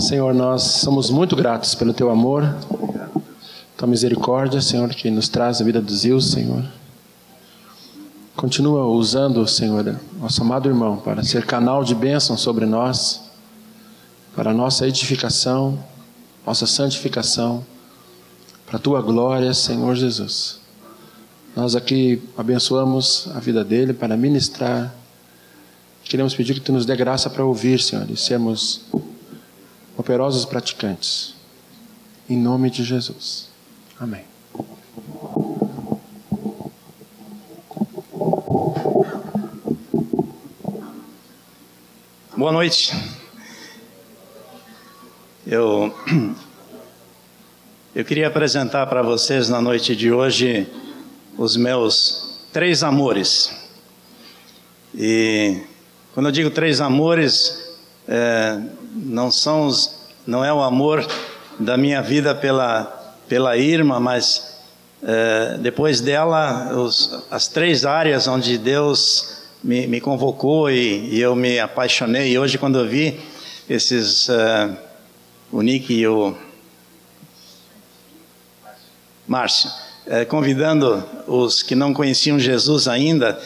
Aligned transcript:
Senhor, 0.00 0.32
nós 0.32 0.62
somos 0.62 1.10
muito 1.10 1.36
gratos 1.36 1.74
pelo 1.74 1.92
teu 1.92 2.10
amor, 2.10 2.56
tua 3.76 3.86
misericórdia, 3.86 4.58
Senhor, 4.58 4.88
que 4.88 5.10
nos 5.10 5.28
traz 5.28 5.60
a 5.60 5.64
vida 5.64 5.78
dos 5.78 6.04
rios, 6.04 6.30
Senhor. 6.30 6.64
Continua 8.34 8.86
usando, 8.86 9.46
Senhor, 9.46 10.00
nosso 10.18 10.40
amado 10.40 10.70
irmão, 10.70 10.96
para 10.96 11.22
ser 11.22 11.44
canal 11.44 11.84
de 11.84 11.94
bênção 11.94 12.34
sobre 12.38 12.64
nós, 12.64 13.30
para 14.34 14.54
nossa 14.54 14.88
edificação, 14.88 15.78
nossa 16.46 16.66
santificação, 16.66 17.62
para 18.66 18.78
a 18.78 18.80
tua 18.80 19.02
glória, 19.02 19.52
Senhor 19.52 19.94
Jesus. 19.94 20.60
Nós 21.54 21.76
aqui 21.76 22.22
abençoamos 22.38 23.28
a 23.34 23.38
vida 23.38 23.62
dele 23.62 23.92
para 23.92 24.16
ministrar. 24.16 24.94
Queremos 26.04 26.34
pedir 26.34 26.54
que 26.54 26.60
tu 26.60 26.72
nos 26.72 26.86
dê 26.86 26.96
graça 26.96 27.28
para 27.28 27.44
ouvir, 27.44 27.78
Senhor, 27.82 28.10
e 28.10 28.16
sermos 28.16 28.80
operosos 29.96 30.44
praticantes. 30.44 31.34
Em 32.28 32.36
nome 32.36 32.70
de 32.70 32.84
Jesus. 32.84 33.48
Amém. 33.98 34.24
Boa 42.36 42.52
noite. 42.52 42.92
Eu, 45.46 45.94
eu 47.94 48.04
queria 48.04 48.28
apresentar 48.28 48.86
para 48.86 49.02
vocês 49.02 49.48
na 49.48 49.60
noite 49.60 49.96
de 49.96 50.12
hoje 50.12 50.66
os 51.36 51.56
meus 51.56 52.48
três 52.52 52.82
amores. 52.82 53.52
E 54.94 55.60
quando 56.14 56.26
eu 56.26 56.32
digo 56.32 56.50
três 56.50 56.80
amores, 56.80 57.76
é, 58.08 58.60
não 58.90 59.30
são 59.30 59.66
os, 59.66 59.94
não 60.26 60.44
é 60.44 60.52
o 60.52 60.62
amor 60.62 61.06
da 61.58 61.76
minha 61.76 62.02
vida 62.02 62.34
pela 62.34 63.00
pela 63.30 63.56
Irma, 63.56 64.00
mas 64.00 64.56
é, 65.04 65.56
depois 65.60 66.00
dela 66.00 66.74
os, 66.76 67.22
as 67.30 67.46
três 67.46 67.86
áreas 67.86 68.26
onde 68.26 68.58
Deus 68.58 69.44
me, 69.62 69.86
me 69.86 70.00
convocou 70.00 70.68
e, 70.68 71.14
e, 71.14 71.20
eu 71.20 71.36
me 71.36 71.60
apaixonei. 71.60 72.32
E 72.32 72.38
hoje 72.40 72.58
quando 72.58 72.80
eu 72.80 72.88
vi 72.88 73.20
esses 73.68 74.28
é, 74.28 74.68
o 75.52 75.62
Nick 75.62 75.94
e 75.94 76.04
o 76.08 76.36
Márcio 79.28 79.70
é, 80.08 80.24
convidando 80.24 81.04
os 81.28 81.62
que 81.62 81.76
não 81.76 81.94
conheciam 81.94 82.36
Jesus 82.36 82.88
ainda, 82.88 83.40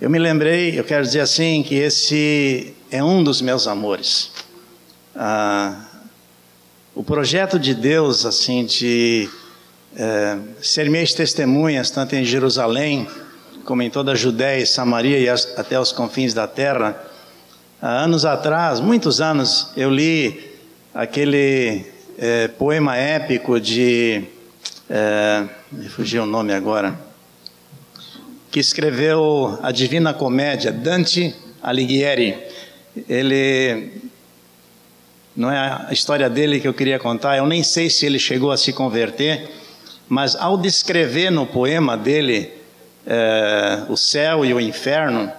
eu 0.00 0.08
me 0.08 0.18
lembrei, 0.20 0.78
eu 0.78 0.84
quero 0.84 1.02
dizer 1.02 1.20
assim, 1.20 1.64
que 1.64 1.74
esse 1.74 2.72
é 2.88 3.02
um 3.02 3.24
dos 3.24 3.40
meus 3.40 3.66
amores. 3.66 4.30
Ah, 5.16 5.84
o 6.94 7.04
projeto 7.04 7.58
de 7.58 7.72
Deus, 7.74 8.26
assim, 8.26 8.64
de 8.64 9.28
é, 9.96 10.38
ser 10.60 10.90
minhas 10.90 11.14
testemunhas, 11.14 11.90
tanto 11.90 12.16
em 12.16 12.24
Jerusalém, 12.24 13.06
como 13.64 13.82
em 13.82 13.90
toda 13.90 14.12
a 14.12 14.14
Judéia 14.16 14.62
e 14.62 14.66
Samaria 14.66 15.18
e 15.18 15.28
as, 15.28 15.56
até 15.56 15.78
os 15.78 15.92
confins 15.92 16.34
da 16.34 16.48
terra. 16.48 17.00
Há 17.80 17.90
anos 17.90 18.24
atrás, 18.24 18.80
muitos 18.80 19.20
anos, 19.20 19.70
eu 19.76 19.88
li 19.88 20.52
aquele 20.92 21.86
é, 22.18 22.48
poema 22.48 22.96
épico 22.96 23.60
de 23.60 24.24
é, 24.90 25.44
me 25.70 25.88
fugiu 25.88 26.24
o 26.24 26.26
nome 26.26 26.52
agora, 26.52 26.98
que 28.50 28.60
escreveu 28.60 29.58
a 29.62 29.70
Divina 29.70 30.12
Comédia, 30.12 30.72
Dante 30.72 31.34
Alighieri. 31.62 32.36
Ele 33.08 34.02
não 35.36 35.50
é 35.50 35.58
a 35.88 35.92
história 35.92 36.30
dele 36.30 36.60
que 36.60 36.68
eu 36.68 36.74
queria 36.74 36.98
contar, 36.98 37.36
eu 37.36 37.46
nem 37.46 37.62
sei 37.62 37.90
se 37.90 38.06
ele 38.06 38.18
chegou 38.18 38.52
a 38.52 38.56
se 38.56 38.72
converter, 38.72 39.50
mas 40.08 40.36
ao 40.36 40.56
descrever 40.56 41.30
no 41.30 41.46
poema 41.46 41.96
dele 41.96 42.52
é, 43.06 43.84
o 43.88 43.96
céu 43.96 44.44
e 44.44 44.54
o 44.54 44.60
inferno, 44.60 45.30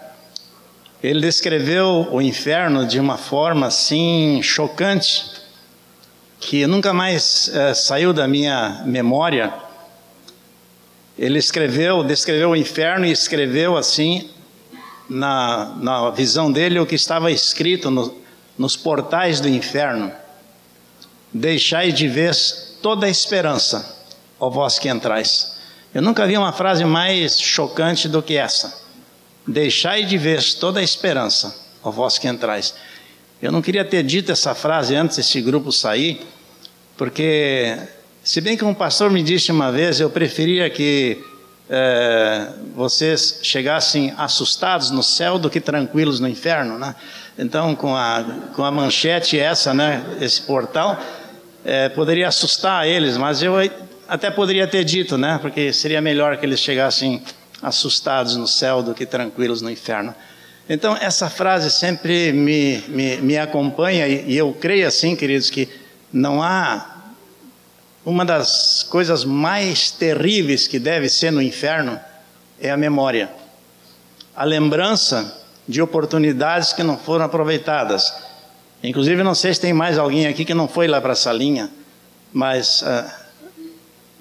ele 1.01 1.21
descreveu 1.21 2.07
o 2.11 2.21
inferno 2.21 2.85
de 2.85 2.99
uma 2.99 3.17
forma 3.17 3.67
assim 3.67 4.41
chocante 4.41 5.45
que 6.39 6.67
nunca 6.67 6.93
mais 6.93 7.49
é, 7.53 7.73
saiu 7.73 8.13
da 8.13 8.27
minha 8.27 8.83
memória. 8.85 9.53
Ele 11.17 11.39
escreveu, 11.39 12.03
descreveu 12.03 12.49
o 12.49 12.55
inferno 12.55 13.05
e 13.05 13.11
escreveu 13.11 13.77
assim, 13.77 14.29
na, 15.09 15.73
na 15.79 16.09
visão 16.09 16.51
dele, 16.51 16.79
o 16.79 16.85
que 16.85 16.95
estava 16.95 17.31
escrito 17.31 17.89
no, 17.89 18.24
nos 18.57 18.75
portais 18.75 19.39
do 19.39 19.47
inferno: 19.47 20.11
Deixai 21.33 21.91
de 21.91 22.07
vez 22.07 22.77
toda 22.81 23.05
a 23.05 23.09
esperança, 23.09 23.97
ó 24.39 24.49
vós 24.49 24.79
que 24.79 24.89
entrais. 24.89 25.55
Eu 25.93 26.01
nunca 26.01 26.27
vi 26.27 26.37
uma 26.37 26.51
frase 26.51 26.83
mais 26.83 27.39
chocante 27.39 28.07
do 28.07 28.21
que 28.21 28.35
essa. 28.35 28.83
Deixai 29.47 30.03
de 30.03 30.17
vez 30.17 30.53
toda 30.53 30.79
a 30.79 30.83
esperança, 30.83 31.55
ó 31.83 31.91
vós 31.91 32.17
que 32.17 32.27
entrais. 32.27 32.73
Eu 33.41 33.51
não 33.51 33.61
queria 33.61 33.85
ter 33.85 34.03
dito 34.03 34.31
essa 34.31 34.55
frase 34.55 34.95
antes 34.95 35.17
desse 35.17 35.41
grupo 35.41 35.71
sair, 35.71 36.25
porque, 36.97 37.77
se 38.23 38.41
bem 38.41 38.57
que 38.57 38.65
um 38.65 38.73
pastor 38.73 39.11
me 39.11 39.21
disse 39.21 39.51
uma 39.51 39.71
vez, 39.71 39.99
eu 39.99 40.09
preferia 40.09 40.69
que 40.69 41.23
é, 41.69 42.49
vocês 42.75 43.39
chegassem 43.43 44.13
assustados 44.17 44.89
no 44.89 45.03
céu 45.03 45.37
do 45.37 45.49
que 45.49 45.59
tranquilos 45.59 46.19
no 46.19 46.27
inferno, 46.27 46.77
né? 46.77 46.95
Então, 47.37 47.75
com 47.75 47.95
a, 47.95 48.23
com 48.55 48.63
a 48.63 48.71
manchete 48.71 49.37
essa, 49.37 49.73
né, 49.73 50.03
esse 50.21 50.41
portal, 50.41 50.97
é, 51.65 51.89
poderia 51.89 52.29
assustar 52.29 52.87
eles, 52.87 53.17
mas 53.17 53.43
eu 53.43 53.55
até 54.07 54.31
poderia 54.31 54.65
ter 54.65 54.85
dito, 54.85 55.17
né, 55.17 55.37
porque 55.41 55.73
seria 55.73 55.99
melhor 56.01 56.37
que 56.37 56.45
eles 56.45 56.61
chegassem 56.61 57.21
assustados 57.61 58.37
no 58.37 58.47
céu 58.47 58.81
do 58.81 58.93
que 58.93 59.05
tranquilos 59.05 59.61
no 59.61 59.69
inferno. 59.69 60.15
Então, 60.69 60.95
essa 60.95 61.29
frase 61.29 61.69
sempre 61.69 62.31
me, 62.31 62.83
me, 62.87 63.17
me 63.17 63.37
acompanha 63.37 64.07
e, 64.07 64.31
e 64.31 64.37
eu 64.37 64.53
creio 64.53 64.87
assim, 64.87 65.15
queridos, 65.15 65.49
que 65.49 65.67
não 66.13 66.41
há 66.41 66.95
uma 68.05 68.23
das 68.23 68.83
coisas 68.83 69.25
mais 69.25 69.91
terríveis 69.91 70.67
que 70.67 70.79
deve 70.79 71.09
ser 71.09 71.31
no 71.31 71.41
inferno 71.41 71.99
é 72.61 72.71
a 72.71 72.77
memória. 72.77 73.29
A 74.35 74.43
lembrança 74.43 75.44
de 75.67 75.81
oportunidades 75.81 76.73
que 76.73 76.83
não 76.83 76.97
foram 76.97 77.25
aproveitadas. 77.25 78.13
Inclusive, 78.83 79.23
não 79.23 79.33
sei 79.33 79.53
se 79.53 79.61
tem 79.61 79.73
mais 79.73 79.97
alguém 79.97 80.27
aqui 80.27 80.45
que 80.45 80.53
não 80.53 80.67
foi 80.67 80.87
lá 80.87 81.01
para 81.01 81.13
essa 81.13 81.31
linha, 81.31 81.69
mas 82.31 82.81
uh, 82.81 83.05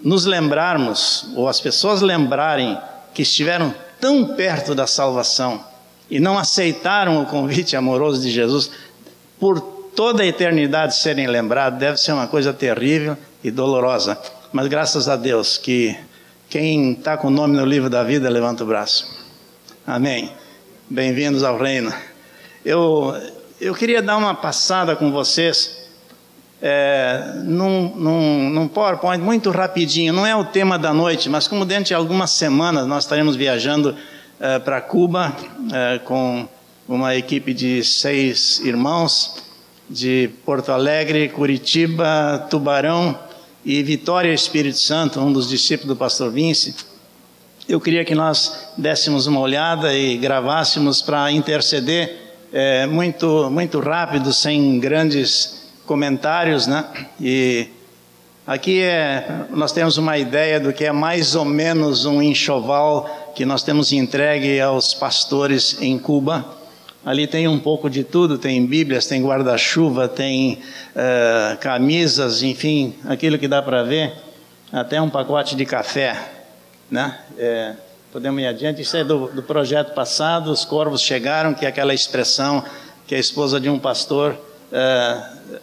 nos 0.02 0.24
lembrarmos, 0.24 1.26
ou 1.36 1.48
as 1.48 1.60
pessoas 1.60 2.00
lembrarem 2.00 2.78
que 3.12 3.22
estiveram 3.22 3.74
tão 4.00 4.34
perto 4.34 4.74
da 4.74 4.86
salvação 4.86 5.62
e 6.10 6.20
não 6.20 6.38
aceitaram 6.38 7.22
o 7.22 7.26
convite 7.26 7.76
amoroso 7.76 8.22
de 8.22 8.30
Jesus, 8.30 8.70
por 9.38 9.60
toda 9.94 10.22
a 10.22 10.26
eternidade 10.26 10.96
serem 10.96 11.26
lembrados, 11.26 11.78
deve 11.78 11.96
ser 11.98 12.12
uma 12.12 12.26
coisa 12.26 12.52
terrível 12.52 13.16
e 13.42 13.50
dolorosa. 13.50 14.18
Mas 14.52 14.66
graças 14.68 15.08
a 15.08 15.16
Deus 15.16 15.58
que 15.58 15.96
quem 16.48 16.92
está 16.92 17.16
com 17.16 17.28
o 17.28 17.30
nome 17.30 17.56
no 17.56 17.64
livro 17.64 17.90
da 17.90 18.02
vida, 18.02 18.28
levanta 18.28 18.62
o 18.62 18.66
braço. 18.66 19.06
Amém. 19.86 20.30
Bem-vindos 20.90 21.42
ao 21.42 21.58
reino. 21.58 21.90
Eu, 22.62 23.14
eu 23.58 23.74
queria 23.74 24.02
dar 24.02 24.18
uma 24.18 24.34
passada 24.34 24.94
com 24.94 25.10
vocês 25.10 25.78
é, 26.60 27.40
num, 27.42 27.88
num, 27.96 28.50
num 28.50 28.68
PowerPoint 28.68 29.18
muito 29.18 29.50
rapidinho. 29.50 30.12
Não 30.12 30.26
é 30.26 30.36
o 30.36 30.44
tema 30.44 30.78
da 30.78 30.92
noite, 30.92 31.30
mas 31.30 31.48
como 31.48 31.64
dentro 31.64 31.86
de 31.86 31.94
algumas 31.94 32.32
semanas 32.32 32.86
nós 32.86 33.04
estaremos 33.04 33.34
viajando 33.34 33.96
é, 34.38 34.58
para 34.58 34.78
Cuba 34.82 35.34
é, 35.72 36.00
com 36.00 36.46
uma 36.86 37.16
equipe 37.16 37.54
de 37.54 37.82
seis 37.82 38.60
irmãos 38.60 39.42
de 39.88 40.28
Porto 40.44 40.70
Alegre, 40.70 41.30
Curitiba, 41.30 42.46
Tubarão 42.50 43.18
e 43.64 43.82
Vitória 43.82 44.34
Espírito 44.34 44.78
Santo, 44.78 45.18
um 45.18 45.32
dos 45.32 45.48
discípulos 45.48 45.88
do 45.88 45.96
pastor 45.96 46.30
Vince. 46.30 46.74
Eu 47.68 47.80
queria 47.80 48.04
que 48.04 48.14
nós 48.14 48.72
dessemos 48.76 49.26
uma 49.26 49.40
olhada 49.40 49.92
e 49.94 50.16
gravássemos 50.16 51.00
para 51.00 51.30
interceder 51.32 52.34
é, 52.52 52.86
muito, 52.86 53.50
muito 53.50 53.80
rápido, 53.80 54.32
sem 54.32 54.78
grandes 54.78 55.70
comentários, 55.86 56.66
né? 56.66 56.84
E 57.20 57.68
aqui 58.46 58.82
é, 58.82 59.46
nós 59.50 59.72
temos 59.72 59.96
uma 59.96 60.18
ideia 60.18 60.60
do 60.60 60.72
que 60.72 60.84
é 60.84 60.92
mais 60.92 61.34
ou 61.34 61.44
menos 61.44 62.04
um 62.04 62.22
enxoval 62.22 63.32
que 63.34 63.44
nós 63.44 63.62
temos 63.62 63.92
entregue 63.92 64.60
aos 64.60 64.92
pastores 64.92 65.78
em 65.80 65.98
Cuba 65.98 66.44
Ali 67.04 67.26
tem 67.26 67.46
um 67.46 67.58
pouco 67.58 67.90
de 67.90 68.02
tudo: 68.02 68.38
tem 68.38 68.64
Bíblias, 68.64 69.06
tem 69.06 69.22
guarda-chuva, 69.22 70.08
tem 70.08 70.60
uh, 70.96 71.58
camisas, 71.58 72.42
enfim, 72.42 72.94
aquilo 73.04 73.38
que 73.38 73.46
dá 73.46 73.60
para 73.60 73.82
ver, 73.82 74.14
até 74.72 75.00
um 75.02 75.10
pacote 75.10 75.54
de 75.54 75.66
café. 75.66 76.33
Né? 76.94 77.18
É, 77.36 77.74
podemos 78.12 78.40
ir 78.40 78.46
adiante. 78.46 78.80
Isso 78.80 78.96
é 78.96 79.02
do, 79.02 79.26
do 79.26 79.42
projeto 79.42 79.94
passado: 79.94 80.52
os 80.52 80.64
corvos 80.64 81.02
chegaram, 81.02 81.52
que 81.52 81.66
é 81.66 81.68
aquela 81.68 81.92
expressão 81.92 82.64
que 83.04 83.16
a 83.16 83.18
esposa 83.18 83.58
de 83.58 83.68
um 83.68 83.80
pastor 83.80 84.36
uh, 84.70 85.58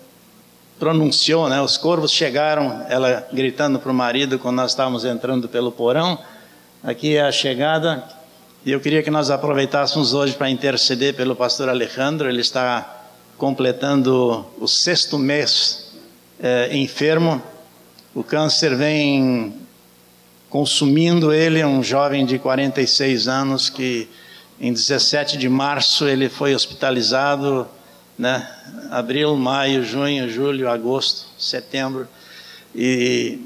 pronunciou, 0.77 1.47
né? 1.47 1.61
Os 1.61 1.77
corvos 1.77 2.11
chegaram, 2.11 2.85
ela 2.89 3.25
gritando 3.31 3.79
para 3.79 3.89
o 3.89 3.95
marido 3.95 4.37
quando 4.39 4.57
nós 4.57 4.71
estávamos 4.71 5.05
entrando 5.05 5.47
pelo 5.47 5.71
porão. 5.71 6.19
Aqui 6.83 7.15
é 7.15 7.21
a 7.21 7.31
chegada. 7.31 8.03
E 8.65 8.71
eu 8.73 8.81
queria 8.81 9.01
que 9.01 9.09
nós 9.09 9.29
aproveitássemos 9.29 10.13
hoje 10.13 10.33
para 10.33 10.49
interceder 10.49 11.15
pelo 11.15 11.33
pastor 11.33 11.69
Alejandro. 11.69 12.27
Ele 12.27 12.41
está 12.41 13.05
completando 13.37 14.45
o 14.59 14.67
sexto 14.67 15.17
mês 15.17 15.93
é, 16.43 16.75
enfermo. 16.75 17.41
O 18.13 18.21
câncer 18.21 18.75
vem 18.75 19.60
consumindo 20.51 21.33
ele, 21.33 21.63
um 21.63 21.81
jovem 21.81 22.25
de 22.25 22.37
46 22.37 23.27
anos 23.29 23.69
que 23.69 24.07
em 24.59 24.71
17 24.71 25.37
de 25.37 25.47
março 25.47 26.07
ele 26.07 26.27
foi 26.27 26.53
hospitalizado, 26.53 27.65
né? 28.19 28.47
Abril, 28.91 29.35
maio, 29.37 29.83
junho, 29.83 30.29
julho, 30.29 30.69
agosto, 30.69 31.25
setembro 31.39 32.07
e 32.75 33.39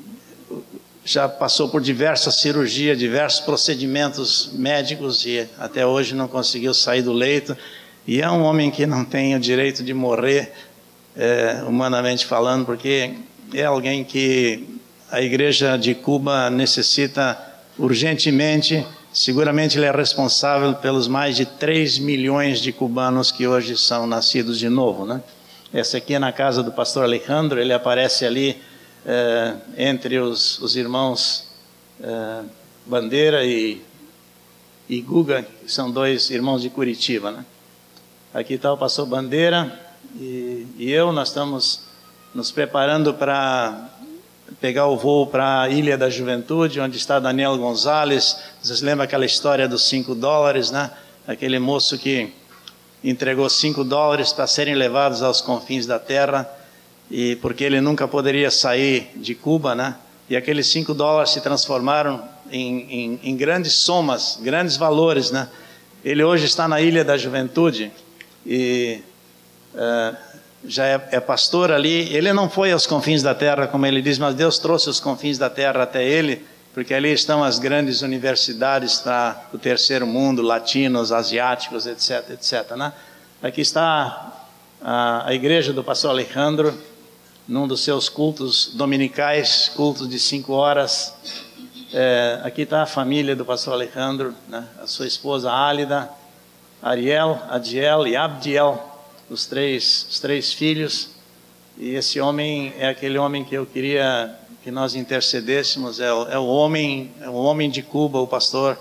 já 1.06 1.30
passou 1.30 1.69
por 1.69 1.80
diversas 1.80 2.36
cirurgias, 2.42 2.98
diversos 2.98 3.40
procedimentos 3.42 4.50
médicos 4.54 5.24
e 5.28 5.48
até 5.60 5.86
hoje 5.86 6.16
não 6.16 6.28
conseguiu 6.28 6.74
sair 6.74 7.04
do 7.04 7.13
leito. 7.13 7.56
E 8.08 8.19
é 8.19 8.30
um 8.30 8.42
homem 8.42 8.72
que 8.72 8.88
não 8.88 9.06
tem 9.06 9.36
o 9.36 9.40
direito 9.40 9.84
de 9.84 9.94
morrer, 9.94 10.51
é, 11.16 11.63
humanamente 11.68 12.25
falando, 12.25 12.66
porque 12.66 13.13
é 13.54 13.63
alguém 13.63 14.04
que 14.04 14.75
a 15.12 15.22
igreja 15.22 15.78
de 15.78 15.96
Cuba 15.96 16.50
necessita 16.50 17.38
urgentemente 17.78 18.86
Seguramente 19.16 19.78
ele 19.78 19.86
é 19.86 19.92
responsável 19.92 20.74
pelos 20.74 21.07
mais 21.07 21.38
de 21.38 21.46
3 21.46 22.00
milhões 22.00 22.60
de 22.60 22.74
cubanos 22.74 23.31
que 23.31 23.48
hoje 23.48 23.78
são 23.78 24.06
nascidos 24.06 24.60
de 24.60 24.68
novo, 24.68 25.06
né? 25.06 25.24
Essa 25.72 26.00
aqui 26.00 26.16
é 26.16 26.19
na 26.19 26.34
casa 26.34 26.62
do 26.62 26.69
pastor 26.69 27.06
Alejandro, 27.06 27.57
ele 27.57 27.72
aparece 27.72 28.25
ali 28.25 28.62
eh, 29.06 29.56
entre 29.78 30.19
os, 30.19 30.60
os 30.60 30.75
irmãos 30.75 31.48
eh, 32.04 32.42
Bandeira 32.86 33.46
e, 33.46 33.81
e 34.90 35.00
Guga, 35.00 35.44
que 35.44 35.72
são 35.72 35.90
dois 35.90 36.30
irmãos 36.30 36.62
de 36.62 36.69
Curitiba, 36.69 37.31
né? 37.31 37.46
Aqui 38.34 38.56
está 38.56 38.74
o 38.74 38.78
pastor 38.78 39.06
Bandeira 39.06 39.80
e, 40.19 40.68
e 40.78 40.92
eu, 40.92 41.13
nós 41.13 41.30
estamos 41.30 41.84
nos 42.34 42.51
preparando 42.51 43.13
para 43.13 43.92
pegar 44.60 44.88
o 44.88 44.98
voo 44.98 45.28
para 45.28 45.62
a 45.62 45.70
Ilha 45.70 45.98
da 45.98 46.10
Juventude, 46.10 46.80
onde 46.80 46.98
está 46.98 47.20
Daniel 47.20 47.58
Gonzalez. 47.58 48.38
Vocês 48.62 48.82
lembram 48.82 49.04
aquela 49.04 49.26
história 49.26 49.68
dos 49.68 49.88
cinco 49.88 50.14
dólares, 50.14 50.72
né? 50.72 50.92
Aquele 51.28 51.60
moço 51.60 51.98
que 51.98 52.32
entregou 53.04 53.50
cinco 53.50 53.84
dólares 53.84 54.34
para 54.34 54.48
serem 54.48 54.76
levados 54.76 55.22
aos 55.22 55.42
confins 55.42 55.86
da 55.86 56.00
terra, 56.00 56.50
e 57.10 57.36
porque 57.38 57.64
ele 57.64 57.80
nunca 57.80 58.08
poderia 58.08 58.50
sair 58.50 59.12
de 59.16 59.36
Cuba, 59.36 59.76
né? 59.76 59.96
E 60.28 60.36
aqueles 60.36 60.68
cinco 60.68 60.94
dólares 60.94 61.32
se 61.32 61.42
transformaram 61.42 62.24
em, 62.52 62.80
em, 62.90 63.20
em 63.24 63.38
grandes 63.38 63.74
somas, 63.74 64.40
grandes 64.42 64.76
valores, 64.76 65.30
né? 65.30 65.48
Ele 66.04 66.24
hoje 66.24 66.46
está 66.46 66.68
na 66.68 66.82
Ilha 66.82 67.04
da 67.04 67.18
Juventude 67.18 67.92
e 68.46 69.02
uh, 69.74 70.16
já 70.68 70.86
é, 70.86 71.10
é, 71.12 71.20
pastor 71.20 71.72
ali. 71.72 72.14
Ele 72.14 72.32
não 72.34 72.50
foi 72.50 72.72
aos 72.72 72.86
confins 72.86 73.22
da 73.22 73.34
terra, 73.34 73.68
como 73.68 73.86
ele 73.86 74.02
diz, 74.02 74.18
mas 74.18 74.36
Deus 74.36 74.58
trouxe 74.58 74.90
os 74.90 75.00
confins 75.00 75.38
da 75.38 75.50
terra 75.50 75.84
até 75.84 76.04
ele, 76.04 76.46
porque 76.74 76.94
ali 76.94 77.12
estão 77.12 77.44
as 77.44 77.60
grandes 77.60 78.02
universidades 78.02 79.00
para 79.00 79.48
o 79.54 79.58
terceiro 79.58 80.06
mundo, 80.06 80.42
latinos, 80.42 81.12
asiáticos, 81.12 81.86
etc, 81.86 82.32
etc. 82.32 82.72
Né? 82.76 82.94
Aqui 83.42 83.62
está 83.62 84.34
a, 84.82 85.28
a 85.28 85.34
igreja 85.34 85.72
do 85.72 85.84
pastor 85.84 86.12
Alejandro, 86.12 86.74
num 87.48 87.68
dos 87.68 87.84
seus 87.84 88.10
cultos 88.10 88.72
dominicais, 88.74 89.72
cultos 89.76 90.10
de 90.10 90.20
cinco 90.20 90.54
horas. 90.54 91.14
É, 91.94 92.42
aqui 92.44 92.64
está 92.64 92.82
a 92.82 92.86
família 92.86 93.36
do 93.36 93.46
pastor 93.46 93.74
Alejandro, 93.74 94.34
né? 94.50 94.66
a 94.82 94.88
sua 94.88 95.06
esposa 95.06 95.52
Álida, 95.52 96.10
Ariel, 96.82 97.40
Adiel 97.50 98.08
e 98.08 98.16
Abdiel 98.16 98.95
os 99.30 99.45
três, 99.45 100.07
os 100.10 100.19
três 100.19 100.54
filhos. 100.54 101.10
E 101.77 101.95
esse 101.95 102.19
homem 102.19 102.74
é 102.77 102.88
aquele 102.88 103.18
homem 103.18 103.44
que 103.44 103.56
eu 103.56 103.66
queria 103.66 104.33
que 104.63 104.72
nós 104.72 104.95
intercedêssemos. 104.95 106.00
É 106.00 106.07
é 106.07 106.38
o 106.38 106.45
homem, 106.45 107.12
é 107.22 107.30
o 107.30 107.33
homem 107.33 107.69
de 107.69 107.81
Cuba, 107.81 108.19
o 108.19 108.27
pastor 108.27 108.77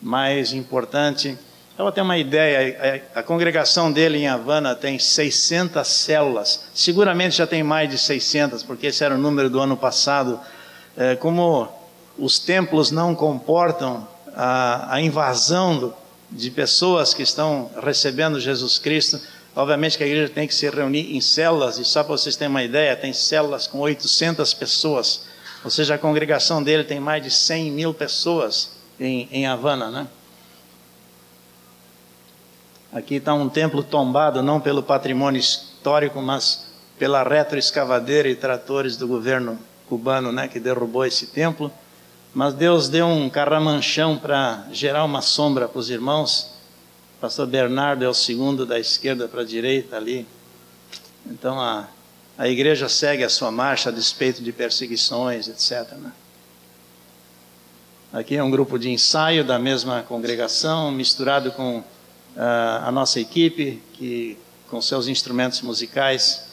mais 0.00 0.52
importante. 0.52 1.36
Eu 1.78 1.92
ter 1.92 2.00
uma 2.00 2.16
ideia, 2.16 3.02
a, 3.14 3.20
a 3.20 3.22
congregação 3.22 3.92
dele 3.92 4.18
em 4.18 4.26
Havana 4.26 4.74
tem 4.74 4.98
600 4.98 5.86
células, 5.86 6.64
seguramente 6.74 7.36
já 7.36 7.46
tem 7.46 7.62
mais 7.62 7.90
de 7.90 7.98
600, 7.98 8.62
porque 8.62 8.86
esse 8.86 9.04
era 9.04 9.14
o 9.14 9.18
número 9.18 9.50
do 9.50 9.60
ano 9.60 9.76
passado. 9.76 10.40
É, 10.96 11.16
como 11.16 11.68
os 12.18 12.38
templos 12.38 12.90
não 12.90 13.14
comportam 13.14 14.08
a, 14.34 14.94
a 14.94 15.00
invasão 15.02 15.78
do, 15.78 15.94
de 16.30 16.50
pessoas 16.50 17.12
que 17.12 17.22
estão 17.22 17.70
recebendo 17.82 18.40
Jesus 18.40 18.78
Cristo, 18.78 19.20
Obviamente 19.56 19.96
que 19.96 20.04
a 20.04 20.06
igreja 20.06 20.30
tem 20.30 20.46
que 20.46 20.54
se 20.54 20.68
reunir 20.68 21.16
em 21.16 21.20
células, 21.22 21.78
e 21.78 21.84
só 21.84 22.04
para 22.04 22.14
vocês 22.14 22.36
terem 22.36 22.50
uma 22.50 22.62
ideia, 22.62 22.94
tem 22.94 23.14
células 23.14 23.66
com 23.66 23.78
800 23.78 24.52
pessoas. 24.52 25.22
Ou 25.64 25.70
seja, 25.70 25.94
a 25.94 25.98
congregação 25.98 26.62
dele 26.62 26.84
tem 26.84 27.00
mais 27.00 27.22
de 27.24 27.30
100 27.30 27.70
mil 27.70 27.94
pessoas 27.94 28.72
em, 29.00 29.26
em 29.32 29.46
Havana, 29.46 29.90
né? 29.90 30.06
Aqui 32.92 33.14
está 33.14 33.32
um 33.32 33.48
templo 33.48 33.82
tombado, 33.82 34.42
não 34.42 34.60
pelo 34.60 34.82
patrimônio 34.82 35.40
histórico, 35.40 36.20
mas 36.20 36.66
pela 36.98 37.22
retroescavadeira 37.22 38.28
e 38.28 38.34
tratores 38.34 38.98
do 38.98 39.08
governo 39.08 39.58
cubano, 39.88 40.32
né, 40.32 40.48
que 40.48 40.60
derrubou 40.60 41.04
esse 41.04 41.28
templo. 41.28 41.72
Mas 42.34 42.52
Deus 42.52 42.90
deu 42.90 43.06
um 43.06 43.30
carramanchão 43.30 44.18
para 44.18 44.66
gerar 44.70 45.04
uma 45.04 45.22
sombra 45.22 45.66
para 45.66 45.78
os 45.78 45.88
irmãos 45.88 46.55
Pastor 47.20 47.46
Bernardo 47.46 48.04
é 48.04 48.08
o 48.08 48.12
segundo 48.12 48.66
da 48.66 48.78
esquerda 48.78 49.26
para 49.26 49.40
a 49.40 49.44
direita 49.44 49.96
ali. 49.96 50.26
Então 51.24 51.58
a, 51.58 51.88
a 52.36 52.46
igreja 52.46 52.90
segue 52.90 53.24
a 53.24 53.30
sua 53.30 53.50
marcha 53.50 53.88
a 53.88 53.92
despeito 53.92 54.42
de 54.42 54.52
perseguições, 54.52 55.48
etc. 55.48 55.92
Né? 55.94 56.12
Aqui 58.12 58.36
é 58.36 58.42
um 58.42 58.50
grupo 58.50 58.78
de 58.78 58.90
ensaio 58.90 59.42
da 59.44 59.58
mesma 59.58 60.02
congregação, 60.02 60.90
misturado 60.90 61.52
com 61.52 61.78
uh, 61.78 61.84
a 62.84 62.92
nossa 62.92 63.18
equipe, 63.18 63.82
que 63.94 64.38
com 64.68 64.82
seus 64.82 65.08
instrumentos 65.08 65.62
musicais, 65.62 66.48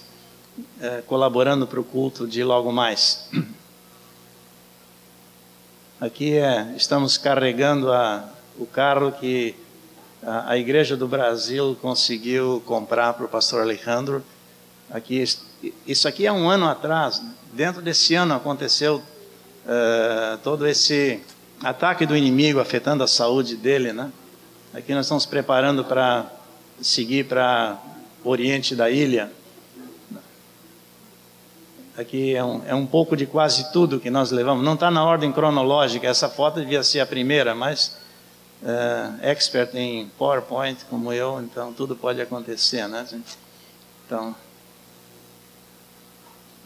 uh, 0.57 1.03
colaborando 1.07 1.67
para 1.67 1.79
o 1.79 1.83
culto 1.83 2.25
de 2.25 2.41
logo 2.41 2.71
mais. 2.71 3.29
Aqui 5.99 6.37
é, 6.37 6.73
estamos 6.77 7.17
carregando 7.17 7.91
a, 7.91 8.29
o 8.57 8.65
carro 8.65 9.11
que 9.11 9.55
a, 10.25 10.57
Igreja 10.57 10.95
do 10.95 11.07
Brasil 11.07 11.77
conseguiu 11.81 12.61
comprar 12.65 13.13
para 13.13 13.25
o 13.25 13.29
pastor 13.29 13.61
Alejandro. 13.61 14.23
Aqui, 14.89 15.23
isso 15.85 16.07
aqui 16.07 16.25
é 16.25 16.31
um 16.31 16.49
ano 16.49 16.67
atrás. 16.67 17.21
Dentro 17.51 17.81
desse 17.81 18.15
ano 18.15 18.33
aconteceu 18.33 18.97
uh, 18.97 20.37
todo 20.43 20.67
esse 20.67 21.19
ataque 21.61 22.05
do 22.05 22.15
inimigo 22.15 22.59
afetando 22.59 23.03
a 23.03 23.07
saúde 23.07 23.55
dele, 23.55 23.93
né? 23.93 24.11
Aqui 24.73 24.93
nós 24.93 25.05
estamos 25.05 25.25
preparando 25.25 25.83
para 25.83 26.25
seguir 26.81 27.25
para 27.25 27.77
o 28.23 28.29
oriente 28.29 28.75
da 28.75 28.89
ilha. 28.89 29.31
Aqui 31.95 32.35
é 32.35 32.43
um, 32.43 32.61
é 32.65 32.73
um 32.73 32.87
pouco 32.87 33.15
de 33.15 33.27
quase 33.27 33.71
tudo 33.71 33.99
que 33.99 34.09
nós 34.09 34.31
levamos. 34.31 34.65
Não 34.65 34.73
está 34.73 34.89
na 34.89 35.03
ordem 35.03 35.31
cronológica, 35.31 36.07
essa 36.07 36.27
foto 36.27 36.59
devia 36.59 36.81
ser 36.81 37.01
a 37.01 37.05
primeira, 37.05 37.53
mas 37.53 38.02
uh, 38.63 39.19
expert 39.21 39.75
em 39.75 40.07
PowerPoint 40.17 40.85
como 40.89 41.11
eu, 41.11 41.41
então 41.41 41.73
tudo 41.73 41.95
pode 41.95 42.21
acontecer, 42.21 42.87
né? 42.87 43.05
Então, 44.05 44.35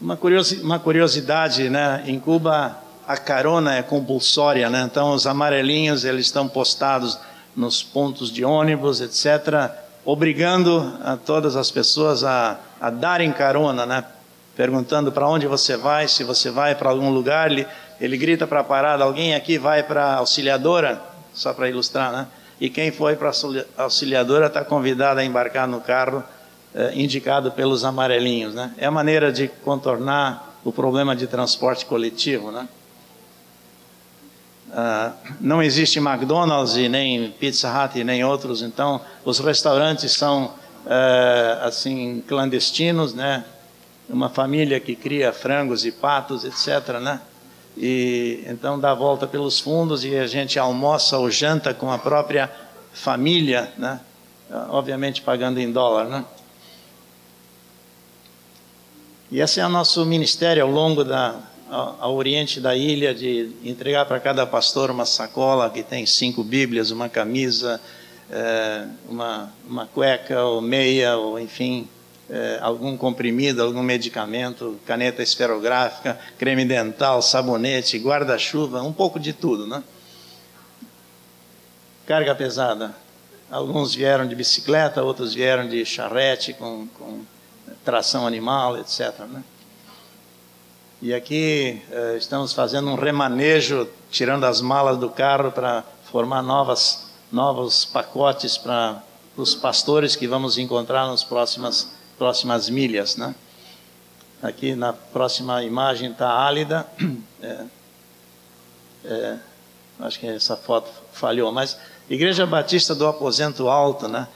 uma, 0.00 0.16
curiosi 0.16 0.60
uma 0.60 0.78
curiosidade, 0.78 1.68
né? 1.68 2.04
Em 2.06 2.18
Cuba 2.18 2.78
a 3.06 3.16
carona 3.16 3.74
é 3.74 3.82
compulsória, 3.82 4.70
né? 4.70 4.82
Então 4.90 5.12
os 5.12 5.26
amarelinhos 5.26 6.04
eles 6.04 6.26
estão 6.26 6.48
postados 6.48 7.18
nos 7.56 7.82
pontos 7.82 8.30
de 8.30 8.44
ônibus, 8.44 9.00
etc., 9.00 9.70
obrigando 10.04 10.96
a 11.02 11.16
todas 11.16 11.56
as 11.56 11.70
pessoas 11.70 12.22
a, 12.22 12.58
a 12.80 12.90
darem 12.90 13.32
carona, 13.32 13.84
né? 13.84 14.04
Perguntando 14.56 15.12
para 15.12 15.28
onde 15.28 15.46
você 15.46 15.76
vai, 15.76 16.08
se 16.08 16.24
você 16.24 16.50
vai 16.50 16.74
para 16.74 16.90
algum 16.90 17.10
lugar, 17.10 17.50
ele, 17.50 17.66
ele 18.00 18.16
grita 18.16 18.46
para 18.46 18.60
a 18.60 18.64
parada: 18.64 19.04
alguém 19.04 19.34
aqui 19.34 19.58
vai 19.58 19.82
para 19.82 20.04
a 20.04 20.16
auxiliadora? 20.16 21.07
Só 21.38 21.52
para 21.54 21.68
ilustrar, 21.68 22.12
né? 22.12 22.26
E 22.60 22.68
quem 22.68 22.90
foi 22.90 23.14
para 23.14 23.30
a 23.30 23.82
auxiliadora 23.84 24.46
está 24.46 24.64
convidado 24.64 25.20
a 25.20 25.24
embarcar 25.24 25.68
no 25.68 25.80
carro 25.80 26.24
eh, 26.74 26.92
indicado 26.96 27.52
pelos 27.52 27.84
amarelinhos, 27.84 28.54
né? 28.54 28.74
É 28.76 28.86
a 28.86 28.90
maneira 28.90 29.32
de 29.32 29.46
contornar 29.46 30.58
o 30.64 30.72
problema 30.72 31.14
de 31.14 31.26
transporte 31.26 31.86
coletivo, 31.86 32.50
né? 32.50 32.68
Uh, 34.68 35.12
não 35.40 35.62
existe 35.62 35.98
McDonald's 35.98 36.76
e 36.76 36.90
nem 36.90 37.30
Pizza 37.30 37.72
Hut 37.72 37.98
e 37.98 38.04
nem 38.04 38.22
outros, 38.22 38.60
então 38.60 39.00
os 39.24 39.38
restaurantes 39.38 40.12
são 40.12 40.52
uh, 40.84 41.64
assim 41.64 42.22
clandestinos, 42.28 43.14
né? 43.14 43.44
uma 44.08 44.28
família 44.28 44.80
que 44.80 44.96
cria 44.96 45.32
frangos 45.32 45.84
e 45.84 45.92
patos, 45.92 46.44
etc., 46.44 46.98
né? 47.00 47.20
E 47.80 48.44
então 48.48 48.78
dá 48.78 48.90
a 48.90 48.94
volta 48.94 49.26
pelos 49.26 49.60
fundos 49.60 50.04
e 50.04 50.16
a 50.16 50.26
gente 50.26 50.58
almoça 50.58 51.16
ou 51.16 51.30
janta 51.30 51.72
com 51.72 51.92
a 51.92 51.98
própria 51.98 52.50
família, 52.92 53.72
né? 53.78 54.00
Obviamente 54.70 55.22
pagando 55.22 55.60
em 55.60 55.70
dólar, 55.70 56.06
né? 56.06 56.24
E 59.30 59.40
esse 59.40 59.60
é 59.60 59.66
o 59.66 59.68
nosso 59.68 60.04
ministério 60.04 60.64
ao 60.64 60.70
longo 60.70 61.04
da 61.04 61.38
ao 61.70 62.16
oriente 62.16 62.60
da 62.60 62.74
ilha 62.74 63.14
de 63.14 63.50
entregar 63.62 64.06
para 64.06 64.18
cada 64.18 64.46
pastor 64.46 64.90
uma 64.90 65.04
sacola 65.04 65.68
que 65.68 65.82
tem 65.82 66.06
cinco 66.06 66.42
Bíblias, 66.42 66.90
uma 66.90 67.10
camisa, 67.10 67.78
é, 68.30 68.86
uma, 69.06 69.52
uma 69.68 69.86
cueca 69.86 70.42
ou 70.44 70.62
meia, 70.62 71.18
ou 71.18 71.38
enfim, 71.38 71.86
é, 72.30 72.58
algum 72.60 72.96
comprimido, 72.96 73.62
algum 73.62 73.82
medicamento, 73.82 74.78
caneta 74.86 75.22
esferográfica, 75.22 76.18
creme 76.38 76.64
dental, 76.64 77.22
sabonete, 77.22 77.98
guarda-chuva, 77.98 78.82
um 78.82 78.92
pouco 78.92 79.18
de 79.18 79.32
tudo, 79.32 79.66
né? 79.66 79.82
Carga 82.06 82.34
pesada. 82.34 82.94
Alguns 83.50 83.94
vieram 83.94 84.26
de 84.26 84.34
bicicleta, 84.34 85.02
outros 85.02 85.32
vieram 85.32 85.68
de 85.68 85.84
charrete 85.84 86.52
com, 86.52 86.86
com 86.98 87.22
tração 87.84 88.26
animal, 88.26 88.78
etc. 88.78 89.20
Né? 89.20 89.42
E 91.00 91.14
aqui 91.14 91.80
eh, 91.90 92.16
estamos 92.18 92.52
fazendo 92.52 92.90
um 92.90 92.94
remanejo, 92.94 93.88
tirando 94.10 94.44
as 94.44 94.60
malas 94.60 94.98
do 94.98 95.08
carro 95.08 95.50
para 95.50 95.82
formar 96.10 96.42
novas, 96.42 97.06
novos 97.32 97.84
pacotes 97.84 98.58
para 98.58 99.02
os 99.36 99.54
pastores 99.54 100.16
que 100.16 100.26
vamos 100.26 100.58
encontrar 100.58 101.06
nas 101.06 101.22
próximas, 101.22 101.88
próximas 102.18 102.68
milhas. 102.68 103.16
Né? 103.16 103.34
Aqui 104.42 104.74
na 104.74 104.92
próxima 104.92 105.62
imagem 105.62 106.10
está 106.10 106.30
Álida. 106.30 106.86
É, 107.40 107.64
é, 109.04 109.36
acho 110.00 110.18
que 110.18 110.26
essa 110.26 110.56
foto 110.56 110.90
falhou, 111.12 111.52
mas 111.52 111.78
Igreja 112.10 112.44
Batista 112.44 112.96
do 112.96 113.06
Aposento 113.06 113.68
Alto, 113.68 114.08
né? 114.08 114.26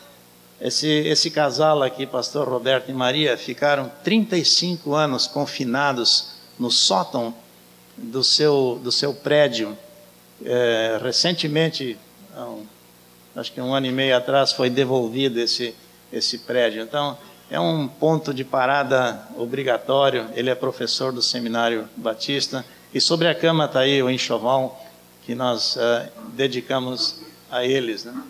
Esse, 0.60 0.86
esse 0.86 1.28
casal 1.28 1.82
aqui, 1.82 2.06
pastor 2.06 2.48
Roberto 2.48 2.88
e 2.88 2.94
Maria, 2.94 3.36
ficaram 3.36 3.90
35 4.04 4.94
anos 4.94 5.26
confinados 5.26 6.34
no 6.56 6.70
sótão 6.70 7.34
do 7.96 8.22
seu, 8.22 8.80
do 8.84 8.92
seu 8.92 9.12
prédio. 9.12 9.76
É, 10.44 11.00
recentemente, 11.02 11.98
acho 13.34 13.52
que 13.52 13.60
um 13.60 13.74
ano 13.74 13.86
e 13.86 13.92
meio 13.92 14.16
atrás, 14.16 14.52
foi 14.52 14.70
devolvido 14.70 15.40
esse, 15.40 15.74
esse 16.12 16.38
prédio. 16.38 16.82
Então, 16.82 17.18
é 17.52 17.61
um 17.61 17.87
ponto 17.87 18.32
de 18.32 18.44
parada 18.44 19.28
obrigatório. 19.37 20.26
Ele 20.35 20.49
é 20.49 20.54
professor 20.54 21.12
do 21.12 21.21
Seminário 21.21 21.87
Batista. 21.94 22.64
E 22.94 23.00
sobre 23.00 23.28
a 23.28 23.35
cama 23.35 23.66
está 23.66 23.80
aí 23.80 24.02
o 24.02 24.09
enxoval 24.09 24.82
que 25.26 25.35
nós 25.35 25.76
uh, 25.76 26.11
dedicamos 26.32 27.21
a 27.50 27.62
eles. 27.62 28.04
Né? 28.04 28.23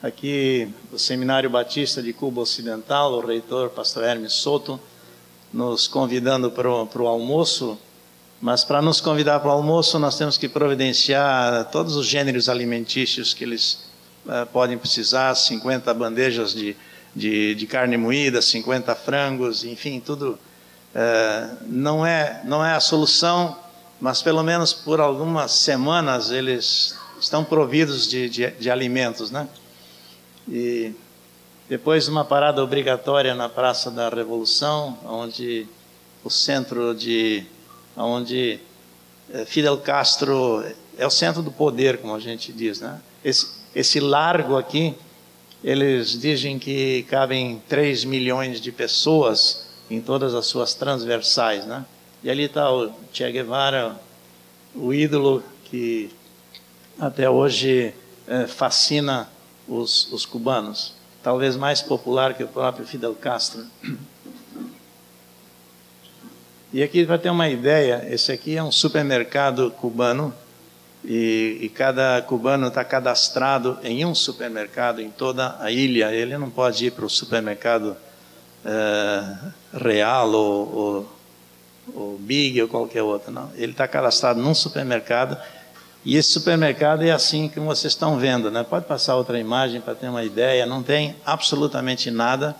Aqui, 0.00 0.72
o 0.92 0.98
Seminário 0.98 1.50
Batista 1.50 2.00
de 2.00 2.12
Cuba 2.12 2.40
Ocidental, 2.40 3.14
o 3.14 3.26
reitor, 3.26 3.70
pastor 3.70 4.04
Hermes 4.04 4.34
Soto, 4.34 4.78
nos 5.52 5.88
convidando 5.88 6.52
para 6.52 6.70
o 6.70 7.08
almoço, 7.08 7.76
mas 8.40 8.62
para 8.62 8.80
nos 8.80 9.00
convidar 9.00 9.40
para 9.40 9.48
o 9.48 9.52
almoço, 9.52 9.98
nós 9.98 10.16
temos 10.16 10.38
que 10.38 10.48
providenciar 10.48 11.68
todos 11.72 11.96
os 11.96 12.06
gêneros 12.06 12.48
alimentícios 12.48 13.34
que 13.34 13.42
eles 13.42 13.90
uh, 14.24 14.46
podem 14.52 14.78
precisar 14.78 15.34
50 15.34 15.92
bandejas 15.94 16.54
de, 16.54 16.76
de, 17.18 17.54
de, 17.54 17.66
carne 17.66 17.96
moída, 17.96 18.40
50 18.40 18.94
frangos, 18.94 19.64
enfim, 19.64 20.00
tudo. 20.00 20.38
Uh, 20.94 21.56
não, 21.66 22.06
é, 22.06 22.40
não 22.44 22.64
é 22.64 22.74
a 22.74 22.80
solução, 22.80 23.56
mas 24.00 24.22
pelo 24.22 24.42
menos 24.42 24.72
por 24.72 25.00
algumas 25.00 25.52
semanas 25.52 26.30
eles 26.30 26.96
estão 27.20 27.44
providos 27.44 28.08
de, 28.08 28.28
de, 28.28 28.50
de 28.52 28.70
alimentos, 28.70 29.30
né? 29.30 29.48
E 30.48 30.94
depois 31.68 32.08
uma 32.08 32.24
parada 32.24 32.62
obrigatória 32.62 33.34
na 33.34 33.48
Praça 33.48 33.90
da 33.90 34.08
Revolução, 34.08 34.98
onde 35.04 35.66
o 36.24 36.30
centro 36.30 36.94
de, 36.94 37.44
onde 37.96 38.58
eh, 39.30 39.44
Fidel 39.44 39.76
Castro 39.78 40.64
é 40.96 41.06
o 41.06 41.10
centro 41.10 41.42
do 41.42 41.50
poder, 41.50 41.98
como 41.98 42.14
a 42.14 42.20
gente 42.20 42.52
diz, 42.52 42.80
né? 42.80 43.00
Esse, 43.22 43.48
esse 43.74 44.00
largo 44.00 44.56
aqui, 44.56 44.94
eles 45.62 46.18
dizem 46.18 46.58
que 46.58 47.04
cabem 47.04 47.62
3 47.68 48.04
milhões 48.04 48.60
de 48.60 48.70
pessoas 48.70 49.68
em 49.90 50.00
todas 50.00 50.34
as 50.34 50.46
suas 50.46 50.74
transversais, 50.74 51.64
né? 51.66 51.84
E 52.22 52.30
ali 52.30 52.44
está 52.44 52.72
o 52.72 52.92
Che 53.12 53.30
Guevara, 53.30 53.96
o 54.74 54.92
ídolo 54.92 55.42
que 55.64 56.10
até 56.98 57.28
hoje 57.28 57.94
eh, 58.26 58.46
fascina 58.46 59.28
os, 59.66 60.12
os 60.12 60.26
cubanos 60.26 60.98
talvez 61.22 61.56
mais 61.56 61.82
popular 61.82 62.34
que 62.34 62.44
o 62.44 62.48
próprio 62.48 62.86
Fidel 62.86 63.14
Castro. 63.14 63.66
E 66.72 66.82
aqui 66.82 67.04
para 67.04 67.18
ter 67.18 67.30
uma 67.30 67.48
ideia, 67.48 68.06
esse 68.10 68.30
aqui 68.30 68.56
é 68.56 68.62
um 68.62 68.70
supermercado 68.72 69.70
cubano 69.70 70.34
e, 71.04 71.58
e 71.62 71.68
cada 71.68 72.20
cubano 72.22 72.68
está 72.68 72.84
cadastrado 72.84 73.78
em 73.82 74.04
um 74.04 74.14
supermercado 74.14 75.00
em 75.00 75.10
toda 75.10 75.56
a 75.60 75.70
ilha. 75.70 76.12
Ele 76.12 76.36
não 76.36 76.50
pode 76.50 76.86
ir 76.86 76.90
para 76.92 77.04
o 77.04 77.10
supermercado 77.10 77.96
uh, 78.64 79.52
real 79.72 80.30
ou, 80.30 80.74
ou, 80.74 81.18
ou 81.94 82.18
Big 82.18 82.60
ou 82.60 82.68
qualquer 82.68 83.02
outro, 83.02 83.30
não. 83.30 83.50
Ele 83.54 83.72
está 83.72 83.86
cadastrado 83.86 84.40
num 84.40 84.54
supermercado 84.54 85.38
e 86.04 86.16
esse 86.16 86.30
supermercado 86.30 87.02
é 87.02 87.10
assim 87.10 87.48
que 87.48 87.60
vocês 87.60 87.92
estão 87.92 88.18
vendo, 88.18 88.50
né? 88.50 88.64
Pode 88.64 88.86
passar 88.86 89.16
outra 89.16 89.38
imagem 89.38 89.80
para 89.80 89.94
ter 89.94 90.08
uma 90.08 90.24
ideia. 90.24 90.64
Não 90.64 90.82
tem 90.82 91.14
absolutamente 91.26 92.10
nada, 92.10 92.56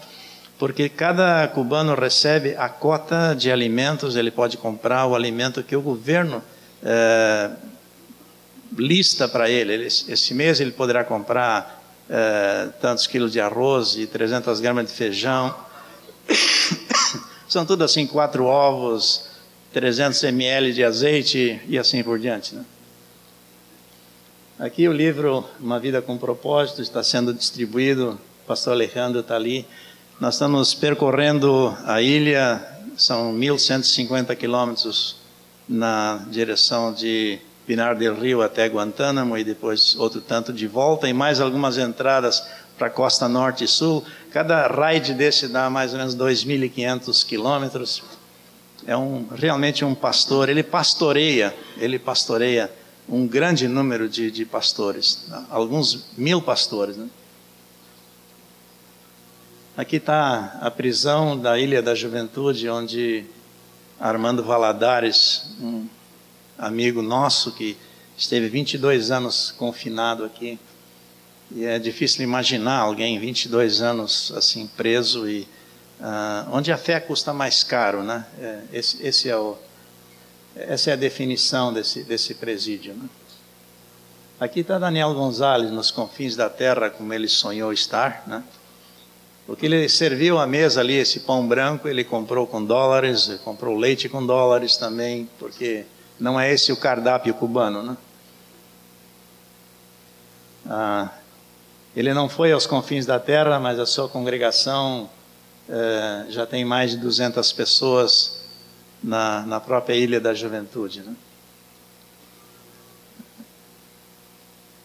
porque 0.59 0.88
cada 0.88 1.47
cubano 1.49 1.95
recebe 1.95 2.54
a 2.57 2.68
cota 2.68 3.35
de 3.35 3.50
alimentos. 3.50 4.16
Ele 4.16 4.30
pode 4.30 4.57
comprar 4.57 5.07
o 5.07 5.14
alimento 5.14 5.62
que 5.62 5.76
o 5.76 5.80
governo 5.80 6.42
é, 6.83 7.50
lista 8.77 9.29
para 9.29 9.49
ele. 9.49 9.73
ele. 9.73 9.87
Esse 9.87 10.35
mês 10.35 10.61
ele 10.61 10.73
poderá 10.73 11.05
comprar 11.05 11.83
é, 12.09 12.69
tantos 12.81 13.07
quilos 13.07 13.33
de 13.33 13.41
arroz 13.41 13.97
e 13.97 14.07
300 14.07 14.61
gramas 14.61 14.87
de 14.87 14.93
feijão. 14.93 15.55
São 17.49 17.65
tudo 17.65 17.85
assim 17.85 18.07
quatro 18.07 18.45
ovos, 18.45 19.29
300 19.73 20.23
ml 20.25 20.73
de 20.73 20.85
azeite 20.85 21.61
e 21.67 21.79
assim 21.79 22.03
por 22.03 22.19
diante, 22.19 22.55
né? 22.55 22.65
Aqui 24.59 24.89
o 24.89 24.93
livro 24.93 25.45
Uma 25.61 25.79
Vida 25.79 26.03
com 26.03 26.19
Propósito 26.19 26.83
está 26.83 27.01
sendo 27.01 27.33
distribuído, 27.33 28.19
o 28.43 28.47
pastor 28.47 28.73
Alejandro 28.73 29.21
está 29.21 29.37
ali. 29.37 29.65
Nós 30.21 30.35
estamos 30.35 30.75
percorrendo 30.75 31.73
a 31.85 32.03
ilha, 32.03 32.61
são 32.97 33.33
1.150 33.39 34.35
quilômetros 34.35 35.15
na 35.69 36.25
direção 36.29 36.93
de 36.93 37.39
Pinar 37.69 37.95
del 37.95 38.15
Rio 38.15 38.41
até 38.41 38.67
Guantánamo 38.67 39.37
e 39.37 39.45
depois 39.45 39.95
outro 39.97 40.23
tanto 40.23 40.55
de 40.55 40.67
volta 40.67 41.07
e 41.07 41.13
mais 41.13 41.39
algumas 41.39 41.77
entradas 41.77 42.43
para 42.79 42.87
a 42.87 42.91
costa 42.91 43.29
norte 43.29 43.65
e 43.65 43.69
sul. 43.69 44.03
Cada 44.33 44.67
raid 44.67 45.13
desse 45.13 45.47
dá 45.49 45.69
mais 45.69 45.93
ou 45.93 45.99
menos 45.99 46.17
2.500 46.17 47.27
quilômetros. 47.27 48.03
É 48.87 48.97
um, 48.97 49.27
realmente 49.37 49.85
um 49.85 49.95
pastor, 49.95 50.49
ele 50.49 50.63
pastoreia, 50.63 51.55
ele 51.77 51.99
pastoreia 51.99 52.73
um 53.07 53.27
grande 53.27 53.69
número 53.69 54.09
de, 54.09 54.31
de 54.31 54.47
pastores, 54.47 55.29
alguns 55.51 56.07
mil 56.17 56.41
pastores. 56.41 56.97
Né? 56.97 57.07
Aqui 59.77 59.97
está 59.97 60.59
a 60.63 60.71
prisão 60.71 61.39
da 61.39 61.59
Ilha 61.59 61.83
da 61.83 61.95
Juventude, 61.95 62.67
onde 62.71 63.27
Armando 64.01 64.43
Valadares, 64.43 65.55
um 65.61 65.87
amigo 66.59 67.00
nosso 67.00 67.53
que 67.53 67.77
esteve 68.17 68.49
22 68.49 69.11
anos 69.11 69.53
confinado 69.57 70.25
aqui, 70.25 70.59
e 71.50 71.65
é 71.65 71.79
difícil 71.79 72.23
imaginar 72.23 72.81
alguém 72.81 73.19
22 73.19 73.81
anos 73.81 74.33
assim 74.37 74.67
preso 74.77 75.29
e 75.29 75.49
uh, 76.00 76.50
onde 76.53 76.71
a 76.71 76.77
fé 76.77 77.00
custa 77.00 77.33
mais 77.33 77.62
caro, 77.65 78.03
né? 78.03 78.27
É, 78.38 78.61
esse, 78.73 79.07
esse 79.07 79.29
é 79.31 79.37
o 79.37 79.57
essa 80.57 80.91
é 80.91 80.93
a 80.95 80.97
definição 80.97 81.73
desse, 81.73 82.03
desse 82.03 82.35
presídio. 82.35 82.93
Né? 82.95 83.09
Aqui 84.41 84.61
está 84.61 84.79
Daniel 84.79 85.15
Gonzalez, 85.15 85.71
nos 85.71 85.91
confins 85.91 86.35
da 86.35 86.50
terra, 86.50 86.91
como 86.91 87.15
ele 87.15 87.29
sonhou 87.29 87.73
estar. 87.73 88.25
Né? 88.27 88.43
Porque 89.47 89.67
ele 89.67 89.88
serviu 89.88 90.38
a 90.38 90.47
mesa 90.47 90.81
ali, 90.81 90.95
esse 90.95 91.21
pão 91.21 91.47
branco, 91.47 91.87
ele 91.87 92.03
comprou 92.03 92.47
com 92.47 92.65
dólares, 92.65 93.41
comprou 93.45 93.77
leite 93.77 94.09
com 94.09 94.25
dólares 94.25 94.77
também, 94.77 95.29
porque 95.38 95.85
não 96.19 96.39
é 96.39 96.53
esse 96.53 96.73
o 96.73 96.77
cardápio 96.77 97.35
cubano. 97.35 97.83
Né? 97.83 97.97
Ah, 100.67 101.11
ele 101.97 102.13
não 102.13 102.29
foi 102.29 102.53
aos 102.53 102.67
confins 102.67 103.07
da 103.07 103.19
terra, 103.19 103.59
mas 103.59 103.79
a 103.79 103.87
sua 103.87 104.09
congregação 104.09 105.09
é, 105.69 106.27
já 106.29 106.47
tem 106.47 106.65
mais 106.65 106.93
de 106.93 106.97
200 106.97 107.53
pessoas 107.53 108.45
na, 109.03 109.43
na 109.47 109.61
própria 109.61 109.95
Ilha 109.95 110.21
da 110.21 110.35
Juventude. 110.35 111.01
Né? 111.01 111.15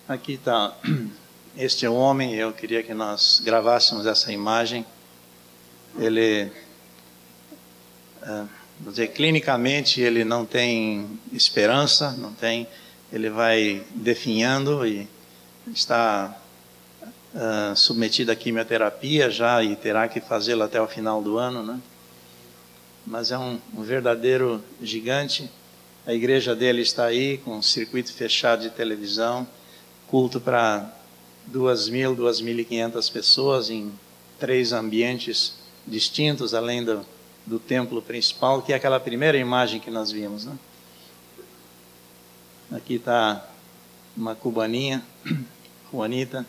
Aqui 0.08 0.34
está. 0.34 0.76
Este 1.56 1.86
é 1.86 1.90
o 1.90 1.94
homem, 1.94 2.34
eu 2.34 2.52
queria 2.52 2.82
que 2.82 2.96
nós 2.96 3.40
gravássemos 3.46 4.08
essa 4.08 4.32
imagem. 4.32 4.84
Ele, 6.00 6.52
é, 8.24 8.44
dizer, 8.92 9.08
clinicamente, 9.10 10.02
ele 10.02 10.24
não 10.24 10.46
tem 10.46 11.20
esperança, 11.32 12.12
não 12.12 12.34
tem, 12.34 12.68
ele 13.12 13.30
vai 13.30 13.84
definhando 13.96 14.86
e 14.86 15.08
está 15.68 16.36
uh, 17.34 17.76
submetido 17.76 18.32
à 18.32 18.36
quimioterapia 18.36 19.30
já 19.30 19.64
e 19.64 19.76
terá 19.76 20.08
que 20.08 20.20
fazê-lo 20.20 20.64
até 20.64 20.82
o 20.82 20.88
final 20.88 21.22
do 21.22 21.38
ano, 21.38 21.64
né? 21.64 21.80
Mas 23.06 23.32
é 23.32 23.38
um, 23.38 23.60
um 23.76 23.84
verdadeiro 23.84 24.64
gigante. 24.82 25.50
A 26.06 26.14
igreja 26.14 26.56
dele 26.56 26.82
está 26.82 27.06
aí 27.06 27.38
com 27.38 27.58
um 27.58 27.62
circuito 27.62 28.12
fechado 28.12 28.62
de 28.62 28.70
televisão, 28.70 29.48
culto 30.08 30.40
para 30.40 30.94
2.000, 31.52 32.16
2.500 32.16 33.12
pessoas 33.12 33.70
em 33.70 33.92
três 34.40 34.74
ambientes 34.74 35.56
distintos, 35.86 36.54
além 36.54 36.84
do, 36.84 37.06
do 37.46 37.60
templo 37.60 38.02
principal, 38.02 38.62
que 38.62 38.74
é 38.74 38.76
aquela 38.76 39.00
primeira 39.00 39.38
imagem 39.38 39.80
que 39.80 39.92
nós 39.92 40.12
vimos. 40.12 40.46
Né? 40.46 40.58
Aqui 42.72 42.96
está 42.96 43.46
uma 44.16 44.36
cubaninha, 44.36 45.04
Juanita. 45.92 46.46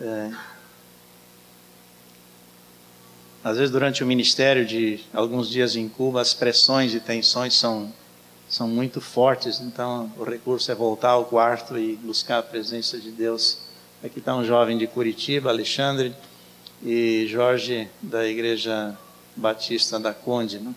É, 0.00 0.30
às 3.42 3.56
vezes, 3.56 3.70
durante 3.70 4.04
o 4.04 4.06
ministério 4.06 4.66
de 4.66 5.00
alguns 5.14 5.48
dias 5.48 5.74
em 5.74 5.88
Cuba, 5.88 6.20
as 6.20 6.34
pressões 6.34 6.94
e 6.94 7.00
tensões 7.00 7.54
são, 7.54 7.90
são 8.48 8.68
muito 8.68 9.00
fortes, 9.00 9.60
então 9.60 10.12
o 10.18 10.24
recurso 10.24 10.70
é 10.70 10.74
voltar 10.74 11.10
ao 11.10 11.24
quarto 11.24 11.78
e 11.78 11.96
buscar 11.96 12.38
a 12.38 12.42
presença 12.42 12.98
de 12.98 13.10
Deus. 13.10 13.58
Aqui 14.04 14.18
está 14.18 14.36
um 14.36 14.44
jovem 14.44 14.76
de 14.76 14.86
Curitiba, 14.86 15.48
Alexandre, 15.48 16.14
e 16.82 17.26
Jorge, 17.28 17.88
da 18.02 18.26
Igreja 18.26 18.96
Batista 19.40 19.98
da 19.98 20.12
Conde. 20.12 20.58
Né? 20.58 20.74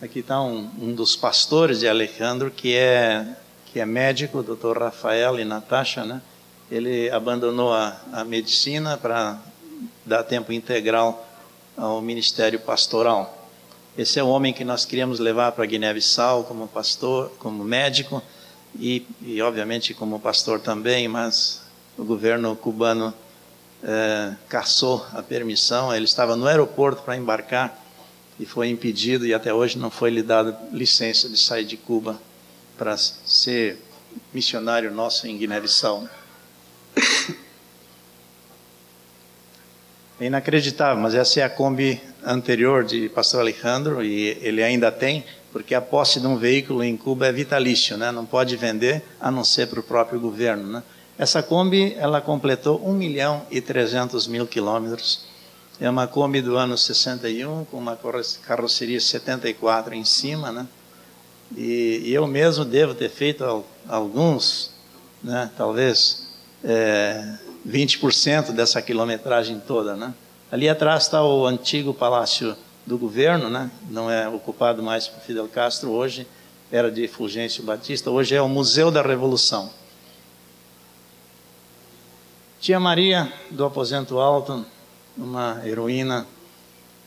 Aqui 0.00 0.20
está 0.20 0.40
um, 0.40 0.70
um, 0.80 0.94
dos 0.94 1.14
pastores 1.14 1.80
de 1.80 1.86
Alejandro, 1.86 2.50
que 2.50 2.74
é, 2.74 3.36
que 3.66 3.78
é 3.78 3.84
médico, 3.84 4.42
doutor 4.42 4.78
Rafael 4.78 5.38
e 5.38 5.44
Natasha. 5.44 6.04
Né? 6.04 6.22
Ele 6.70 7.10
abandonou 7.10 7.74
a, 7.74 8.00
a 8.10 8.24
medicina 8.24 8.96
para 8.96 9.38
dar 10.04 10.22
tempo 10.22 10.50
integral 10.50 11.28
ao 11.76 12.00
ministério 12.00 12.58
pastoral. 12.58 13.50
Esse 13.96 14.18
é 14.18 14.22
o 14.22 14.28
homem 14.28 14.54
que 14.54 14.64
nós 14.64 14.86
queríamos 14.86 15.18
levar 15.18 15.52
para 15.52 15.66
Guiné-Bissau 15.66 16.44
como 16.44 16.66
pastor, 16.66 17.30
como 17.38 17.62
médico 17.62 18.22
e, 18.78 19.06
e, 19.20 19.42
obviamente, 19.42 19.92
como 19.92 20.18
pastor 20.18 20.58
também, 20.58 21.06
mas 21.06 21.60
o 21.98 22.04
governo 22.04 22.56
cubano 22.56 23.12
é, 23.82 24.32
caçou 24.48 25.06
a 25.12 25.22
permissão. 25.22 25.94
Ele 25.94 26.04
estava 26.04 26.36
no 26.36 26.46
aeroporto 26.46 27.02
para 27.02 27.16
embarcar 27.16 27.78
e 28.38 28.46
foi 28.46 28.68
impedido, 28.68 29.26
e 29.26 29.34
até 29.34 29.52
hoje 29.52 29.78
não 29.78 29.90
foi 29.90 30.10
lhe 30.10 30.22
dada 30.22 30.58
licença 30.72 31.28
de 31.28 31.36
sair 31.36 31.64
de 31.64 31.76
Cuba 31.76 32.20
para 32.76 32.96
ser 32.96 33.78
missionário 34.32 34.90
nosso 34.90 35.26
em 35.26 35.36
Guiné-Bissau. 35.38 36.08
É 40.20 40.26
inacreditável, 40.26 41.02
mas 41.02 41.14
essa 41.14 41.40
é 41.40 41.42
a 41.42 41.50
Kombi 41.50 42.00
anterior 42.24 42.84
de 42.84 43.08
Pastor 43.08 43.40
Alejandro 43.40 44.04
e 44.04 44.38
ele 44.40 44.62
ainda 44.62 44.92
tem, 44.92 45.24
porque 45.52 45.74
a 45.74 45.80
posse 45.80 46.20
de 46.20 46.26
um 46.26 46.36
veículo 46.36 46.84
em 46.84 46.96
Cuba 46.96 47.26
é 47.26 47.32
vitalício, 47.32 47.96
né? 47.96 48.12
não 48.12 48.24
pode 48.24 48.56
vender 48.56 49.02
a 49.20 49.30
não 49.30 49.42
ser 49.42 49.66
para 49.66 49.80
o 49.80 49.82
próprio 49.82 50.20
governo. 50.20 50.74
Né? 50.74 50.82
Essa 51.22 51.40
Kombi 51.40 51.94
ela 51.98 52.20
completou 52.20 52.84
1 52.84 52.92
milhão 52.94 53.46
e 53.48 53.60
300 53.60 54.26
mil 54.26 54.44
quilômetros. 54.44 55.20
É 55.80 55.88
uma 55.88 56.04
Kombi 56.04 56.42
do 56.42 56.56
ano 56.56 56.76
61 56.76 57.64
com 57.66 57.76
uma 57.76 57.96
carroceria 58.44 59.00
74 59.00 59.94
em 59.94 60.04
cima, 60.04 60.50
né? 60.50 60.66
E, 61.56 62.02
e 62.06 62.12
eu 62.12 62.26
mesmo 62.26 62.64
devo 62.64 62.92
ter 62.92 63.08
feito 63.08 63.64
alguns, 63.88 64.72
né? 65.22 65.48
Talvez 65.56 66.26
é, 66.64 67.34
20% 67.68 68.50
dessa 68.50 68.82
quilometragem 68.82 69.62
toda, 69.64 69.94
né? 69.94 70.12
Ali 70.50 70.68
atrás 70.68 71.04
está 71.04 71.24
o 71.24 71.46
antigo 71.46 71.94
palácio 71.94 72.56
do 72.84 72.98
governo, 72.98 73.48
né? 73.48 73.70
Não 73.88 74.10
é 74.10 74.28
ocupado 74.28 74.82
mais 74.82 75.06
por 75.06 75.20
Fidel 75.20 75.46
Castro 75.46 75.92
hoje, 75.92 76.26
era 76.72 76.90
de 76.90 77.06
Fulgêncio 77.06 77.62
Batista, 77.62 78.10
hoje 78.10 78.34
é 78.34 78.42
o 78.42 78.48
Museu 78.48 78.90
da 78.90 79.02
Revolução. 79.02 79.70
Tia 82.62 82.78
Maria 82.78 83.32
do 83.50 83.64
Aposento 83.64 84.20
Alto, 84.20 84.64
uma 85.18 85.60
heroína, 85.66 86.28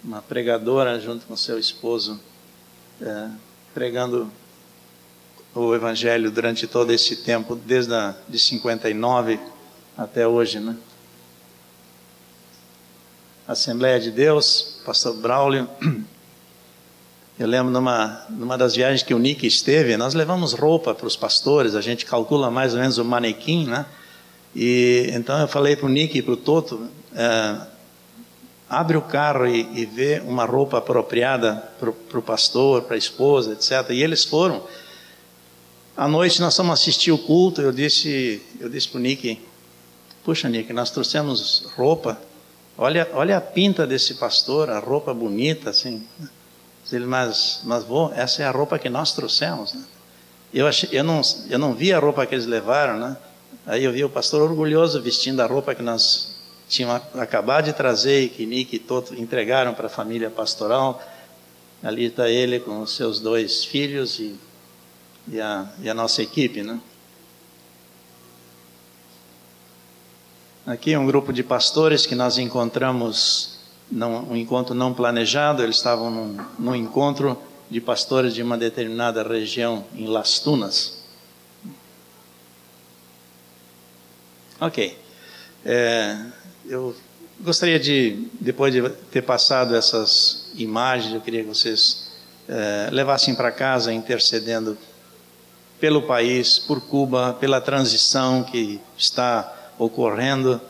uma 0.04 0.22
pregadora 0.22 1.00
junto 1.00 1.26
com 1.26 1.38
seu 1.38 1.58
esposo, 1.58 2.20
é, 3.02 3.30
pregando 3.74 4.30
o 5.54 5.74
Evangelho 5.74 6.30
durante 6.30 6.68
todo 6.68 6.92
esse 6.92 7.24
tempo, 7.24 7.56
desde 7.56 7.94
a, 7.94 8.14
de 8.28 8.38
59 8.38 9.40
até 9.98 10.28
hoje, 10.28 10.60
né? 10.60 10.76
Assembleia 13.48 13.98
de 13.98 14.12
Deus, 14.12 14.82
Pastor 14.86 15.16
Braulio. 15.16 15.70
Eu 17.40 17.48
lembro 17.48 17.72
numa, 17.72 18.26
numa 18.30 18.58
das 18.58 18.76
viagens 18.76 19.04
que 19.04 19.14
o 19.14 19.20
Nick 19.20 19.48
esteve, 19.48 19.96
nós 19.96 20.14
levamos 20.14 20.52
roupa 20.52 20.94
para 20.94 21.08
os 21.08 21.16
pastores, 21.16 21.76
a 21.76 21.82
gente 21.82 22.06
calcula 22.06 22.52
mais 22.52 22.74
ou 22.74 22.82
menos 22.82 22.98
o 22.98 23.06
manequim, 23.06 23.66
né? 23.68 23.86
E 24.56 25.10
então 25.14 25.40
eu 25.40 25.48
falei 25.48 25.76
para 25.76 25.86
o 25.86 25.90
Nick 25.90 26.18
e 26.18 26.22
para 26.22 26.34
o 26.34 26.38
Toto, 26.38 26.88
é, 27.14 27.62
abre 28.70 28.96
o 28.98 29.02
carro 29.02 29.46
e, 29.46 29.68
e 29.74 29.86
vê 29.86 30.22
uma 30.26 30.46
roupa 30.46 30.78
apropriada 30.78 31.56
para 31.80 32.20
o 32.20 32.22
pastor, 32.22 32.84
para 32.84 32.96
a 32.96 32.98
esposa, 32.98 33.54
etc. 33.54 33.90
E 33.92 34.02
eles 34.02 34.24
foram. 34.24 34.64
À 35.98 36.08
noite 36.08 36.42
nós 36.42 36.56
fomos 36.56 36.80
assistir 36.80 37.12
o 37.12 37.18
culto, 37.18 37.62
eu 37.62 37.72
disse, 37.72 38.42
eu 38.60 38.70
disse 38.70 38.88
para 38.88 38.98
o 38.98 39.02
Nick, 39.02 39.40
Puxa, 40.26 40.50
Nick, 40.50 40.74
nós 40.74 40.90
trouxemos 40.90 41.68
roupa. 41.76 42.20
Olha, 42.76 43.08
olha 43.14 43.38
a 43.38 43.42
pinta 43.42 43.86
desse 43.86 44.16
pastor, 44.16 44.72
a 44.72 44.80
roupa 44.80 45.14
bonita, 45.14 45.70
assim. 45.70 46.04
Ele, 46.92 47.06
mas, 47.06 47.62
mas 47.64 47.84
vou, 47.84 48.12
essa 48.12 48.42
é 48.42 48.46
a 48.46 48.50
roupa 48.50 48.80
que 48.80 48.90
nós 48.90 49.14
trouxemos. 49.14 49.76
Né? 49.76 49.86
Eu, 50.52 50.66
achei, 50.66 50.90
eu, 50.92 51.04
não, 51.04 51.22
eu 51.48 51.60
não 51.60 51.76
vi 51.76 51.94
a 51.94 52.00
roupa 52.00 52.26
que 52.26 52.34
eles 52.34 52.48
levaram, 52.48 52.98
né? 52.98 53.16
Aí 53.68 53.84
eu 53.84 53.92
vi 53.92 54.04
o 54.04 54.10
pastor 54.10 54.44
orgulhoso 54.44 55.02
vestindo 55.02 55.40
a 55.40 55.48
roupa 55.48 55.74
que 55.74 55.82
nós 55.82 56.36
tínhamos 56.70 57.02
acabado 57.16 57.66
de 57.66 57.74
trazer 57.74 58.24
e 58.24 58.30
que 58.30 58.46
Nick 58.46 58.76
e 58.76 58.80
Toto 58.80 59.16
entregaram 59.16 59.74
para 59.74 59.88
a 59.88 59.90
família 59.90 60.30
pastoral. 60.30 61.02
Ali 61.82 62.06
está 62.06 62.30
ele 62.30 62.60
com 62.60 62.82
os 62.82 62.96
seus 62.96 63.20
dois 63.20 63.66
filhos 63.66 64.20
e, 64.20 64.36
e, 65.28 65.42
a, 65.42 65.68
e 65.82 65.90
a 65.90 65.96
nossa 65.96 66.22
equipe, 66.22 66.62
né? 66.62 66.80
Aqui 70.68 70.94
é 70.94 71.00
um 71.00 71.06
grupo 71.06 71.34
de 71.34 71.44
pastores 71.44 72.06
que 72.06 72.16
nós 72.16 72.38
encontramos, 72.38 73.60
um 73.92 74.36
encontro 74.36 74.74
não 74.74 74.94
planejado, 74.94 75.62
eles 75.62 75.76
estavam 75.76 76.10
num, 76.10 76.38
num 76.58 76.76
encontro 76.76 77.38
de 77.70 77.82
pastores 77.82 78.34
de 78.34 78.42
uma 78.42 78.58
determinada 78.58 79.22
região 79.22 79.86
em 79.96 80.08
Las 80.08 80.40
Tunas. 80.40 80.95
Ok. 84.60 84.98
É, 85.66 86.18
eu 86.66 86.96
gostaria 87.42 87.80
de, 87.80 88.28
depois 88.40 88.74
de 88.74 88.88
ter 89.12 89.22
passado 89.22 89.76
essas 89.76 90.52
imagens, 90.56 91.14
eu 91.14 91.20
queria 91.20 91.42
que 91.42 91.50
vocês 91.50 92.12
é, 92.48 92.90
levassem 92.92 93.36
para 93.36 93.52
casa 93.52 93.92
intercedendo 93.92 94.78
pelo 95.80 96.04
país, 96.04 96.58
por 96.58 96.80
Cuba, 96.80 97.34
pela 97.34 97.60
transição 97.60 98.44
que 98.44 98.80
está 98.98 99.72
ocorrendo. 99.78 100.62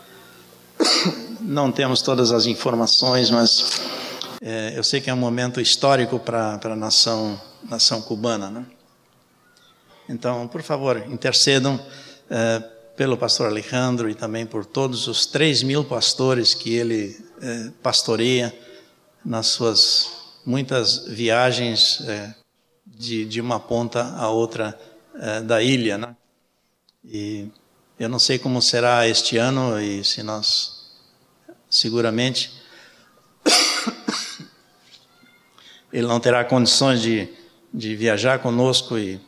Não 1.40 1.72
temos 1.72 2.02
todas 2.02 2.32
as 2.32 2.48
informações, 2.48 3.30
mas 3.30 3.82
é, 4.42 4.74
eu 4.76 4.84
sei 4.84 5.00
que 5.00 5.10
é 5.10 5.14
um 5.14 5.18
momento 5.18 5.62
histórico 5.62 6.18
para 6.18 6.60
a 6.64 6.76
nação, 6.76 7.40
nação 7.70 8.02
cubana. 8.02 8.50
Né? 8.50 8.66
Então, 10.10 10.48
por 10.48 10.64
favor, 10.64 11.04
intercedam 11.08 11.80
é, 12.30 12.75
pelo 12.96 13.18
pastor 13.18 13.48
Alejandro 13.48 14.10
e 14.10 14.16
também 14.16 14.46
por 14.46 14.66
todos 14.66 15.08
os 15.08 15.26
3 15.26 15.64
mil 15.64 15.84
pastores 15.84 16.54
que 16.54 16.74
ele 16.74 17.18
é, 17.42 17.72
pastoreia 17.84 18.56
nas 19.24 19.48
suas 19.48 20.12
muitas 20.46 21.06
viagens 21.08 22.02
é, 22.08 22.34
de, 22.86 23.26
de 23.26 23.42
uma 23.42 23.60
ponta 23.60 24.16
a 24.16 24.30
outra 24.30 24.80
é, 25.16 25.42
da 25.42 25.62
ilha. 25.62 25.98
Né? 25.98 26.16
E 27.04 27.50
eu 28.00 28.08
não 28.08 28.20
sei 28.20 28.40
como 28.40 28.62
será 28.62 29.08
este 29.08 29.38
ano 29.38 29.80
e 29.80 30.04
se 30.04 30.24
nós 30.24 30.86
seguramente 31.70 32.54
ele 35.92 36.08
não 36.08 36.20
terá 36.20 36.46
condições 36.46 37.02
de, 37.02 37.28
de 37.74 37.96
viajar 37.96 38.40
conosco 38.40 38.98
e 38.98 39.20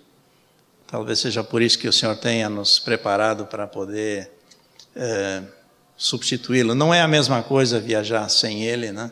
talvez 0.87 1.19
seja 1.19 1.43
por 1.43 1.61
isso 1.61 1.77
que 1.77 1.87
o 1.87 1.93
Senhor 1.93 2.15
tenha 2.15 2.49
nos 2.49 2.79
preparado 2.79 3.45
para 3.45 3.67
poder 3.67 4.31
é, 4.95 5.43
substituí-lo. 5.95 6.73
Não 6.73 6.93
é 6.93 7.01
a 7.01 7.07
mesma 7.07 7.43
coisa 7.43 7.79
viajar 7.79 8.27
sem 8.29 8.63
ele, 8.63 8.91
né? 8.91 9.11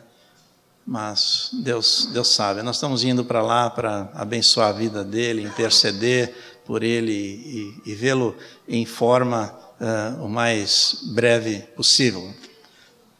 Mas 0.86 1.50
Deus, 1.52 2.08
Deus 2.12 2.28
sabe. 2.28 2.62
Nós 2.62 2.76
estamos 2.76 3.04
indo 3.04 3.24
para 3.24 3.42
lá 3.42 3.68
para 3.68 4.10
abençoar 4.14 4.68
a 4.68 4.72
vida 4.72 5.04
dele, 5.04 5.42
interceder 5.42 6.32
por 6.64 6.82
ele 6.82 7.12
e, 7.12 7.90
e 7.90 7.94
vê-lo 7.94 8.36
em 8.68 8.86
forma 8.86 9.52
uh, 9.80 10.24
o 10.24 10.28
mais 10.28 11.00
breve 11.12 11.58
possível. 11.74 12.32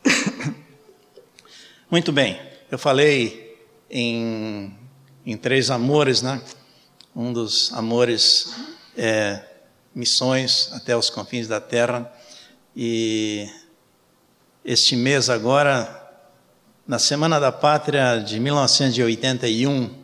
Muito 1.91 2.13
bem, 2.13 2.41
eu 2.71 2.79
falei 2.79 3.57
em, 3.91 4.77
em 5.25 5.37
três 5.37 5.71
amores, 5.71 6.23
né? 6.23 6.41
Um 7.19 7.33
dos 7.33 7.73
amores 7.73 8.53
é 8.95 9.41
missões 9.95 10.69
até 10.75 10.95
os 10.95 11.09
confins 11.09 11.49
da 11.49 11.59
terra. 11.59 12.13
E 12.77 13.49
este 14.63 14.95
mês 14.95 15.31
agora, 15.31 16.13
na 16.87 16.99
Semana 16.99 17.41
da 17.41 17.51
Pátria 17.51 18.19
de 18.19 18.39
1981, 18.39 19.95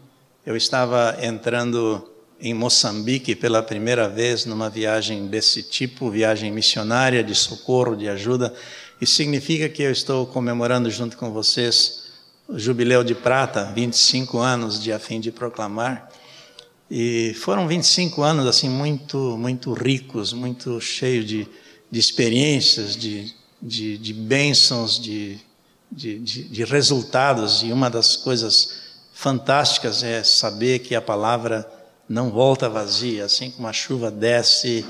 eu 0.46 0.56
estava 0.56 1.18
entrando 1.20 2.10
em 2.40 2.54
Moçambique 2.54 3.34
pela 3.34 3.62
primeira 3.62 4.08
vez 4.08 4.46
numa 4.46 4.70
viagem 4.70 5.26
desse 5.26 5.62
tipo, 5.62 6.10
viagem 6.10 6.50
missionária 6.50 7.22
de 7.22 7.34
socorro, 7.34 7.94
de 7.94 8.08
ajuda. 8.08 8.54
Isso 8.98 9.16
significa 9.16 9.68
que 9.68 9.82
eu 9.82 9.92
estou 9.92 10.26
comemorando 10.26 10.90
junto 10.90 11.18
com 11.18 11.30
vocês 11.30 12.04
o 12.48 12.58
Jubileu 12.58 13.04
de 13.04 13.14
Prata, 13.14 13.70
25 13.74 14.38
anos 14.38 14.82
de 14.82 14.90
a 14.90 14.98
fim 14.98 15.20
de 15.20 15.30
proclamar. 15.30 16.08
E 16.94 17.32
foram 17.32 17.66
25 17.66 18.22
anos 18.22 18.46
assim 18.46 18.68
muito 18.68 19.16
muito 19.38 19.72
ricos, 19.72 20.34
muito 20.34 20.78
cheios 20.78 21.24
de, 21.24 21.48
de 21.90 21.98
experiências, 21.98 22.94
de, 22.94 23.32
de, 23.62 23.96
de 23.96 24.12
bênçãos, 24.12 25.00
de, 25.00 25.38
de, 25.90 26.18
de, 26.18 26.44
de 26.44 26.64
resultados. 26.64 27.62
E 27.62 27.72
uma 27.72 27.88
das 27.88 28.14
coisas 28.14 28.82
fantásticas 29.14 30.02
é 30.02 30.22
saber 30.22 30.80
que 30.80 30.94
a 30.94 31.00
palavra 31.00 31.66
não 32.06 32.30
volta 32.30 32.68
vazia, 32.68 33.24
assim 33.24 33.50
como 33.50 33.66
a 33.66 33.72
chuva 33.72 34.10
desce 34.10 34.84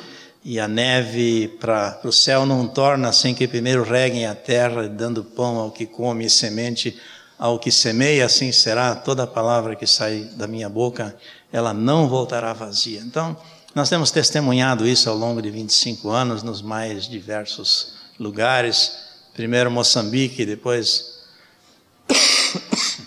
e 0.45 0.59
a 0.59 0.67
neve 0.67 1.57
para 1.61 2.01
o 2.03 2.11
céu 2.11 2.45
não 2.45 2.67
torna 2.67 3.13
sem 3.13 3.33
que 3.33 3.47
primeiro 3.47 3.85
reguem 3.85 4.27
a 4.27 4.35
terra, 4.35 4.89
dando 4.89 5.23
pão 5.23 5.57
ao 5.57 5.71
que 5.71 5.87
come 5.87 6.25
e 6.25 6.31
semente 6.31 6.99
ao 7.39 7.59
que 7.59 7.73
semeia, 7.73 8.25
assim 8.25 8.53
será 8.53 8.95
toda 8.95 9.25
a 9.25 9.27
palavra 9.27 9.75
que 9.75 9.87
sai 9.87 10.31
da 10.37 10.47
minha 10.47 10.69
boca, 10.69 11.17
ela 11.53 11.75
não 11.75 12.09
voltará 12.09 12.53
vazia. 12.53 13.01
Então, 13.01 13.37
nós 13.75 13.89
temos 13.89 14.11
testemunhado 14.11 14.87
isso 14.87 15.09
ao 15.09 15.17
longo 15.17 15.41
de 15.41 15.51
25 15.51 16.11
anos 16.11 16.43
nos 16.43 16.63
mais 16.63 17.09
diversos 17.09 17.95
lugares. 18.19 18.93
Primeiro 19.35 19.71
Moçambique, 19.71 20.45
depois 20.45 21.23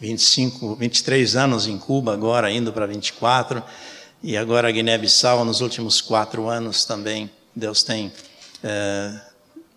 25, 0.00 0.76
23 0.76 1.36
anos 1.36 1.66
em 1.66 1.78
Cuba, 1.78 2.12
agora 2.12 2.50
indo 2.50 2.72
para 2.72 2.86
24, 2.86 3.62
e 4.22 4.36
agora 4.36 4.70
Guiné-Bissau 4.70 5.44
nos 5.44 5.60
últimos 5.60 6.00
quatro 6.00 6.48
anos 6.48 6.84
também. 6.84 7.30
Deus 7.54 7.82
tem 7.82 8.12
é, 8.62 9.20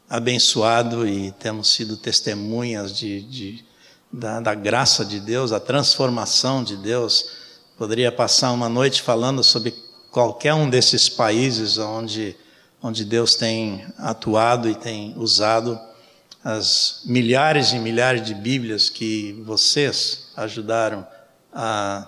abençoado 0.09 1.07
e 1.07 1.31
temos 1.31 1.69
sido 1.69 1.95
testemunhas 1.95 2.97
de, 2.97 3.21
de 3.21 3.65
da, 4.11 4.39
da, 4.39 4.53
graça 4.53 5.05
de 5.05 5.19
Deus, 5.19 5.51
a 5.51 5.59
transformação 5.59 6.63
de 6.63 6.75
Deus. 6.75 7.40
Poderia 7.81 8.11
passar 8.11 8.51
uma 8.51 8.69
noite 8.69 9.01
falando 9.01 9.43
sobre 9.43 9.73
qualquer 10.11 10.53
um 10.53 10.69
desses 10.69 11.09
países 11.09 11.79
onde, 11.79 12.37
onde 12.79 13.03
Deus 13.03 13.33
tem 13.33 13.83
atuado 13.97 14.69
e 14.69 14.75
tem 14.75 15.15
usado 15.17 15.79
as 16.43 17.01
milhares 17.05 17.71
e 17.71 17.79
milhares 17.79 18.23
de 18.23 18.35
Bíblias 18.35 18.87
que 18.87 19.33
vocês 19.47 20.27
ajudaram 20.37 21.07
a, 21.51 22.07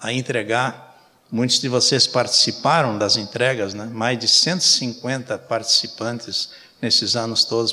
a 0.00 0.12
entregar. 0.12 0.98
Muitos 1.30 1.60
de 1.60 1.68
vocês 1.68 2.04
participaram 2.08 2.98
das 2.98 3.16
entregas, 3.16 3.74
né? 3.74 3.84
mais 3.84 4.18
de 4.18 4.26
150 4.26 5.38
participantes 5.38 6.48
nesses 6.82 7.14
anos 7.14 7.44
todos 7.44 7.72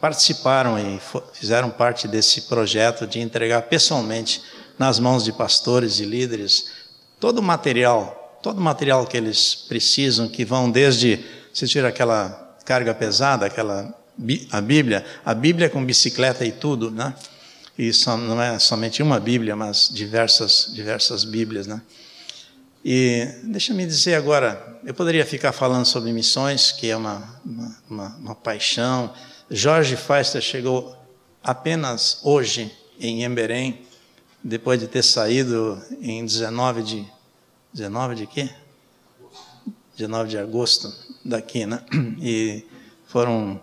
participaram 0.00 0.78
e 0.78 1.00
fizeram 1.32 1.68
parte 1.68 2.06
desse 2.06 2.42
projeto 2.42 3.08
de 3.08 3.18
entregar 3.18 3.62
pessoalmente 3.62 4.40
nas 4.78 4.98
mãos 4.98 5.24
de 5.24 5.32
pastores 5.32 6.00
e 6.00 6.04
líderes 6.04 6.84
todo 7.24 7.38
o 7.38 7.42
material, 7.42 8.38
todo 8.42 8.58
o 8.58 8.60
material 8.60 9.06
que 9.06 9.16
eles 9.16 9.54
precisam, 9.54 10.28
que 10.28 10.44
vão 10.44 10.70
desde, 10.70 11.24
você 11.52 11.66
tira 11.66 11.88
aquela 11.88 12.58
carga 12.66 12.94
pesada, 12.94 13.46
aquela 13.46 13.94
a 14.52 14.60
Bíblia, 14.60 15.04
a 15.24 15.34
Bíblia 15.34 15.70
com 15.70 15.84
bicicleta 15.84 16.44
e 16.44 16.52
tudo, 16.52 16.90
né? 16.90 17.14
E 17.78 17.92
só, 17.92 18.16
não 18.16 18.40
é 18.40 18.58
somente 18.58 19.02
uma 19.02 19.18
Bíblia, 19.18 19.56
mas 19.56 19.88
diversas, 19.90 20.70
diversas 20.74 21.24
Bíblias, 21.24 21.66
né? 21.66 21.80
E 22.84 23.26
deixa-me 23.44 23.86
dizer 23.86 24.14
agora, 24.14 24.78
eu 24.84 24.92
poderia 24.92 25.24
ficar 25.24 25.52
falando 25.52 25.86
sobre 25.86 26.12
missões, 26.12 26.70
que 26.70 26.90
é 26.90 26.96
uma, 26.96 27.40
uma, 27.44 27.76
uma, 27.88 28.16
uma 28.16 28.34
paixão. 28.34 29.12
Jorge 29.50 29.96
Feister 29.96 30.42
chegou 30.42 30.94
apenas 31.42 32.20
hoje 32.22 32.70
em 33.00 33.24
Emberém, 33.24 33.80
depois 34.44 34.78
de 34.78 34.86
ter 34.86 35.02
saído 35.02 35.82
em 36.02 36.22
19 36.22 36.82
de 36.82 37.06
19 37.72 38.14
de 38.14 38.26
quê? 38.26 38.50
19 39.96 40.28
de 40.28 40.38
agosto 40.38 40.92
daqui, 41.24 41.64
né? 41.64 41.82
E 42.20 42.64
foram 43.08 43.60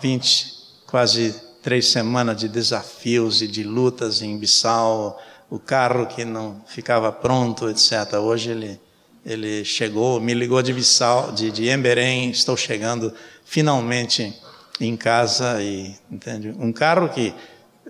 20, 0.00 0.54
quase 0.86 1.34
três 1.62 1.88
semanas 1.88 2.36
de 2.36 2.48
desafios 2.48 3.42
e 3.42 3.46
de 3.46 3.62
lutas 3.62 4.20
em 4.22 4.36
Bissau, 4.36 5.20
o 5.48 5.58
carro 5.58 6.06
que 6.06 6.24
não 6.24 6.62
ficava 6.66 7.12
pronto, 7.12 7.70
etc. 7.70 8.14
Hoje 8.14 8.50
ele, 8.50 8.80
ele 9.24 9.64
chegou, 9.64 10.20
me 10.20 10.34
ligou 10.34 10.62
de 10.62 10.72
Bissau, 10.72 11.32
de, 11.32 11.50
de 11.50 11.68
Emberém, 11.68 12.30
estou 12.30 12.56
chegando 12.56 13.12
finalmente 13.44 14.34
em 14.80 14.96
casa 14.96 15.62
e 15.62 15.94
entende? 16.10 16.54
Um 16.58 16.72
carro 16.72 17.08
que 17.08 17.34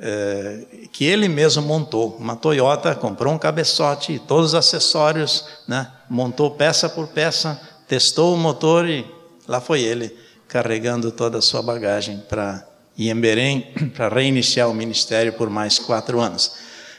é, 0.00 0.60
que 0.92 1.04
ele 1.04 1.28
mesmo 1.28 1.62
montou, 1.62 2.16
uma 2.18 2.36
Toyota, 2.36 2.94
comprou 2.94 3.32
um 3.32 3.38
cabeçote, 3.38 4.20
todos 4.26 4.48
os 4.48 4.54
acessórios, 4.54 5.44
né? 5.66 5.90
montou 6.08 6.52
peça 6.52 6.88
por 6.88 7.08
peça, 7.08 7.60
testou 7.86 8.34
o 8.34 8.38
motor 8.38 8.88
e 8.88 9.04
lá 9.46 9.60
foi 9.60 9.82
ele 9.82 10.16
carregando 10.46 11.10
toda 11.10 11.38
a 11.38 11.42
sua 11.42 11.62
bagagem 11.62 12.22
para 12.28 12.66
Iemberém, 12.98 13.72
para 13.94 14.08
reiniciar 14.08 14.68
o 14.68 14.74
ministério 14.74 15.32
por 15.32 15.50
mais 15.50 15.78
quatro 15.78 16.20
anos. 16.20 16.52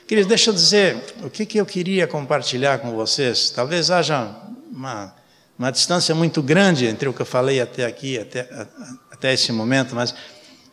Queridos, 0.07 0.27
deixa 0.27 0.49
eu 0.49 0.53
dizer 0.53 0.97
o 1.23 1.29
que, 1.29 1.45
que 1.45 1.59
eu 1.59 1.65
queria 1.65 2.07
compartilhar 2.07 2.79
com 2.79 2.91
vocês. 2.91 3.51
Talvez 3.51 3.91
haja 3.91 4.35
uma, 4.71 5.13
uma 5.57 5.71
distância 5.71 6.15
muito 6.15 6.41
grande 6.41 6.87
entre 6.87 7.07
o 7.07 7.13
que 7.13 7.21
eu 7.21 7.25
falei 7.25 7.61
até 7.61 7.85
aqui, 7.85 8.17
até, 8.17 8.49
até 9.11 9.33
esse 9.33 9.51
momento, 9.51 9.93
mas 9.93 10.13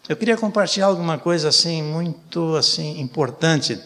eu 0.09 0.17
queria 0.17 0.37
compartilhar 0.37 0.87
alguma 0.87 1.19
coisa 1.19 1.49
assim 1.49 1.83
muito 1.83 2.55
assim 2.57 3.01
importante 3.01 3.79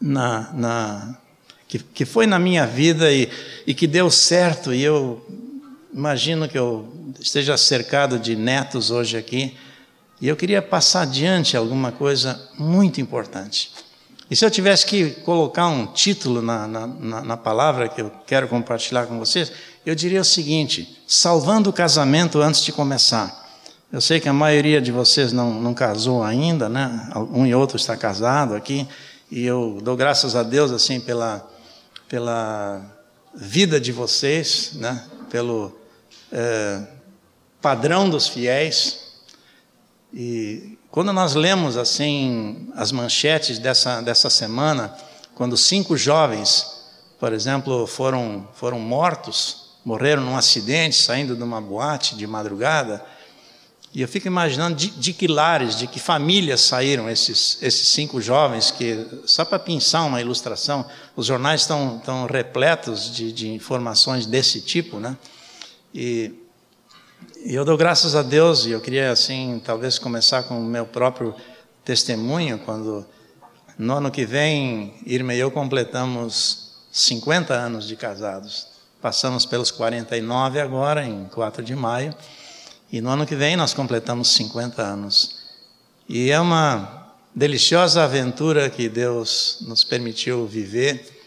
na, 0.00 0.52
na 0.52 1.18
que, 1.66 1.78
que 1.78 2.04
foi 2.04 2.26
na 2.26 2.38
minha 2.38 2.66
vida 2.66 3.12
e, 3.12 3.28
e 3.66 3.74
que 3.74 3.86
deu 3.86 4.10
certo 4.10 4.72
e 4.72 4.82
eu 4.82 5.24
imagino 5.94 6.48
que 6.48 6.58
eu 6.58 6.92
esteja 7.20 7.56
cercado 7.56 8.18
de 8.18 8.34
netos 8.34 8.90
hoje 8.90 9.16
aqui, 9.16 9.56
e 10.20 10.28
eu 10.28 10.36
queria 10.36 10.60
passar 10.60 11.02
adiante 11.02 11.56
alguma 11.56 11.92
coisa 11.92 12.40
muito 12.58 13.00
importante. 13.00 13.72
E 14.30 14.34
se 14.34 14.44
eu 14.44 14.50
tivesse 14.50 14.86
que 14.86 15.10
colocar 15.10 15.68
um 15.68 15.86
título 15.86 16.42
na, 16.42 16.66
na, 16.66 16.86
na, 17.22 17.36
palavra 17.36 17.88
que 17.88 18.00
eu 18.00 18.10
quero 18.26 18.48
compartilhar 18.48 19.06
com 19.06 19.18
vocês, 19.18 19.52
eu 19.84 19.94
diria 19.94 20.22
o 20.22 20.24
seguinte: 20.24 20.98
salvando 21.06 21.70
o 21.70 21.72
casamento 21.72 22.40
antes 22.40 22.64
de 22.64 22.72
começar. 22.72 23.43
Eu 23.94 24.00
sei 24.00 24.18
que 24.18 24.28
a 24.28 24.32
maioria 24.32 24.82
de 24.82 24.90
vocês 24.90 25.32
não, 25.32 25.54
não 25.54 25.72
casou 25.72 26.24
ainda, 26.24 26.68
né? 26.68 27.08
Um 27.30 27.46
e 27.46 27.54
outro 27.54 27.76
está 27.76 27.96
casado 27.96 28.56
aqui, 28.56 28.88
e 29.30 29.46
eu 29.46 29.78
dou 29.80 29.96
graças 29.96 30.34
a 30.34 30.42
Deus 30.42 30.72
assim 30.72 30.98
pela 30.98 31.48
pela 32.08 32.84
vida 33.32 33.80
de 33.80 33.92
vocês, 33.92 34.72
né? 34.74 35.00
Pelo 35.30 35.78
é, 36.32 36.82
padrão 37.62 38.10
dos 38.10 38.26
fiéis. 38.26 39.12
E 40.12 40.76
quando 40.90 41.12
nós 41.12 41.36
lemos 41.36 41.76
assim 41.76 42.68
as 42.74 42.90
manchetes 42.90 43.60
dessa, 43.60 44.00
dessa 44.00 44.28
semana, 44.28 44.92
quando 45.36 45.56
cinco 45.56 45.96
jovens, 45.96 46.66
por 47.20 47.32
exemplo, 47.32 47.86
foram, 47.86 48.48
foram 48.54 48.80
mortos, 48.80 49.76
morreram 49.84 50.24
num 50.24 50.36
acidente 50.36 50.96
saindo 50.96 51.36
de 51.36 51.42
uma 51.44 51.60
boate 51.60 52.16
de 52.16 52.26
madrugada, 52.26 53.14
E 53.94 54.02
eu 54.02 54.08
fico 54.08 54.26
imaginando 54.26 54.74
de, 54.74 54.90
de 54.90 55.12
que 55.12 55.28
lares, 55.28 55.78
de 55.78 55.86
que 55.86 56.00
famílias 56.00 56.62
saíram 56.62 57.08
esses, 57.08 57.58
esses 57.62 57.86
cinco 57.86 58.20
jovens, 58.20 58.72
que, 58.72 59.06
só 59.24 59.44
para 59.44 59.56
pensar 59.56 60.02
uma 60.02 60.20
ilustração, 60.20 60.84
os 61.14 61.26
jornais 61.26 61.60
estão, 61.60 61.98
estão 61.98 62.26
repletos 62.26 63.14
de, 63.14 63.30
de 63.30 63.52
informações 63.52 64.26
desse 64.26 64.60
tipo, 64.60 64.98
né? 64.98 65.16
E, 65.94 66.34
e 67.44 67.54
eu 67.54 67.64
dou 67.64 67.76
graças 67.76 68.16
a 68.16 68.22
Deus, 68.22 68.66
e 68.66 68.72
eu 68.72 68.80
queria, 68.80 69.12
assim, 69.12 69.62
talvez 69.64 69.96
começar 69.96 70.42
com 70.42 70.58
o 70.58 70.64
meu 70.64 70.86
próprio 70.86 71.32
testemunho, 71.84 72.58
quando 72.58 73.06
no 73.78 73.94
ano 73.94 74.10
que 74.10 74.24
vem, 74.26 74.94
Irma 75.06 75.34
e 75.34 75.38
eu 75.38 75.52
completamos 75.52 76.72
50 76.90 77.54
anos 77.54 77.86
de 77.86 77.94
casados. 77.94 78.66
Passamos 79.00 79.46
pelos 79.46 79.70
49 79.70 80.58
agora, 80.58 81.06
em 81.06 81.26
4 81.26 81.62
de 81.62 81.76
maio. 81.76 82.12
E 82.94 83.00
no 83.00 83.10
ano 83.10 83.26
que 83.26 83.34
vem 83.34 83.56
nós 83.56 83.74
completamos 83.74 84.28
50 84.34 84.80
anos. 84.80 85.38
E 86.08 86.30
é 86.30 86.38
uma 86.38 87.12
deliciosa 87.34 88.04
aventura 88.04 88.70
que 88.70 88.88
Deus 88.88 89.58
nos 89.62 89.82
permitiu 89.82 90.46
viver. 90.46 91.20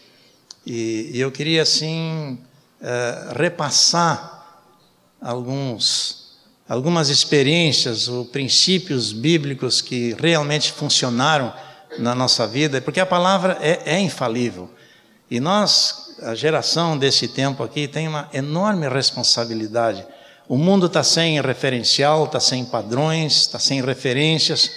E, 0.64 1.10
e 1.12 1.20
eu 1.20 1.30
queria, 1.30 1.60
assim, 1.60 2.38
uh, 2.80 3.38
repassar 3.38 4.62
alguns, 5.20 6.38
algumas 6.66 7.10
experiências 7.10 8.08
ou 8.08 8.24
princípios 8.24 9.12
bíblicos 9.12 9.82
que 9.82 10.16
realmente 10.18 10.72
funcionaram 10.72 11.52
na 11.98 12.14
nossa 12.14 12.46
vida, 12.46 12.80
porque 12.80 12.98
a 12.98 13.04
palavra 13.04 13.58
é, 13.60 13.96
é 13.96 14.00
infalível. 14.00 14.70
E 15.30 15.38
nós, 15.38 16.16
a 16.22 16.34
geração 16.34 16.96
desse 16.96 17.28
tempo 17.28 17.62
aqui, 17.62 17.86
tem 17.86 18.08
uma 18.08 18.26
enorme 18.32 18.88
responsabilidade 18.88 20.06
o 20.48 20.56
mundo 20.56 20.86
está 20.86 21.04
sem 21.04 21.40
referencial, 21.42 22.24
está 22.24 22.40
sem 22.40 22.64
padrões, 22.64 23.42
está 23.42 23.58
sem 23.58 23.82
referências. 23.82 24.70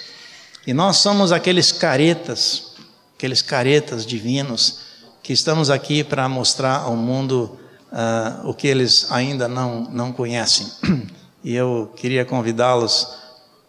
E 0.66 0.74
nós 0.74 0.98
somos 0.98 1.32
aqueles 1.32 1.72
caretas, 1.72 2.74
aqueles 3.16 3.40
caretas 3.40 4.04
divinos, 4.04 4.80
que 5.22 5.32
estamos 5.32 5.70
aqui 5.70 6.04
para 6.04 6.28
mostrar 6.28 6.80
ao 6.80 6.94
mundo 6.94 7.58
uh, 7.90 8.48
o 8.48 8.52
que 8.52 8.68
eles 8.68 9.10
ainda 9.10 9.48
não, 9.48 9.84
não 9.90 10.12
conhecem. 10.12 10.66
E 11.44 11.56
eu 11.56 11.92
queria 11.96 12.24
convidá-los 12.24 13.18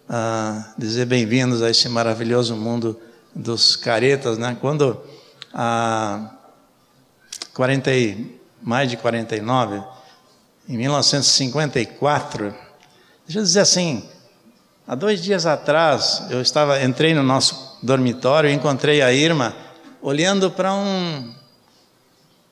a 0.08 0.76
dizer 0.78 1.08
bem-vindos 1.08 1.64
a 1.64 1.72
esse 1.72 1.90
maravilhoso 1.90 2.56
mundo 2.56 3.00
dos 3.34 3.76
caretas. 3.76 4.38
Né? 4.38 4.56
Quando, 4.62 5.02
há 5.52 6.36
40, 7.52 7.90
mais 8.62 8.92
de 8.92 8.98
49, 8.98 9.82
em 10.68 10.78
1954. 10.78 12.54
Deixa 13.26 13.40
eu 13.40 13.44
dizer 13.44 13.60
assim, 13.60 14.04
há 14.88 14.96
dois 14.96 15.22
dias 15.22 15.46
atrás 15.46 16.24
eu 16.30 16.42
estava, 16.42 16.82
entrei 16.84 17.14
no 17.14 17.24
nosso 17.24 17.78
dormitório 17.82 18.50
e 18.50 18.54
encontrei 18.54 19.02
a 19.02 19.12
Irma 19.12 19.56
olhando 20.02 20.52
para 20.52 20.74
um 20.74 21.34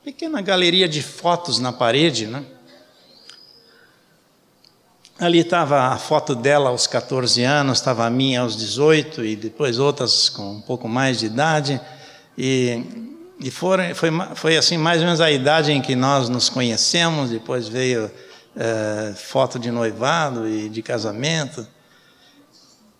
pequena 0.04 0.40
galeria 0.40 0.88
de 0.88 1.02
fotos 1.02 1.58
na 1.58 1.72
parede, 1.72 2.26
né? 2.26 2.44
Ali 5.18 5.38
estava 5.38 5.88
a 5.88 5.98
foto 5.98 6.34
dela 6.34 6.70
aos 6.70 6.88
14 6.88 7.44
anos, 7.44 7.78
estava 7.78 8.04
a 8.04 8.10
minha 8.10 8.40
aos 8.40 8.56
18 8.56 9.24
e 9.24 9.36
depois 9.36 9.78
outras 9.78 10.28
com 10.28 10.54
um 10.54 10.60
pouco 10.60 10.88
mais 10.88 11.20
de 11.20 11.26
idade. 11.26 11.80
E 12.36 13.11
e 13.40 13.50
foram, 13.50 13.94
foi, 13.94 14.10
foi 14.34 14.56
assim 14.56 14.76
mais 14.76 15.00
ou 15.00 15.06
menos 15.06 15.20
a 15.20 15.30
idade 15.30 15.72
em 15.72 15.82
que 15.82 15.96
nós 15.96 16.28
nos 16.28 16.48
conhecemos, 16.48 17.30
depois 17.30 17.68
veio 17.68 18.10
é, 18.56 19.14
foto 19.16 19.58
de 19.58 19.70
noivado 19.70 20.48
e 20.48 20.68
de 20.68 20.82
casamento. 20.82 21.66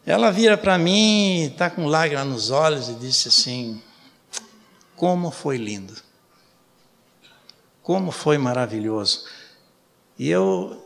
Ela 0.05 0.31
vira 0.31 0.57
para 0.57 0.77
mim, 0.79 1.45
está 1.45 1.71
com 1.71 1.87
lágrimas 1.87 2.27
nos 2.27 2.51
olhos 2.51 2.88
e 2.88 2.95
disse 2.95 3.29
assim: 3.29 3.81
Como 4.97 5.31
foi 5.31 5.57
lindo, 5.57 5.95
como 7.83 8.11
foi 8.11 8.37
maravilhoso. 8.37 9.25
E 10.18 10.29
eu, 10.29 10.85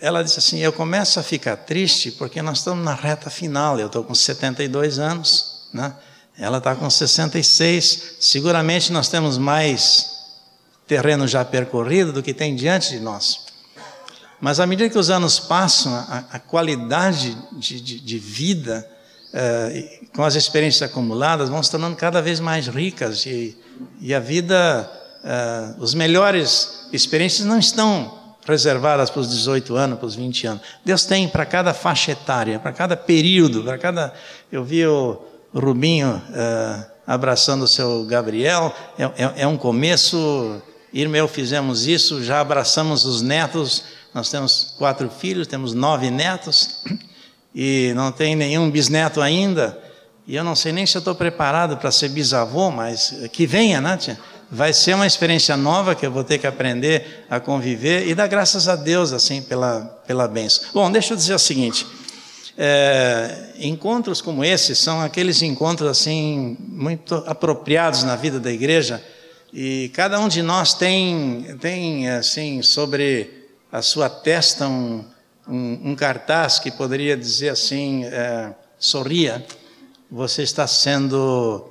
ela 0.00 0.22
disse 0.22 0.38
assim: 0.38 0.58
Eu 0.58 0.72
começo 0.72 1.18
a 1.18 1.22
ficar 1.22 1.56
triste 1.56 2.12
porque 2.12 2.40
nós 2.40 2.58
estamos 2.58 2.84
na 2.84 2.94
reta 2.94 3.30
final. 3.30 3.80
Eu 3.80 3.86
estou 3.86 4.04
com 4.04 4.14
72 4.14 5.00
anos, 5.00 5.68
né? 5.72 5.96
Ela 6.38 6.58
está 6.58 6.74
com 6.74 6.88
66. 6.88 8.16
Seguramente 8.20 8.92
nós 8.92 9.08
temos 9.08 9.38
mais 9.38 10.16
terreno 10.86 11.26
já 11.26 11.44
percorrido 11.44 12.12
do 12.12 12.22
que 12.22 12.34
tem 12.34 12.54
diante 12.54 12.90
de 12.90 13.00
nós. 13.00 13.46
Mas 14.40 14.60
à 14.60 14.66
medida 14.66 14.90
que 14.90 14.98
os 14.98 15.08
anos 15.08 15.38
passam, 15.38 15.94
a, 15.94 16.24
a 16.32 16.38
qualidade 16.38 17.36
de, 17.52 17.80
de, 17.80 18.00
de 18.00 18.18
vida, 18.18 18.86
uh, 19.32 20.06
com 20.14 20.22
as 20.22 20.34
experiências 20.34 20.88
acumuladas, 20.88 21.48
vão 21.48 21.62
se 21.62 21.70
tornando 21.70 21.96
cada 21.96 22.20
vez 22.20 22.38
mais 22.38 22.66
ricas. 22.68 23.24
E, 23.24 23.56
e 23.98 24.14
a 24.14 24.20
vida, 24.20 24.90
uh, 25.24 25.82
os 25.82 25.94
melhores 25.94 26.86
experiências 26.92 27.46
não 27.46 27.58
estão 27.58 28.26
reservadas 28.46 29.08
para 29.08 29.20
os 29.20 29.30
18 29.30 29.74
anos, 29.74 29.98
para 29.98 30.06
os 30.06 30.14
20 30.14 30.46
anos. 30.46 30.62
Deus 30.84 31.04
tem 31.04 31.26
para 31.26 31.46
cada 31.46 31.72
faixa 31.72 32.12
etária, 32.12 32.58
para 32.58 32.72
cada 32.72 32.96
período, 32.96 33.64
para 33.64 33.78
cada. 33.78 34.12
Eu 34.52 34.62
vi 34.62 34.86
o 34.86 35.18
Rubinho 35.60 36.22
uh, 36.30 36.84
abraçando 37.06 37.62
o 37.62 37.68
seu 37.68 38.04
Gabriel, 38.04 38.74
é, 38.98 39.04
é, 39.04 39.32
é 39.42 39.46
um 39.46 39.56
começo. 39.56 40.60
Irma 40.92 41.16
e 41.16 41.20
eu 41.20 41.28
fizemos 41.28 41.86
isso, 41.86 42.22
já 42.22 42.40
abraçamos 42.40 43.04
os 43.04 43.20
netos. 43.20 43.84
Nós 44.14 44.30
temos 44.30 44.74
quatro 44.78 45.10
filhos, 45.10 45.46
temos 45.46 45.74
nove 45.74 46.10
netos 46.10 46.82
e 47.54 47.92
não 47.94 48.10
tem 48.10 48.34
nenhum 48.34 48.70
bisneto 48.70 49.20
ainda. 49.20 49.78
E 50.26 50.34
eu 50.34 50.42
não 50.42 50.56
sei 50.56 50.72
nem 50.72 50.86
se 50.86 50.96
eu 50.96 51.00
estou 51.00 51.14
preparado 51.14 51.76
para 51.76 51.90
ser 51.90 52.08
bisavô, 52.08 52.70
mas 52.70 53.14
que 53.32 53.46
venha, 53.46 53.80
né? 53.80 53.98
Vai 54.50 54.72
ser 54.72 54.94
uma 54.94 55.06
experiência 55.06 55.56
nova 55.56 55.94
que 55.94 56.06
eu 56.06 56.10
vou 56.10 56.24
ter 56.24 56.38
que 56.38 56.46
aprender 56.46 57.26
a 57.28 57.38
conviver 57.38 58.08
e 58.08 58.14
dar 58.14 58.26
graças 58.26 58.68
a 58.68 58.76
Deus, 58.76 59.12
assim, 59.12 59.42
pela, 59.42 59.80
pela 60.06 60.26
bênção. 60.26 60.64
Bom, 60.72 60.90
deixa 60.90 61.12
eu 61.12 61.16
dizer 61.16 61.34
o 61.34 61.38
seguinte: 61.38 61.86
é, 62.56 63.50
encontros 63.58 64.22
como 64.22 64.42
esses 64.42 64.78
são 64.78 65.00
aqueles 65.00 65.42
encontros 65.42 65.90
assim 65.90 66.56
muito 66.58 67.14
apropriados 67.26 68.02
na 68.02 68.16
vida 68.16 68.40
da 68.40 68.50
igreja. 68.50 69.02
E 69.52 69.90
cada 69.94 70.18
um 70.18 70.28
de 70.28 70.42
nós 70.42 70.74
tem 70.74 71.56
tem 71.60 72.08
assim 72.08 72.62
sobre 72.62 73.48
a 73.70 73.82
sua 73.82 74.08
testa 74.08 74.66
um, 74.66 75.04
um, 75.46 75.90
um 75.90 75.96
cartaz 75.96 76.58
que 76.58 76.70
poderia 76.70 77.16
dizer 77.16 77.50
assim 77.50 78.04
é, 78.04 78.54
sorria 78.78 79.44
você 80.10 80.42
está 80.42 80.66
sendo 80.66 81.68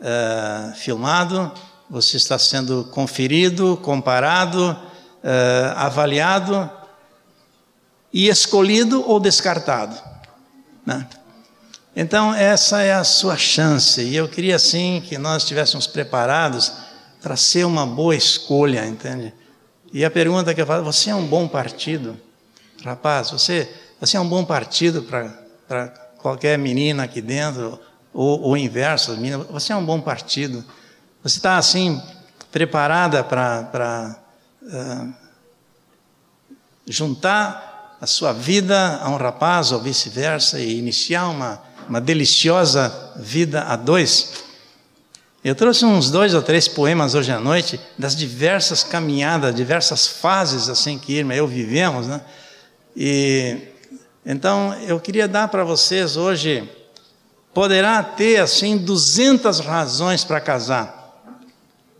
é, 0.00 0.72
filmado 0.76 1.52
você 1.90 2.16
está 2.16 2.38
sendo 2.38 2.84
conferido 2.92 3.78
comparado 3.82 4.76
é, 5.22 5.72
avaliado 5.76 6.70
e 8.12 8.28
escolhido 8.28 9.04
ou 9.06 9.20
descartado 9.20 10.17
né? 10.88 11.06
Então, 11.94 12.34
essa 12.34 12.80
é 12.80 12.94
a 12.94 13.04
sua 13.04 13.36
chance, 13.36 14.00
e 14.00 14.16
eu 14.16 14.28
queria 14.28 14.56
assim 14.56 15.02
que 15.06 15.18
nós 15.18 15.42
estivéssemos 15.42 15.86
preparados 15.86 16.72
para 17.20 17.36
ser 17.36 17.66
uma 17.66 17.86
boa 17.86 18.14
escolha, 18.14 18.86
entende? 18.86 19.34
E 19.92 20.04
a 20.04 20.10
pergunta 20.10 20.54
que 20.54 20.62
eu 20.62 20.66
faço: 20.66 20.84
você 20.84 21.10
é 21.10 21.14
um 21.14 21.26
bom 21.26 21.46
partido? 21.46 22.18
Rapaz, 22.84 23.30
você, 23.30 23.68
você 24.00 24.16
é 24.16 24.20
um 24.20 24.28
bom 24.28 24.44
partido 24.44 25.02
para 25.02 25.88
qualquer 26.18 26.56
menina 26.56 27.02
aqui 27.02 27.20
dentro, 27.20 27.78
ou, 28.14 28.40
ou 28.40 28.56
inverso, 28.56 29.12
menina, 29.16 29.38
você 29.38 29.72
é 29.72 29.76
um 29.76 29.84
bom 29.84 30.00
partido. 30.00 30.64
Você 31.22 31.38
está 31.38 31.58
assim, 31.58 32.00
preparada 32.50 33.24
para 33.24 34.16
uh, 34.62 35.14
juntar 36.86 37.67
a 38.00 38.06
sua 38.06 38.32
vida 38.32 39.00
a 39.02 39.08
um 39.08 39.16
rapaz 39.16 39.72
ou 39.72 39.80
vice-versa 39.80 40.60
e 40.60 40.78
iniciar 40.78 41.28
uma, 41.28 41.60
uma 41.88 42.00
deliciosa 42.00 42.92
vida 43.16 43.62
a 43.62 43.76
dois. 43.76 44.44
Eu 45.42 45.54
trouxe 45.54 45.84
uns 45.84 46.10
dois 46.10 46.34
ou 46.34 46.42
três 46.42 46.68
poemas 46.68 47.14
hoje 47.14 47.32
à 47.32 47.40
noite 47.40 47.80
das 47.96 48.14
diversas 48.14 48.82
caminhadas, 48.82 49.54
diversas 49.54 50.06
fases 50.06 50.68
assim 50.68 50.98
que 50.98 51.12
Irma 51.12 51.34
e 51.34 51.38
eu 51.38 51.46
vivemos, 51.46 52.06
né? 52.06 52.20
E 52.96 53.56
então 54.26 54.74
eu 54.86 55.00
queria 55.00 55.26
dar 55.26 55.48
para 55.48 55.64
vocês 55.64 56.16
hoje 56.16 56.68
poderá 57.54 58.02
ter 58.02 58.38
assim 58.38 58.76
200 58.76 59.60
razões 59.60 60.22
para 60.22 60.40
casar. 60.40 60.98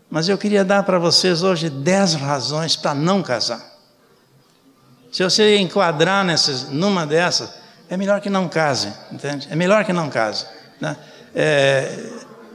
Mas 0.09 0.27
eu 0.27 0.37
queria 0.37 0.63
dar 0.63 0.83
para 0.83 0.97
vocês 0.97 1.43
hoje 1.43 1.69
10 1.69 2.15
razões 2.15 2.75
para 2.75 2.93
não 2.93 3.21
casar. 3.21 3.68
Se 5.11 5.23
você 5.23 5.57
enquadrar 5.57 6.23
nessas, 6.23 6.69
numa 6.69 7.05
dessas, 7.05 7.53
é 7.89 7.97
melhor 7.97 8.21
que 8.21 8.29
não 8.29 8.47
case, 8.47 8.93
entende? 9.11 9.47
É 9.49 9.55
melhor 9.55 9.83
que 9.83 9.91
não 9.91 10.09
case. 10.09 10.45
Né? 10.79 10.95
É, 11.33 12.09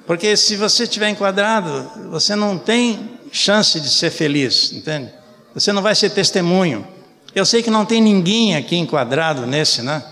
porque 0.06 0.36
se 0.36 0.56
você 0.56 0.84
estiver 0.84 1.08
enquadrado, 1.08 1.90
você 2.10 2.36
não 2.36 2.56
tem 2.56 3.18
chance 3.32 3.80
de 3.80 3.88
ser 3.88 4.10
feliz, 4.10 4.72
entende? 4.72 5.12
Você 5.54 5.72
não 5.72 5.82
vai 5.82 5.94
ser 5.94 6.10
testemunho. 6.10 6.86
Eu 7.34 7.44
sei 7.44 7.62
que 7.62 7.70
não 7.70 7.84
tem 7.84 8.00
ninguém 8.00 8.56
aqui 8.56 8.76
enquadrado 8.76 9.46
nesse, 9.46 9.82
né? 9.82 10.04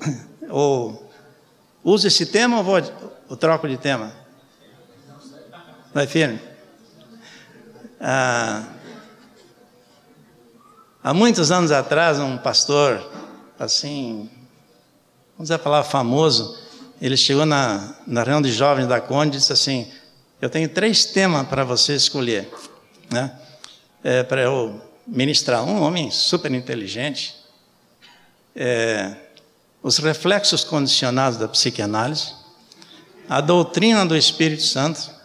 Ou 0.48 1.10
uso 1.84 2.06
esse 2.06 2.26
tema 2.26 2.58
ou 2.58 2.64
vou 2.64 2.82
ou 3.28 3.36
troco 3.36 3.68
de 3.68 3.76
tema? 3.76 4.12
Vai 5.94 6.06
firme? 6.06 6.40
Ah, 8.00 8.64
há 11.02 11.14
muitos 11.14 11.50
anos 11.50 11.70
atrás, 11.72 12.18
um 12.18 12.36
pastor, 12.36 13.00
assim, 13.58 14.30
vamos 15.32 15.48
dizer 15.48 15.54
a 15.54 15.58
palavra 15.58 15.88
famoso, 15.88 16.58
ele 17.00 17.16
chegou 17.16 17.46
na, 17.46 17.94
na 18.06 18.22
reunião 18.22 18.42
de 18.42 18.52
jovens 18.52 18.86
da 18.86 19.00
Conde 19.00 19.36
e 19.36 19.40
disse 19.40 19.52
assim: 19.52 19.90
Eu 20.40 20.50
tenho 20.50 20.68
três 20.68 21.04
temas 21.04 21.46
para 21.48 21.64
você 21.64 21.94
escolher, 21.94 22.50
né? 23.10 23.32
É, 24.04 24.22
para 24.22 24.42
eu 24.42 24.80
ministrar. 25.06 25.64
Um 25.64 25.82
homem 25.82 26.10
super 26.10 26.52
inteligente, 26.52 27.34
é, 28.54 29.14
os 29.82 29.98
reflexos 29.98 30.62
condicionados 30.62 31.38
da 31.38 31.48
psicanálise, 31.48 32.34
a 33.28 33.40
doutrina 33.40 34.04
do 34.04 34.16
Espírito 34.16 34.62
Santo 34.62 35.19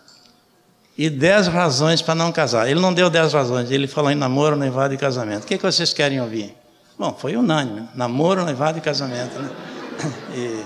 e 0.98 1.10
dez 1.10 1.48
razões 1.48 2.02
para 2.02 2.16
não 2.16 2.32
casar. 2.32 2.70
Ele 2.70 2.80
não 2.80 2.94
deu 2.94 3.10
dez 3.10 3.34
razões, 3.34 3.70
ele 3.70 3.88
falou 3.88 4.12
em 4.12 4.16
namoro, 4.16 4.56
noivado 4.56 4.94
e 4.94 4.98
casamento. 4.98 5.44
O 5.44 5.48
que, 5.48 5.56
é 5.56 5.58
que 5.58 5.64
vocês 5.64 5.92
querem 5.94 6.22
ouvir? 6.22 6.56
Bom, 6.98 7.14
foi 7.14 7.36
unânime: 7.36 7.88
namoro, 7.94 8.44
noivado 8.44 8.78
e 8.78 8.82
casamento. 8.82 9.38
Né? 9.40 9.50
E, 10.36 10.66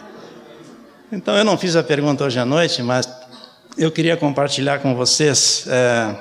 então 1.12 1.38
eu 1.38 1.44
não 1.46 1.56
fiz 1.56 1.76
a 1.76 1.84
pergunta 1.84 2.24
hoje 2.24 2.40
à 2.40 2.46
noite, 2.46 2.82
mas 2.82 3.08
eu 3.78 3.92
queria 3.92 4.18
compartilhar 4.18 4.80
com 4.80 4.96
vocês 4.96 5.66
é, 5.68 6.16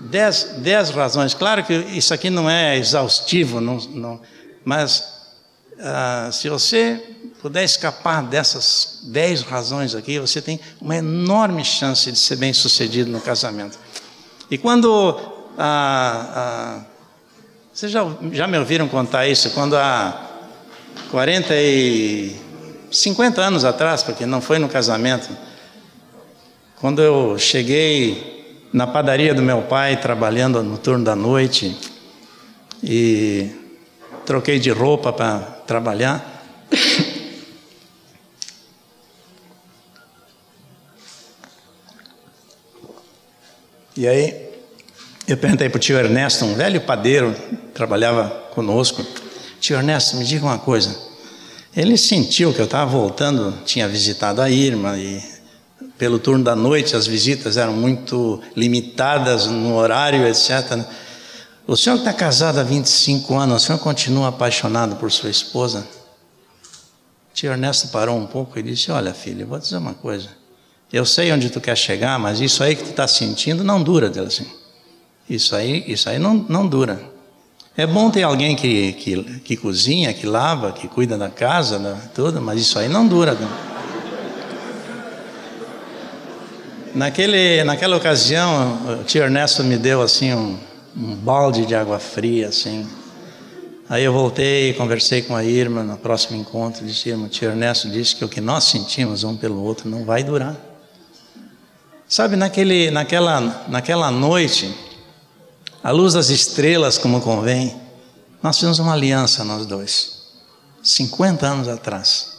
dez, 0.00 0.56
dez 0.58 0.90
razões. 0.90 1.34
Claro 1.34 1.62
que 1.64 1.74
isso 1.74 2.14
aqui 2.14 2.30
não 2.30 2.48
é 2.48 2.78
exaustivo, 2.78 3.60
não, 3.60 3.76
não, 3.76 4.20
mas 4.64 5.14
ah, 5.80 6.30
se 6.32 6.48
você 6.48 7.13
puder 7.44 7.62
escapar 7.62 8.22
dessas 8.22 9.00
dez 9.02 9.42
razões 9.42 9.94
aqui, 9.94 10.18
você 10.18 10.40
tem 10.40 10.58
uma 10.80 10.96
enorme 10.96 11.62
chance 11.62 12.10
de 12.10 12.18
ser 12.18 12.36
bem 12.36 12.54
sucedido 12.54 13.10
no 13.10 13.20
casamento. 13.20 13.78
E 14.50 14.56
quando. 14.56 15.20
Ah, 15.58 16.30
ah, 16.34 16.80
vocês 17.70 17.92
já, 17.92 18.02
já 18.32 18.46
me 18.46 18.56
ouviram 18.56 18.88
contar 18.88 19.26
isso? 19.26 19.50
Quando 19.50 19.76
há 19.76 20.26
40 21.10 21.54
e 21.54 22.34
50 22.90 23.42
anos 23.42 23.62
atrás, 23.66 24.02
porque 24.02 24.24
não 24.24 24.40
foi 24.40 24.58
no 24.58 24.66
casamento, 24.66 25.28
quando 26.80 27.02
eu 27.02 27.38
cheguei 27.38 28.66
na 28.72 28.86
padaria 28.86 29.34
do 29.34 29.42
meu 29.42 29.60
pai, 29.60 30.00
trabalhando 30.00 30.62
no 30.62 30.78
turno 30.78 31.04
da 31.04 31.14
noite, 31.14 31.78
e 32.82 33.50
troquei 34.24 34.58
de 34.58 34.70
roupa 34.70 35.12
para 35.12 35.40
trabalhar. 35.66 36.33
E 43.96 44.08
aí 44.08 44.50
eu 45.26 45.36
perguntei 45.36 45.68
para 45.68 45.76
o 45.76 45.80
tio 45.80 45.96
Ernesto, 45.96 46.44
um 46.44 46.54
velho 46.54 46.80
padeiro, 46.80 47.34
trabalhava 47.72 48.28
conosco, 48.54 49.06
tio 49.60 49.76
Ernesto, 49.76 50.16
me 50.16 50.24
diga 50.24 50.44
uma 50.44 50.58
coisa. 50.58 50.96
Ele 51.76 51.96
sentiu 51.96 52.52
que 52.52 52.60
eu 52.60 52.66
estava 52.66 52.90
voltando, 52.90 53.56
tinha 53.64 53.88
visitado 53.88 54.42
a 54.42 54.50
Irma 54.50 54.98
e 54.98 55.22
pelo 55.96 56.18
turno 56.18 56.42
da 56.42 56.56
noite 56.56 56.96
as 56.96 57.06
visitas 57.06 57.56
eram 57.56 57.72
muito 57.72 58.42
limitadas 58.56 59.46
no 59.46 59.76
horário, 59.76 60.26
etc. 60.26 60.84
O 61.66 61.76
senhor 61.76 61.96
está 61.96 62.12
casado 62.12 62.58
há 62.58 62.62
25 62.62 63.34
anos, 63.34 63.62
o 63.62 63.66
senhor 63.66 63.78
continua 63.78 64.28
apaixonado 64.28 64.96
por 64.96 65.10
sua 65.10 65.30
esposa? 65.30 65.86
Tio 67.32 67.50
Ernesto 67.50 67.88
parou 67.88 68.16
um 68.16 68.26
pouco 68.26 68.58
e 68.58 68.62
disse: 68.62 68.90
Olha, 68.90 69.14
filho, 69.14 69.46
vou 69.46 69.58
dizer 69.58 69.76
uma 69.76 69.94
coisa. 69.94 70.28
Eu 70.94 71.04
sei 71.04 71.32
onde 71.32 71.50
tu 71.50 71.60
quer 71.60 71.76
chegar, 71.76 72.20
mas 72.20 72.38
isso 72.40 72.62
aí 72.62 72.76
que 72.76 72.84
tu 72.84 72.90
está 72.90 73.08
sentindo 73.08 73.64
não 73.64 73.82
dura, 73.82 74.08
dele 74.08 74.28
assim. 74.28 74.46
Isso 75.28 75.56
aí, 75.56 75.82
isso 75.88 76.08
aí 76.08 76.20
não, 76.20 76.46
não 76.48 76.64
dura. 76.68 77.02
É 77.76 77.84
bom 77.84 78.12
ter 78.12 78.22
alguém 78.22 78.54
que, 78.54 78.92
que, 78.92 79.40
que 79.40 79.56
cozinha, 79.56 80.14
que 80.14 80.24
lava, 80.24 80.70
que 80.70 80.86
cuida 80.86 81.18
da 81.18 81.28
casa, 81.28 81.80
né, 81.80 82.00
tudo, 82.14 82.40
mas 82.40 82.60
isso 82.60 82.78
aí 82.78 82.88
não 82.88 83.08
dura. 83.08 83.36
Naquele, 86.94 87.64
naquela 87.64 87.96
ocasião, 87.96 89.00
o 89.00 89.02
tio 89.02 89.24
Ernesto 89.24 89.64
me 89.64 89.76
deu 89.76 90.00
assim 90.00 90.32
um, 90.32 90.56
um 90.96 91.16
balde 91.16 91.66
de 91.66 91.74
água 91.74 91.98
fria, 91.98 92.46
assim. 92.50 92.88
Aí 93.88 94.04
eu 94.04 94.12
voltei, 94.12 94.72
conversei 94.74 95.22
com 95.22 95.34
a 95.34 95.42
Irma 95.42 95.82
no 95.82 95.96
próximo 95.96 96.40
encontro, 96.40 96.86
disse, 96.86 97.08
Irma, 97.08 97.26
o 97.26 97.28
tio 97.28 97.48
Ernesto 97.48 97.90
disse 97.90 98.14
que 98.14 98.24
o 98.24 98.28
que 98.28 98.40
nós 98.40 98.62
sentimos 98.62 99.24
um 99.24 99.36
pelo 99.36 99.60
outro 99.60 99.90
não 99.90 100.04
vai 100.04 100.22
durar. 100.22 100.73
Sabe, 102.08 102.36
naquele, 102.36 102.90
naquela, 102.90 103.64
naquela 103.68 104.10
noite, 104.10 104.74
à 105.82 105.90
luz 105.90 106.14
das 106.14 106.28
estrelas, 106.28 106.98
como 106.98 107.20
convém, 107.20 107.74
nós 108.42 108.56
fizemos 108.56 108.78
uma 108.78 108.92
aliança, 108.92 109.42
nós 109.42 109.66
dois, 109.66 110.22
50 110.82 111.46
anos 111.46 111.68
atrás. 111.68 112.34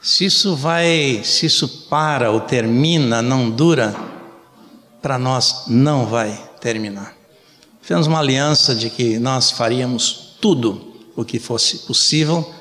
Se 0.00 0.24
isso 0.24 0.56
vai, 0.56 1.22
se 1.24 1.46
isso 1.46 1.68
para 1.90 2.30
ou 2.30 2.40
termina, 2.40 3.20
não 3.20 3.50
dura, 3.50 3.94
para 5.02 5.18
nós 5.18 5.64
não 5.66 6.06
vai 6.06 6.32
terminar. 6.60 7.14
Fizemos 7.82 8.06
uma 8.06 8.18
aliança 8.18 8.74
de 8.74 8.90
que 8.90 9.18
nós 9.18 9.50
faríamos 9.50 10.36
tudo 10.40 10.94
o 11.16 11.24
que 11.24 11.38
fosse 11.38 11.78
possível 11.78 12.54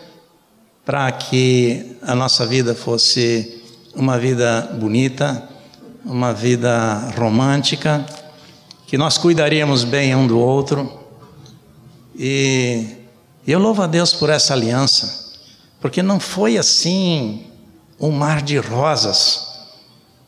para 0.86 1.12
que 1.12 1.98
a 2.02 2.16
nossa 2.16 2.46
vida 2.46 2.74
fosse 2.74 3.62
uma 3.94 4.18
vida 4.18 4.62
bonita, 4.80 5.48
uma 6.08 6.34
vida 6.34 7.12
romântica, 7.18 8.06
que 8.88 8.98
nós 8.98 9.18
cuidaríamos 9.18 9.84
bem 9.84 10.16
um 10.16 10.26
do 10.26 10.40
outro. 10.40 11.06
E 12.16 12.96
eu 13.46 13.60
louvo 13.60 13.82
a 13.82 13.88
Deus 13.88 14.14
por 14.14 14.30
essa 14.30 14.54
aliança, 14.54 15.36
porque 15.82 16.02
não 16.02 16.20
foi 16.20 16.58
assim 16.58 17.46
um 18.00 18.10
mar 18.12 18.42
de 18.42 18.58
rosas. 18.58 19.48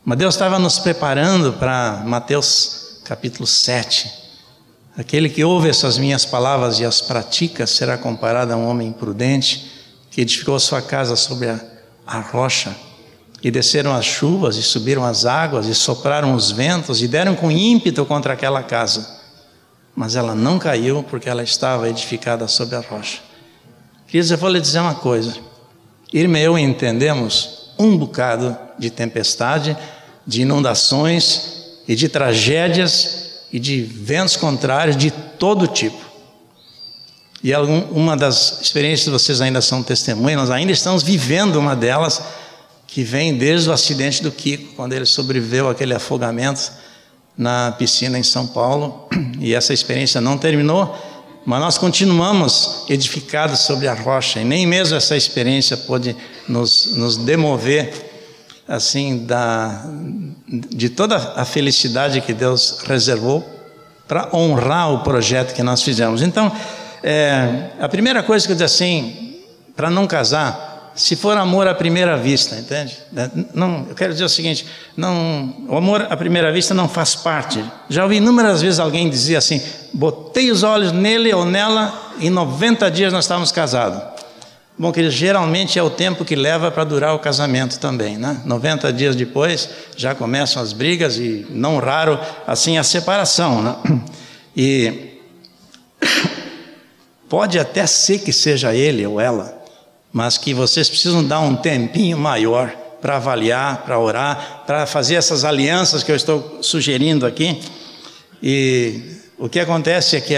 Mas 0.04 0.18
Deus 0.18 0.34
estava 0.34 0.58
nos 0.58 0.78
preparando 0.78 1.54
para 1.54 2.02
Mateus 2.04 3.00
capítulo 3.04 3.46
7. 3.46 4.20
Aquele 4.98 5.30
que 5.30 5.42
ouve 5.42 5.70
essas 5.70 5.96
minhas 5.96 6.26
palavras 6.26 6.78
e 6.78 6.84
as 6.84 7.00
pratica 7.00 7.66
será 7.66 7.96
comparado 7.96 8.52
a 8.52 8.56
um 8.56 8.68
homem 8.68 8.92
prudente 8.92 9.70
que 10.10 10.20
edificou 10.20 10.60
sua 10.60 10.82
casa 10.82 11.16
sobre 11.16 11.48
a, 11.48 11.58
a 12.06 12.20
rocha. 12.20 12.76
E 13.42 13.50
desceram 13.50 13.94
as 13.94 14.04
chuvas, 14.04 14.56
e 14.56 14.62
subiram 14.62 15.04
as 15.04 15.24
águas, 15.24 15.66
e 15.66 15.74
sopraram 15.74 16.34
os 16.34 16.50
ventos, 16.50 17.02
e 17.02 17.08
deram 17.08 17.34
com 17.34 17.50
ímpeto 17.50 18.04
contra 18.04 18.34
aquela 18.34 18.62
casa. 18.62 19.18
Mas 19.96 20.14
ela 20.14 20.34
não 20.34 20.58
caiu, 20.58 21.02
porque 21.02 21.28
ela 21.28 21.42
estava 21.42 21.88
edificada 21.88 22.46
sobre 22.46 22.76
a 22.76 22.80
rocha. 22.80 23.18
Queridos, 24.06 24.30
eu 24.30 24.38
vou 24.38 24.50
lhe 24.50 24.60
dizer 24.60 24.80
uma 24.80 24.94
coisa. 24.94 25.36
Irmã 26.12 26.38
e 26.38 26.42
eu 26.42 26.58
entendemos 26.58 27.70
um 27.78 27.96
bocado 27.96 28.56
de 28.78 28.90
tempestade, 28.90 29.76
de 30.26 30.42
inundações 30.42 31.80
e 31.88 31.94
de 31.94 32.08
tragédias 32.08 33.44
e 33.52 33.58
de 33.58 33.82
ventos 33.82 34.36
contrários 34.36 34.96
de 34.96 35.10
todo 35.10 35.66
tipo. 35.66 36.10
E 37.42 37.54
uma 37.90 38.16
das 38.16 38.60
experiências 38.60 39.08
vocês 39.08 39.40
ainda 39.40 39.62
são 39.62 39.82
testemunhas, 39.82 40.40
nós 40.40 40.50
ainda 40.50 40.72
estamos 40.72 41.02
vivendo 41.02 41.56
uma 41.56 41.74
delas 41.74 42.22
que 42.92 43.04
vem 43.04 43.36
desde 43.36 43.70
o 43.70 43.72
acidente 43.72 44.20
do 44.20 44.32
Kiko, 44.32 44.74
quando 44.74 44.92
ele 44.92 45.06
sobreviveu 45.06 45.68
àquele 45.68 45.94
afogamento 45.94 46.72
na 47.38 47.72
piscina 47.72 48.18
em 48.18 48.22
São 48.22 48.46
Paulo. 48.46 49.08
E 49.40 49.54
essa 49.54 49.72
experiência 49.72 50.20
não 50.20 50.36
terminou, 50.36 50.94
mas 51.46 51.60
nós 51.60 51.78
continuamos 51.78 52.84
edificados 52.90 53.60
sobre 53.60 53.88
a 53.88 53.94
rocha, 53.94 54.38
e 54.38 54.44
nem 54.44 54.66
mesmo 54.66 54.98
essa 54.98 55.16
experiência 55.16 55.78
pôde 55.78 56.14
nos, 56.46 56.94
nos 56.96 57.16
demover 57.16 57.90
assim 58.68 59.24
da, 59.24 59.82
de 60.46 60.90
toda 60.90 61.16
a 61.36 61.44
felicidade 61.46 62.20
que 62.20 62.34
Deus 62.34 62.80
reservou 62.86 63.42
para 64.06 64.28
honrar 64.36 64.92
o 64.92 65.02
projeto 65.02 65.54
que 65.54 65.62
nós 65.62 65.82
fizemos. 65.82 66.20
Então, 66.20 66.54
é, 67.02 67.70
a 67.80 67.88
primeira 67.88 68.22
coisa 68.22 68.44
que 68.44 68.52
eu 68.52 68.56
digo 68.56 68.66
assim, 68.66 69.40
para 69.74 69.88
não 69.88 70.06
casar, 70.06 70.69
se 70.94 71.16
for 71.16 71.36
amor 71.36 71.66
à 71.68 71.74
primeira 71.74 72.16
vista, 72.16 72.56
entende? 72.56 72.98
Não, 73.54 73.86
eu 73.88 73.94
quero 73.94 74.12
dizer 74.12 74.24
o 74.24 74.28
seguinte: 74.28 74.66
não, 74.96 75.54
o 75.68 75.76
amor 75.76 76.06
à 76.10 76.16
primeira 76.16 76.52
vista 76.52 76.74
não 76.74 76.88
faz 76.88 77.14
parte. 77.14 77.64
Já 77.88 78.02
ouvi 78.04 78.16
inúmeras 78.16 78.60
vezes 78.60 78.78
alguém 78.78 79.08
dizer 79.08 79.36
assim: 79.36 79.62
botei 79.92 80.50
os 80.50 80.62
olhos 80.62 80.92
nele 80.92 81.32
ou 81.32 81.44
nela, 81.44 82.12
em 82.20 82.30
90 82.30 82.90
dias 82.90 83.12
nós 83.12 83.24
estávamos 83.24 83.52
casados. 83.52 84.02
Bom, 84.80 84.90
que 84.92 85.10
geralmente 85.10 85.78
é 85.78 85.82
o 85.82 85.90
tempo 85.90 86.24
que 86.24 86.34
leva 86.34 86.70
para 86.70 86.84
durar 86.84 87.14
o 87.14 87.18
casamento 87.18 87.78
também, 87.78 88.16
né? 88.16 88.40
90 88.46 88.90
dias 88.94 89.14
depois 89.14 89.68
já 89.94 90.14
começam 90.14 90.62
as 90.62 90.72
brigas 90.72 91.18
e, 91.18 91.46
não 91.50 91.78
raro, 91.78 92.18
assim, 92.46 92.78
a 92.78 92.82
separação, 92.82 93.60
né? 93.60 93.76
E 94.56 95.18
pode 97.28 97.58
até 97.58 97.86
ser 97.86 98.20
que 98.20 98.32
seja 98.32 98.74
ele 98.74 99.06
ou 99.06 99.20
ela, 99.20 99.59
mas 100.12 100.36
que 100.36 100.52
vocês 100.52 100.88
precisam 100.88 101.24
dar 101.24 101.40
um 101.40 101.56
tempinho 101.56 102.18
maior 102.18 102.72
para 103.00 103.16
avaliar, 103.16 103.82
para 103.84 103.98
orar, 103.98 104.62
para 104.66 104.86
fazer 104.86 105.14
essas 105.14 105.44
alianças 105.44 106.02
que 106.02 106.12
eu 106.12 106.16
estou 106.16 106.58
sugerindo 106.62 107.24
aqui. 107.24 107.60
E 108.42 109.18
o 109.38 109.48
que 109.48 109.58
acontece 109.58 110.16
é 110.16 110.20
que 110.20 110.34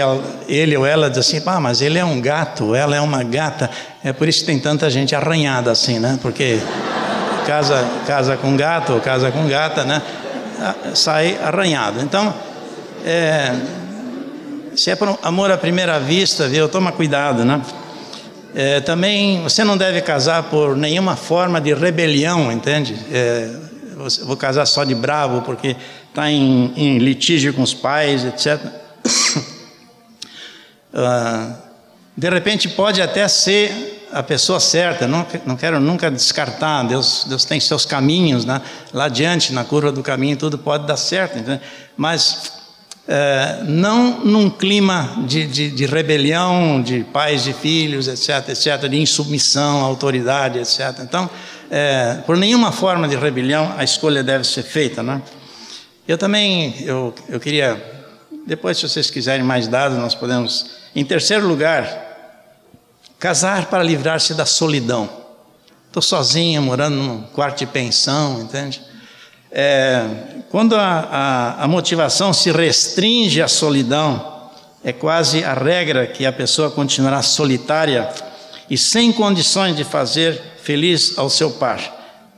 ele 0.47 0.77
ou 0.77 0.85
ela 0.85 1.09
diz 1.09 1.19
assim, 1.19 1.41
ah, 1.45 1.59
mas 1.59 1.81
ele 1.81 1.99
é 1.99 2.05
um 2.05 2.21
gato, 2.21 2.73
ela 2.73 2.95
é 2.95 3.01
uma 3.01 3.23
gata. 3.23 3.69
É 4.03 4.13
por 4.13 4.27
isso 4.27 4.41
que 4.41 4.45
tem 4.45 4.59
tanta 4.59 4.89
gente 4.89 5.15
arranhada 5.15 5.71
assim, 5.71 5.99
né? 5.99 6.17
Porque 6.21 6.59
casa, 7.45 7.85
casa 8.07 8.37
com 8.37 8.55
gato, 8.55 8.99
casa 9.01 9.31
com 9.31 9.47
gata, 9.47 9.83
né? 9.83 10.01
Sai 10.93 11.37
arranhado. 11.43 12.01
Então, 12.01 12.33
é, 13.05 13.53
se 14.75 14.91
é 14.91 14.95
por 14.95 15.19
amor 15.21 15.51
à 15.51 15.57
primeira 15.57 15.99
vista, 15.99 16.47
viu? 16.47 16.69
Toma 16.69 16.91
cuidado, 16.91 17.43
né? 17.43 17.61
É, 18.55 18.79
também 18.81 19.41
você 19.41 19.63
não 19.63 19.75
deve 19.75 20.01
casar 20.01 20.43
por 20.43 20.77
nenhuma 20.77 21.15
forma 21.15 21.59
de 21.59 21.73
rebelião, 21.73 22.51
entende? 22.51 22.95
É, 23.11 23.49
vou 24.23 24.37
casar 24.37 24.65
só 24.65 24.83
de 24.83 24.93
bravo 24.93 25.41
porque 25.41 25.75
está 26.09 26.29
em, 26.31 26.71
em, 26.75 26.97
litígio 26.99 27.53
com 27.53 27.63
os 27.63 27.73
pais, 27.73 28.23
etc. 28.25 28.59
Ah, 30.95 31.55
de 32.15 32.29
repente 32.29 32.69
pode 32.69 33.01
até 33.01 33.27
ser 33.27 34.07
a 34.11 34.21
pessoa 34.21 34.59
certa, 34.59 35.07
não, 35.07 35.25
não 35.43 35.57
quero 35.57 35.79
nunca 35.79 36.11
descartar, 36.11 36.83
Deus, 36.83 37.25
Deus 37.27 37.45
tem 37.45 37.59
seus 37.59 37.83
caminhos, 37.83 38.45
né? 38.45 38.61
lá 38.93 39.05
adiante, 39.05 39.51
na 39.51 39.63
curva 39.63 39.91
do 39.91 40.03
caminho, 40.03 40.37
tudo 40.37 40.55
pode 40.55 40.85
dar 40.85 40.97
certo, 40.97 41.39
entende? 41.39 41.61
mas 41.97 42.62
é, 43.07 43.63
não 43.67 44.19
num 44.23 44.49
clima 44.49 45.13
de, 45.27 45.45
de, 45.45 45.71
de, 45.71 45.85
rebelião 45.85 46.81
de 46.81 47.03
pais 47.03 47.45
e 47.47 47.53
filhos, 47.53 48.07
etc., 48.07 48.49
etc., 48.49 48.89
de 48.89 48.97
insubmissão 48.97 49.81
à 49.81 49.83
autoridade, 49.83 50.59
etc. 50.59 50.99
Então, 51.01 51.29
é, 51.69 52.19
por 52.25 52.37
nenhuma 52.37 52.71
forma 52.71 53.07
de 53.07 53.15
rebelião 53.15 53.73
a 53.77 53.83
escolha 53.83 54.23
deve 54.23 54.45
ser 54.45 54.63
feita, 54.63 55.03
né? 55.03 55.21
Eu 56.07 56.17
também, 56.17 56.75
eu, 56.81 57.13
eu 57.27 57.39
queria, 57.39 57.81
depois 58.45 58.77
se 58.77 58.87
vocês 58.87 59.09
quiserem 59.09 59.43
mais 59.43 59.67
dados, 59.67 59.97
nós 59.97 60.15
podemos, 60.15 60.71
em 60.95 61.03
terceiro 61.03 61.47
lugar, 61.47 62.13
casar 63.19 63.65
para 63.65 63.83
livrar-se 63.83 64.33
da 64.33 64.45
solidão. 64.45 65.09
Estou 65.87 66.01
sozinho, 66.01 66.61
morando 66.61 66.95
num 66.95 67.21
quarto 67.21 67.59
de 67.59 67.65
pensão, 67.67 68.41
entende? 68.41 68.81
É, 69.55 70.03
quando 70.49 70.75
a, 70.75 70.81
a, 70.81 71.63
a 71.63 71.67
motivação 71.67 72.33
se 72.33 72.51
restringe 72.51 73.39
à 73.39 73.47
solidão, 73.47 74.49
é 74.83 74.91
quase 74.91 75.43
a 75.43 75.53
regra 75.53 76.07
que 76.07 76.25
a 76.25 76.31
pessoa 76.33 76.71
continuará 76.71 77.21
solitária 77.21 78.09
e 78.69 78.77
sem 78.77 79.11
condições 79.11 79.75
de 79.75 79.83
fazer 79.83 80.41
feliz 80.61 81.17
ao 81.17 81.29
seu 81.29 81.51
par. 81.51 81.79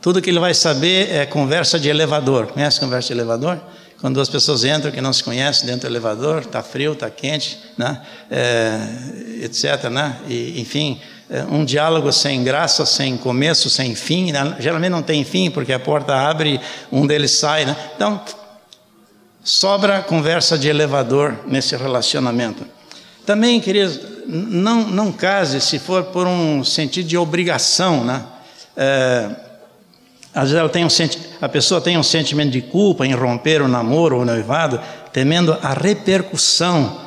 Tudo 0.02 0.22
que 0.22 0.30
ele 0.30 0.40
vai 0.40 0.54
saber 0.54 1.10
é 1.12 1.26
conversa 1.26 1.80
de 1.80 1.90
elevador. 1.90 2.48
Conhece 2.48 2.80
conversa 2.80 3.08
de 3.08 3.14
elevador? 3.14 3.60
Quando 4.00 4.16
duas 4.16 4.30
pessoas 4.30 4.64
entram 4.64 4.92
que 4.92 5.02
não 5.02 5.14
se 5.14 5.24
conhecem 5.24 5.66
dentro 5.66 5.82
do 5.82 5.92
elevador, 5.92 6.42
está 6.42 6.62
frio, 6.62 6.94
está 6.94 7.10
quente, 7.10 7.58
né? 7.78 8.02
É, 8.30 8.78
etc. 9.44 9.90
Né? 9.90 10.18
E, 10.28 10.62
enfim, 10.62 11.02
um 11.50 11.66
diálogo 11.66 12.12
sem 12.12 12.44
graça, 12.44 12.86
sem 12.86 13.18
começo, 13.18 13.70
sem 13.70 13.96
fim. 13.96 14.32
Né? 14.32 14.58
Geralmente 14.60 14.92
não 14.92 15.02
tem 15.02 15.24
fim, 15.24 15.50
porque 15.50 15.74
a 15.74 15.80
porta 15.80 16.16
abre, 16.16 16.60
um 16.92 17.08
deles 17.08 17.32
sai. 17.32 17.66
Né? 17.66 17.76
Então, 17.96 18.22
sobra 19.44 20.02
conversa 20.02 20.58
de 20.58 20.68
elevador 20.68 21.36
nesse 21.48 21.76
relacionamento. 21.76 22.66
Também, 23.26 23.60
queridos, 23.60 24.00
não, 24.28 24.88
não 24.88 25.12
case 25.12 25.60
se 25.60 25.80
for 25.80 26.04
por 26.06 26.28
um 26.28 26.64
sentido 26.64 27.08
de 27.08 27.18
obrigação. 27.18 28.04
Né? 28.04 28.24
É, 28.78 29.30
às 30.34 30.52
vezes 30.52 30.72
tem 30.72 30.86
um 30.86 30.90
a 31.42 31.50
pessoa 31.50 31.82
tem 31.82 31.98
um 31.98 32.04
sentimento 32.04 32.52
de 32.52 32.62
culpa 32.62 33.06
em 33.06 33.14
romper 33.14 33.62
o 33.62 33.68
namoro 33.68 34.18
ou 34.18 34.22
o 34.22 34.26
noivado, 34.26 34.80
temendo 35.12 35.58
a 35.62 35.74
repercussão 35.74 37.02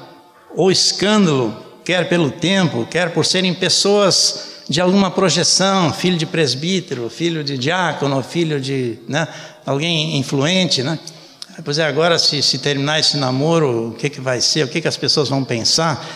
ou 0.56 0.70
escândalo 0.70 1.67
quer 1.88 2.06
pelo 2.06 2.30
tempo, 2.30 2.84
quer 2.84 3.14
por 3.14 3.24
serem 3.24 3.54
pessoas 3.54 4.58
de 4.68 4.78
alguma 4.78 5.10
projeção, 5.10 5.90
filho 5.90 6.18
de 6.18 6.26
presbítero, 6.26 7.08
filho 7.08 7.42
de 7.42 7.56
diácono, 7.56 8.22
filho 8.22 8.60
de 8.60 8.98
né, 9.08 9.26
alguém 9.64 10.18
influente, 10.18 10.82
né? 10.82 10.98
Pois 11.64 11.78
é, 11.78 11.86
agora 11.86 12.18
se, 12.18 12.42
se 12.42 12.58
terminar 12.58 13.00
esse 13.00 13.16
namoro, 13.16 13.88
o 13.88 13.94
que, 13.94 14.10
que 14.10 14.20
vai 14.20 14.38
ser, 14.38 14.66
o 14.66 14.68
que, 14.68 14.82
que 14.82 14.86
as 14.86 14.98
pessoas 14.98 15.30
vão 15.30 15.42
pensar? 15.42 16.06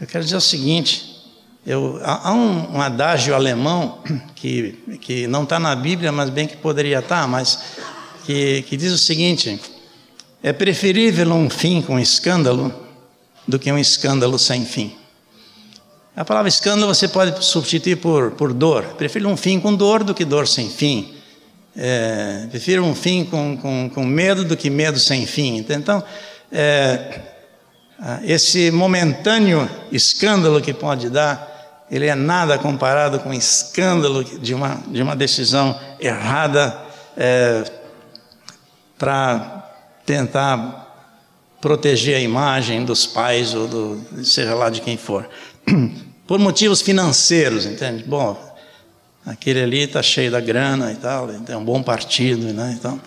Eu 0.00 0.08
quero 0.08 0.24
dizer 0.24 0.38
o 0.38 0.40
seguinte, 0.40 1.22
eu, 1.64 2.00
há 2.02 2.32
um, 2.32 2.78
um, 2.78 2.80
adágio 2.80 3.32
alemão 3.32 4.00
que, 4.34 4.72
que 5.00 5.28
não 5.28 5.44
está 5.44 5.60
na 5.60 5.76
Bíblia, 5.76 6.10
mas 6.10 6.30
bem 6.30 6.48
que 6.48 6.56
poderia 6.56 6.98
estar, 6.98 7.20
tá, 7.20 7.26
mas 7.28 7.60
que, 8.26 8.62
que 8.62 8.76
diz 8.76 8.92
o 8.92 8.98
seguinte: 8.98 9.60
é 10.42 10.52
preferível 10.52 11.32
um 11.32 11.48
fim 11.48 11.80
com 11.80 11.96
escândalo 11.96 12.74
do 13.46 13.56
que 13.56 13.70
um 13.70 13.78
escândalo 13.78 14.36
sem 14.36 14.64
fim. 14.64 15.00
A 16.14 16.26
palavra 16.26 16.48
escândalo 16.48 16.94
você 16.94 17.08
pode 17.08 17.42
substituir 17.42 17.96
por, 17.96 18.32
por 18.32 18.52
dor. 18.52 18.84
Prefiro 18.98 19.28
um 19.28 19.36
fim 19.36 19.58
com 19.58 19.74
dor 19.74 20.04
do 20.04 20.14
que 20.14 20.26
dor 20.26 20.46
sem 20.46 20.68
fim. 20.68 21.14
É, 21.74 22.46
prefiro 22.50 22.84
um 22.84 22.94
fim 22.94 23.24
com, 23.24 23.56
com, 23.56 23.88
com, 23.88 24.04
medo 24.04 24.44
do 24.44 24.54
que 24.54 24.68
medo 24.68 24.98
sem 24.98 25.24
fim. 25.24 25.56
Então, 25.56 26.04
é, 26.52 27.20
esse 28.24 28.70
momentâneo 28.70 29.66
escândalo 29.90 30.60
que 30.60 30.74
pode 30.74 31.08
dar, 31.08 31.86
ele 31.90 32.06
é 32.06 32.14
nada 32.14 32.58
comparado 32.58 33.18
com 33.20 33.30
o 33.30 33.34
escândalo 33.34 34.22
de 34.22 34.52
uma, 34.52 34.82
de 34.88 35.00
uma 35.00 35.16
decisão 35.16 35.80
errada 35.98 36.78
é, 37.16 37.64
para 38.98 39.66
tentar 40.04 40.82
proteger 41.58 42.16
a 42.16 42.20
imagem 42.20 42.84
dos 42.84 43.06
pais 43.06 43.54
ou 43.54 43.66
do, 43.66 44.24
seja 44.24 44.54
lá 44.54 44.68
de 44.68 44.82
quem 44.82 44.98
for. 44.98 45.26
por 46.26 46.38
motivos 46.38 46.80
financeiros, 46.80 47.66
entende? 47.66 48.04
Bom, 48.04 48.36
aquele 49.24 49.62
ali 49.62 49.80
está 49.80 50.02
cheio 50.02 50.30
da 50.30 50.40
grana 50.40 50.92
e 50.92 50.96
tal, 50.96 51.28
tem 51.28 51.56
um 51.56 51.64
bom 51.64 51.82
partido, 51.82 52.52
né? 52.52 52.74
Então, 52.78 53.00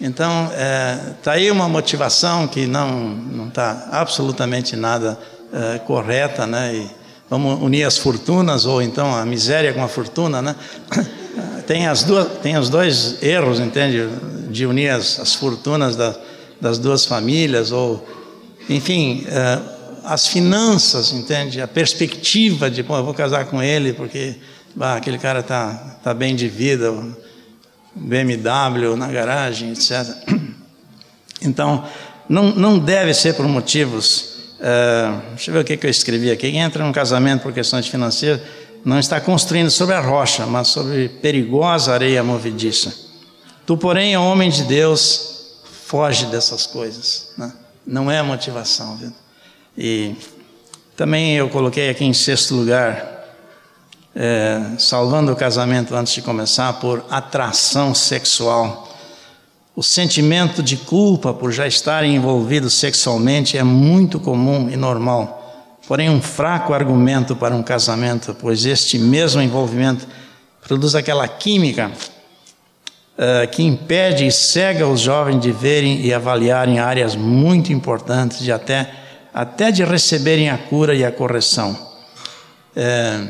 então 0.00 0.44
está 0.46 0.56
é, 0.56 1.14
tá 1.22 1.32
aí 1.32 1.50
uma 1.50 1.68
motivação 1.68 2.46
que 2.46 2.66
não 2.66 3.08
não 3.08 3.48
está 3.48 3.88
absolutamente 3.92 4.76
nada 4.76 5.18
é, 5.52 5.78
correta, 5.78 6.46
né? 6.46 6.74
E 6.74 6.90
vamos 7.30 7.60
unir 7.62 7.84
as 7.84 7.96
fortunas 7.96 8.66
ou 8.66 8.82
então 8.82 9.14
a 9.14 9.24
miséria 9.24 9.72
com 9.72 9.82
a 9.82 9.88
fortuna, 9.88 10.42
né? 10.42 10.56
Tem 11.66 11.88
as 11.88 12.04
duas, 12.04 12.28
tem 12.38 12.56
os 12.56 12.70
dois 12.70 13.20
erros, 13.20 13.58
entende? 13.58 14.08
De 14.48 14.64
unir 14.64 14.88
as, 14.90 15.18
as 15.18 15.34
fortunas 15.34 15.96
da, 15.96 16.14
das 16.60 16.78
duas 16.78 17.04
famílias 17.04 17.72
ou, 17.72 18.06
enfim. 18.70 19.26
É, 19.26 19.75
as 20.06 20.28
finanças, 20.28 21.12
entende? 21.12 21.60
A 21.60 21.66
perspectiva 21.66 22.70
de, 22.70 22.82
pô, 22.82 22.96
eu 22.96 23.04
vou 23.04 23.12
casar 23.12 23.46
com 23.46 23.62
ele 23.62 23.92
porque 23.92 24.36
bah, 24.74 24.96
aquele 24.96 25.18
cara 25.18 25.42
tá, 25.42 25.98
tá 26.02 26.14
bem 26.14 26.36
de 26.36 26.48
vida, 26.48 26.94
BMW 27.94 28.96
na 28.96 29.08
garagem, 29.08 29.72
etc. 29.72 30.06
Então, 31.42 31.84
não, 32.26 32.54
não 32.54 32.78
deve 32.78 33.12
ser 33.12 33.34
por 33.34 33.46
motivos. 33.46 34.54
Uh, 34.58 35.20
deixa 35.34 35.50
eu 35.50 35.54
ver 35.54 35.60
o 35.60 35.64
que, 35.64 35.76
que 35.76 35.86
eu 35.86 35.90
escrevi 35.90 36.30
aqui. 36.30 36.50
Quem 36.50 36.60
entra 36.60 36.82
num 36.82 36.92
casamento 36.92 37.42
por 37.42 37.52
questões 37.52 37.86
financeiras 37.86 38.40
não 38.82 38.98
está 38.98 39.20
construindo 39.20 39.70
sobre 39.70 39.94
a 39.94 40.00
rocha, 40.00 40.46
mas 40.46 40.68
sobre 40.68 41.10
perigosa 41.10 41.92
areia 41.92 42.24
movediça. 42.24 42.92
Tu, 43.66 43.76
porém, 43.76 44.16
homem 44.16 44.48
de 44.48 44.64
Deus, 44.64 45.58
foge 45.84 46.24
dessas 46.26 46.66
coisas. 46.66 47.32
Né? 47.36 47.52
Não 47.86 48.10
é 48.10 48.22
motivação, 48.22 48.96
viu? 48.96 49.12
E 49.76 50.14
também 50.96 51.36
eu 51.36 51.50
coloquei 51.50 51.90
aqui 51.90 52.04
em 52.04 52.14
sexto 52.14 52.54
lugar, 52.54 53.26
é, 54.14 54.62
salvando 54.78 55.30
o 55.30 55.36
casamento 55.36 55.94
antes 55.94 56.14
de 56.14 56.22
começar, 56.22 56.72
por 56.74 57.04
atração 57.10 57.94
sexual. 57.94 58.88
O 59.74 59.82
sentimento 59.82 60.62
de 60.62 60.78
culpa 60.78 61.34
por 61.34 61.52
já 61.52 61.66
estarem 61.66 62.16
envolvidos 62.16 62.72
sexualmente 62.72 63.58
é 63.58 63.62
muito 63.62 64.18
comum 64.18 64.70
e 64.70 64.76
normal, 64.76 65.76
porém 65.86 66.08
um 66.08 66.22
fraco 66.22 66.72
argumento 66.72 67.36
para 67.36 67.54
um 67.54 67.62
casamento, 67.62 68.34
pois 68.40 68.64
este 68.64 68.98
mesmo 68.98 69.42
envolvimento 69.42 70.08
produz 70.66 70.94
aquela 70.94 71.28
química 71.28 71.92
uh, 73.18 73.46
que 73.50 73.62
impede 73.62 74.26
e 74.26 74.32
cega 74.32 74.88
os 74.88 75.00
jovens 75.00 75.40
de 75.40 75.52
verem 75.52 76.00
e 76.00 76.14
avaliarem 76.14 76.78
áreas 76.78 77.14
muito 77.14 77.70
importantes 77.70 78.38
de 78.38 78.50
até 78.50 79.05
até 79.36 79.70
de 79.70 79.84
receberem 79.84 80.48
a 80.48 80.56
cura 80.56 80.94
e 80.94 81.04
a 81.04 81.12
correção. 81.12 81.76
É, 82.74 83.20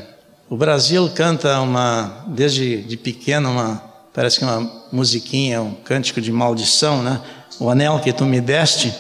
o 0.49 0.57
Brasil 0.57 1.11
canta 1.13 1.61
uma, 1.61 2.25
desde 2.29 2.81
de 2.83 2.97
pequeno, 2.97 3.51
uma, 3.51 3.83
parece 4.15 4.39
que 4.39 4.45
uma 4.45 4.85
musiquinha, 4.93 5.61
um 5.61 5.75
cântico 5.75 6.21
de 6.21 6.31
maldição, 6.31 7.03
né? 7.03 7.21
O 7.59 7.69
anel 7.69 7.99
que 7.99 8.13
tu 8.13 8.25
me 8.25 8.41
deste 8.41 8.95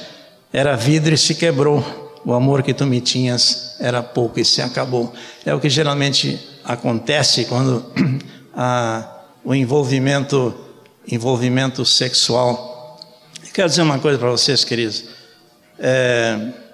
era 0.52 0.74
vidro 0.74 1.14
e 1.14 1.18
se 1.18 1.36
quebrou, 1.36 2.10
o 2.24 2.34
amor 2.34 2.64
que 2.64 2.74
tu 2.74 2.84
me 2.84 3.00
tinhas 3.00 3.76
era 3.78 4.02
pouco 4.02 4.40
e 4.40 4.44
se 4.44 4.60
acabou. 4.60 5.14
É 5.44 5.54
o 5.54 5.60
que 5.60 5.70
geralmente 5.70 6.40
acontece 6.64 7.44
quando 7.44 7.86
a, 8.52 9.20
o 9.44 9.54
envolvimento, 9.54 10.52
envolvimento 11.06 11.84
sexual. 11.84 12.98
Eu 13.44 13.52
quero 13.52 13.68
dizer 13.68 13.82
uma 13.82 14.00
coisa 14.00 14.18
para 14.18 14.28
vocês, 14.28 14.64
queridos. 14.64 15.04
É, 15.78 16.65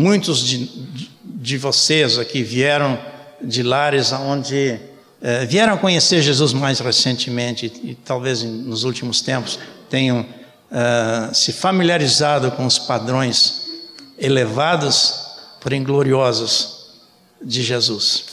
muitos 0.00 0.46
de, 0.46 0.88
de 1.22 1.58
vocês 1.58 2.18
aqui 2.18 2.42
vieram 2.42 2.98
de 3.42 3.62
lares 3.62 4.12
onde 4.12 4.80
é, 5.20 5.44
vieram 5.44 5.76
conhecer 5.76 6.22
Jesus 6.22 6.54
mais 6.54 6.80
recentemente 6.80 7.66
e, 7.66 7.94
talvez 7.94 8.42
nos 8.42 8.84
últimos 8.84 9.20
tempos 9.20 9.58
tenham 9.90 10.20
uh, 10.20 11.34
se 11.34 11.52
familiarizado 11.52 12.50
com 12.52 12.64
os 12.64 12.78
padrões 12.78 13.66
elevados, 14.18 15.14
porém 15.60 15.82
gloriosos 15.82 16.86
de 17.42 17.62
Jesus. 17.62 18.24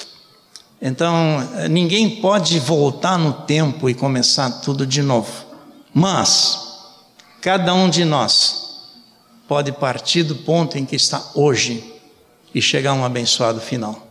Então, 0.82 1.40
ninguém 1.70 2.22
pode 2.22 2.60
voltar 2.60 3.18
no 3.18 3.34
tempo 3.34 3.90
e 3.90 3.96
começar 3.96 4.50
tudo 4.62 4.86
de 4.86 5.02
novo, 5.02 5.32
mas 5.94 6.60
cada 7.42 7.74
um 7.74 7.90
de 7.90 8.06
nós 8.06 8.67
pode 9.48 9.72
partir 9.72 10.24
do 10.24 10.36
ponto 10.36 10.78
em 10.78 10.86
que 10.86 10.96
está 10.96 11.32
hoje 11.34 11.94
e 12.54 12.62
chegar 12.62 12.92
a 12.92 12.96
um 12.96 13.06
abençoado 13.06 13.62
final. 13.62 14.08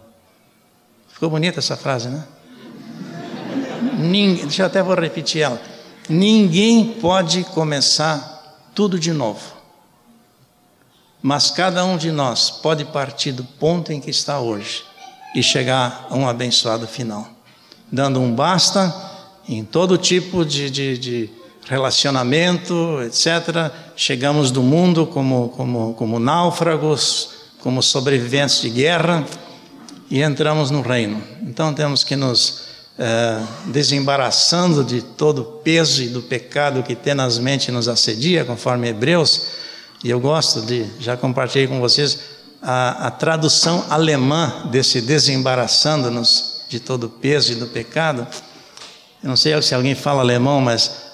Ficou 1.08 1.30
bonita 1.30 1.58
essa 1.58 1.76
frase, 1.76 2.08
né? 2.08 2.26
Ninguém, 3.98 4.46
deixa 4.46 4.62
eu 4.62 4.66
até 4.66 4.82
vou 4.82 4.94
repetir 4.94 5.42
ela. 5.42 5.60
Ninguém 6.08 6.94
pode 7.00 7.44
começar 7.44 8.70
tudo 8.74 8.98
de 8.98 9.12
novo. 9.12 9.56
Mas 11.22 11.50
cada 11.50 11.84
um 11.84 11.96
de 11.96 12.12
nós 12.12 12.50
pode 12.50 12.84
partir 12.84 13.32
do 13.32 13.42
ponto 13.42 13.92
em 13.92 14.00
que 14.00 14.10
está 14.10 14.38
hoje 14.38 14.84
e 15.34 15.42
chegar 15.42 16.06
a 16.08 16.14
um 16.14 16.28
abençoado 16.28 16.86
final, 16.86 17.28
dando 17.90 18.20
um 18.20 18.32
basta 18.32 18.94
em 19.48 19.64
todo 19.64 19.98
tipo 19.98 20.44
de, 20.44 20.70
de, 20.70 20.98
de 20.98 21.30
relacionamento, 21.68 23.00
etc. 23.02 23.72
Chegamos 23.96 24.50
do 24.50 24.62
mundo 24.62 25.06
como, 25.06 25.48
como, 25.50 25.94
como 25.94 26.18
náufragos, 26.18 27.30
como 27.60 27.82
sobreviventes 27.82 28.60
de 28.60 28.70
guerra 28.70 29.24
e 30.10 30.22
entramos 30.22 30.70
no 30.70 30.82
reino. 30.82 31.22
Então 31.42 31.74
temos 31.74 32.04
que 32.04 32.14
nos 32.14 32.66
é, 32.98 33.40
desembaraçando 33.66 34.84
de 34.84 35.02
todo 35.02 35.42
o 35.42 35.44
peso 35.44 36.02
e 36.02 36.08
do 36.08 36.22
pecado 36.22 36.82
que 36.82 36.94
tenazmente 36.94 37.70
nos 37.72 37.88
assedia, 37.88 38.44
conforme 38.44 38.88
Hebreus, 38.88 39.48
e 40.04 40.10
eu 40.10 40.20
gosto 40.20 40.62
de, 40.62 40.86
já 41.00 41.16
compartilhei 41.16 41.66
com 41.66 41.80
vocês, 41.80 42.18
a, 42.62 43.08
a 43.08 43.10
tradução 43.10 43.84
alemã 43.90 44.68
desse 44.70 45.00
desembaraçando-nos 45.00 46.64
de 46.68 46.80
todo 46.80 47.04
o 47.04 47.08
peso 47.08 47.52
e 47.52 47.54
do 47.56 47.66
pecado. 47.66 48.26
Eu 49.22 49.28
não 49.28 49.36
sei 49.36 49.60
se 49.62 49.74
alguém 49.74 49.94
fala 49.94 50.20
alemão, 50.20 50.60
mas 50.60 51.05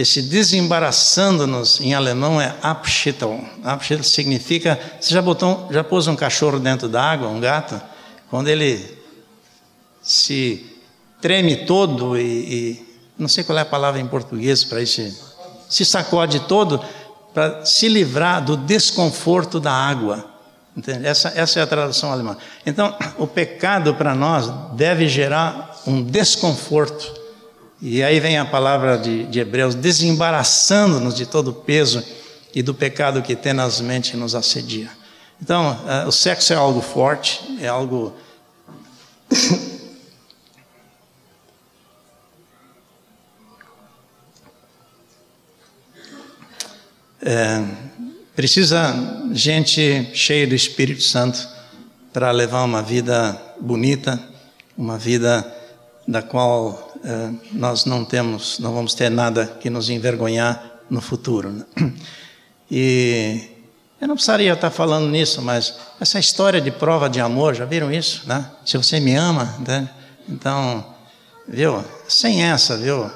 esse 0.00 0.22
desembaraçando-nos 0.22 1.78
em 1.80 1.92
alemão 1.92 2.40
é 2.40 2.56
Abschütteln. 2.62 3.44
Abschütteln 3.62 4.02
significa, 4.02 4.80
você 4.98 5.12
já 5.12 5.20
botou, 5.20 5.68
já 5.70 5.84
pôs 5.84 6.06
um 6.06 6.16
cachorro 6.16 6.58
dentro 6.58 6.88
da 6.88 7.02
água, 7.02 7.28
um 7.28 7.38
gato, 7.38 7.78
quando 8.30 8.48
ele 8.48 8.98
se 10.02 10.66
treme 11.20 11.66
todo 11.66 12.16
e, 12.16 12.22
e, 12.22 12.86
não 13.18 13.28
sei 13.28 13.44
qual 13.44 13.58
é 13.58 13.60
a 13.60 13.66
palavra 13.66 14.00
em 14.00 14.06
português 14.06 14.64
para 14.64 14.80
isso, 14.80 15.02
se 15.68 15.84
sacode 15.84 16.40
todo 16.40 16.82
para 17.34 17.66
se 17.66 17.86
livrar 17.86 18.42
do 18.42 18.56
desconforto 18.56 19.60
da 19.60 19.72
água. 19.72 20.24
Entende? 20.74 21.06
Essa, 21.06 21.30
essa 21.34 21.60
é 21.60 21.62
a 21.62 21.66
tradução 21.66 22.10
alemã. 22.10 22.38
Então, 22.64 22.96
o 23.18 23.26
pecado 23.26 23.94
para 23.94 24.14
nós 24.14 24.50
deve 24.72 25.06
gerar 25.08 25.78
um 25.86 26.02
desconforto. 26.02 27.19
E 27.82 28.02
aí 28.02 28.20
vem 28.20 28.36
a 28.38 28.44
palavra 28.44 28.98
de, 28.98 29.24
de 29.24 29.40
Hebreus, 29.40 29.74
desembaraçando-nos 29.74 31.14
de 31.14 31.24
todo 31.24 31.48
o 31.48 31.54
peso 31.54 32.04
e 32.54 32.62
do 32.62 32.74
pecado 32.74 33.22
que 33.22 33.34
tenazmente 33.34 34.16
nos 34.16 34.34
assedia. 34.34 34.90
Então, 35.40 35.72
uh, 35.72 36.06
o 36.06 36.12
sexo 36.12 36.52
é 36.52 36.56
algo 36.56 36.82
forte, 36.82 37.40
é 37.60 37.68
algo 37.68 38.14
É, 47.22 47.62
precisa 48.34 48.94
gente 49.32 50.10
cheia 50.14 50.46
do 50.46 50.54
Espírito 50.54 51.02
Santo 51.02 51.46
para 52.14 52.30
levar 52.30 52.64
uma 52.64 52.82
vida 52.82 53.38
bonita, 53.60 54.18
uma 54.76 54.96
vida 54.96 55.46
da 56.08 56.22
qual 56.22 56.89
nós 57.52 57.84
não 57.84 58.04
temos, 58.04 58.58
não 58.58 58.72
vamos 58.72 58.94
ter 58.94 59.10
nada 59.10 59.46
que 59.46 59.70
nos 59.70 59.88
envergonhar 59.90 60.80
no 60.88 61.00
futuro. 61.00 61.50
Né? 61.50 61.64
E 62.72 63.48
eu 64.00 64.06
não 64.06 64.14
precisaria 64.14 64.52
estar 64.52 64.70
falando 64.70 65.08
nisso, 65.08 65.42
mas 65.42 65.74
essa 66.00 66.20
história 66.20 66.60
de 66.60 66.70
prova 66.70 67.10
de 67.10 67.20
amor, 67.20 67.52
já 67.52 67.64
viram 67.64 67.90
isso? 67.90 68.28
Né? 68.28 68.48
Se 68.64 68.76
você 68.76 69.00
me 69.00 69.12
ama, 69.16 69.56
né? 69.66 69.90
então 70.28 70.84
Viu? 71.52 71.84
Sem 72.06 72.44
essa, 72.44 72.76
viu, 72.76 73.00
uh, 73.00 73.10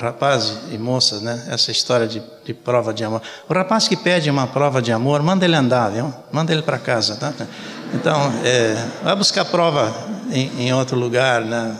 rapazes 0.00 0.58
e 0.70 0.78
moças, 0.78 1.20
né? 1.22 1.46
Essa 1.48 1.72
história 1.72 2.06
de, 2.06 2.22
de, 2.44 2.54
prova 2.54 2.94
de 2.94 3.02
amor. 3.02 3.20
O 3.48 3.52
rapaz 3.52 3.88
que 3.88 3.96
pede 3.96 4.30
uma 4.30 4.46
prova 4.46 4.80
de 4.80 4.92
amor, 4.92 5.20
manda 5.24 5.44
ele 5.44 5.56
andar, 5.56 5.90
viu? 5.90 6.14
Manda 6.30 6.52
ele 6.52 6.62
para 6.62 6.78
casa, 6.78 7.16
tá? 7.16 7.32
Então, 7.92 8.32
é, 8.44 8.76
vai 9.02 9.16
buscar 9.16 9.44
prova 9.44 9.92
em, 10.30 10.68
em, 10.68 10.72
outro 10.72 10.96
lugar, 10.96 11.40
né? 11.40 11.76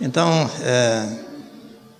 Então, 0.00 0.50
é, 0.62 1.08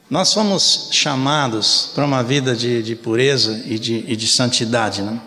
nós 0.09 0.29
somos 0.29 0.89
chamados 0.93 1.91
para 1.95 2.05
uma 2.05 2.23
vida 2.23 2.57
de, 2.57 2.83
de 2.83 2.97
pureza 2.97 3.63
e 3.67 3.79
de, 3.79 4.05
e 4.09 4.17
de 4.17 4.27
santidade, 4.27 5.03
né? 5.03 5.21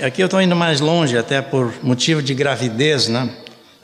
Aqui 0.00 0.22
eu 0.22 0.26
estou 0.26 0.40
indo 0.40 0.56
mais 0.56 0.80
longe, 0.80 1.18
até 1.18 1.42
por 1.42 1.72
motivo 1.82 2.22
de 2.22 2.34
gravidez, 2.34 3.08
né? 3.08 3.30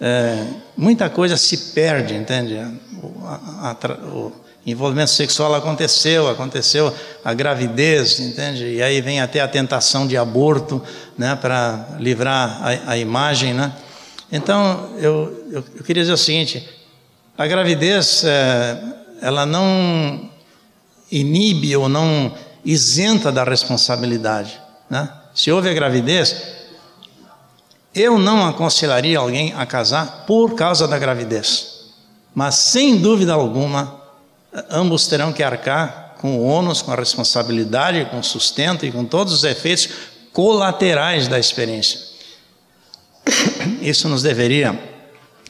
é, 0.03 0.45
muita 0.77 1.09
coisa 1.09 1.37
se 1.37 1.57
perde, 1.73 2.13
entende? 2.15 2.57
O, 3.01 3.25
a, 3.25 3.71
a, 3.71 3.93
o, 4.09 4.33
envolvimento 4.67 5.11
sexual 5.11 5.55
aconteceu, 5.55 6.29
aconteceu 6.29 6.93
a 7.25 7.33
gravidez, 7.33 8.19
entende? 8.19 8.65
E 8.65 8.83
aí 8.83 9.01
vem 9.01 9.21
até 9.21 9.41
a 9.41 9.47
tentação 9.47 10.07
de 10.07 10.17
aborto, 10.17 10.83
né, 11.17 11.37
para 11.37 11.97
livrar 11.99 12.61
a, 12.63 12.93
a, 12.93 12.99
imagem, 12.99 13.55
né? 13.55 13.73
Então, 14.31 14.91
eu, 14.99 15.47
eu, 15.51 15.65
eu, 15.77 15.85
queria 15.85 16.03
dizer 16.03 16.13
o 16.13 16.17
seguinte: 16.17 16.69
a 17.37 17.47
gravidez, 17.47 18.25
é, 18.25 18.83
ela 19.21 19.47
não 19.47 20.31
inibe 21.11 21.75
ou 21.77 21.89
não 21.89 22.35
isenta 22.65 23.33
da 23.33 23.45
responsabilidade, 23.45 24.61
né? 24.89 25.13
Se 25.35 25.51
houve 25.51 25.69
a 25.69 25.75
gravidez, 25.75 26.37
eu 27.95 28.19
não 28.19 28.47
aconselharia 28.47 29.19
alguém 29.19 29.53
a 29.55 29.65
casar 29.65 30.25
por 30.27 30.55
causa 30.55 30.87
da 30.87 30.99
gravidez, 30.99 31.93
mas 32.35 32.55
sem 32.55 32.99
dúvida 32.99 33.33
alguma, 33.33 34.01
ambos 34.71 35.07
terão 35.07 35.33
que 35.33 35.43
arcar 35.43 36.15
com 36.21 36.39
o 36.39 36.45
ônus, 36.45 36.83
com 36.83 36.93
a 36.93 36.97
responsabilidade, 36.97 38.07
com 38.11 38.21
o 38.21 38.25
sustento 38.25 38.87
e 38.87 38.93
com 38.93 39.05
todos 39.05 39.33
os 39.33 39.45
efeitos 39.45 39.89
colaterais 40.33 41.29
da 41.29 41.39
experiência. 41.39 42.01
Isso 43.83 44.09
nos 44.09 44.23
deveria 44.23 44.79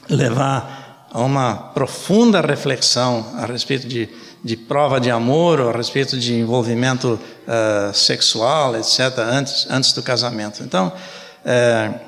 levar 0.09 0.82
a 1.13 1.21
uma 1.21 1.55
profunda 1.55 2.41
reflexão 2.41 3.23
a 3.37 3.45
respeito 3.45 3.87
de, 3.87 4.09
de 4.43 4.57
prova 4.57 4.99
de 4.99 5.11
amor, 5.11 5.61
a 5.61 5.71
respeito 5.71 6.17
de 6.17 6.33
envolvimento 6.33 7.19
uh, 7.47 7.93
sexual, 7.93 8.75
etc., 8.75 9.19
antes, 9.19 9.67
antes 9.69 9.93
do 9.93 10.01
casamento. 10.01 10.63
Então, 10.63 10.87
uh, 10.87 11.99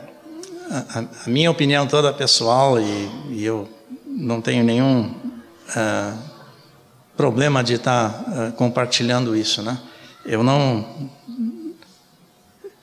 a, 0.71 0.99
a, 0.99 1.29
minha 1.29 1.51
opinião 1.51 1.85
toda 1.85 2.11
pessoal 2.11 2.79
e, 2.79 3.11
e 3.29 3.45
eu 3.45 3.69
não 4.07 4.41
tenho 4.41 4.63
nenhum 4.63 5.03
uh, 5.03 6.17
problema 7.15 7.63
de 7.63 7.75
estar 7.75 8.53
compartilhando 8.57 9.35
isso, 9.35 9.61
né? 9.61 9.77
Eu 10.25 10.43
não, 10.43 10.83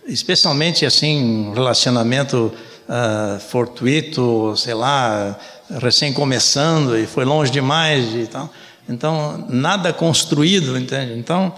especialmente 0.07 0.87
assim, 0.87 1.53
relacionamento 1.53 2.53
uh, 2.89 3.41
fortuito, 3.41 4.55
sei 4.57 4.75
lá, 4.75 5.39
recém 5.71 6.13
começando 6.13 6.97
e 6.97 7.07
foi 7.07 7.25
longe 7.25 7.51
demais 7.51 8.15
e 8.15 8.27
tal. 8.27 8.53
Então 8.89 9.47
nada 9.49 9.93
construído, 9.93 10.79
entende? 10.79 11.19
Então 11.19 11.55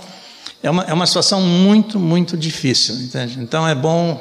é 0.62 0.70
uma, 0.70 0.82
é 0.84 0.92
uma 0.92 1.06
situação 1.06 1.40
muito 1.40 1.98
muito 1.98 2.36
difícil, 2.36 2.94
entende? 2.96 3.40
Então 3.40 3.66
é 3.66 3.74
bom 3.74 4.20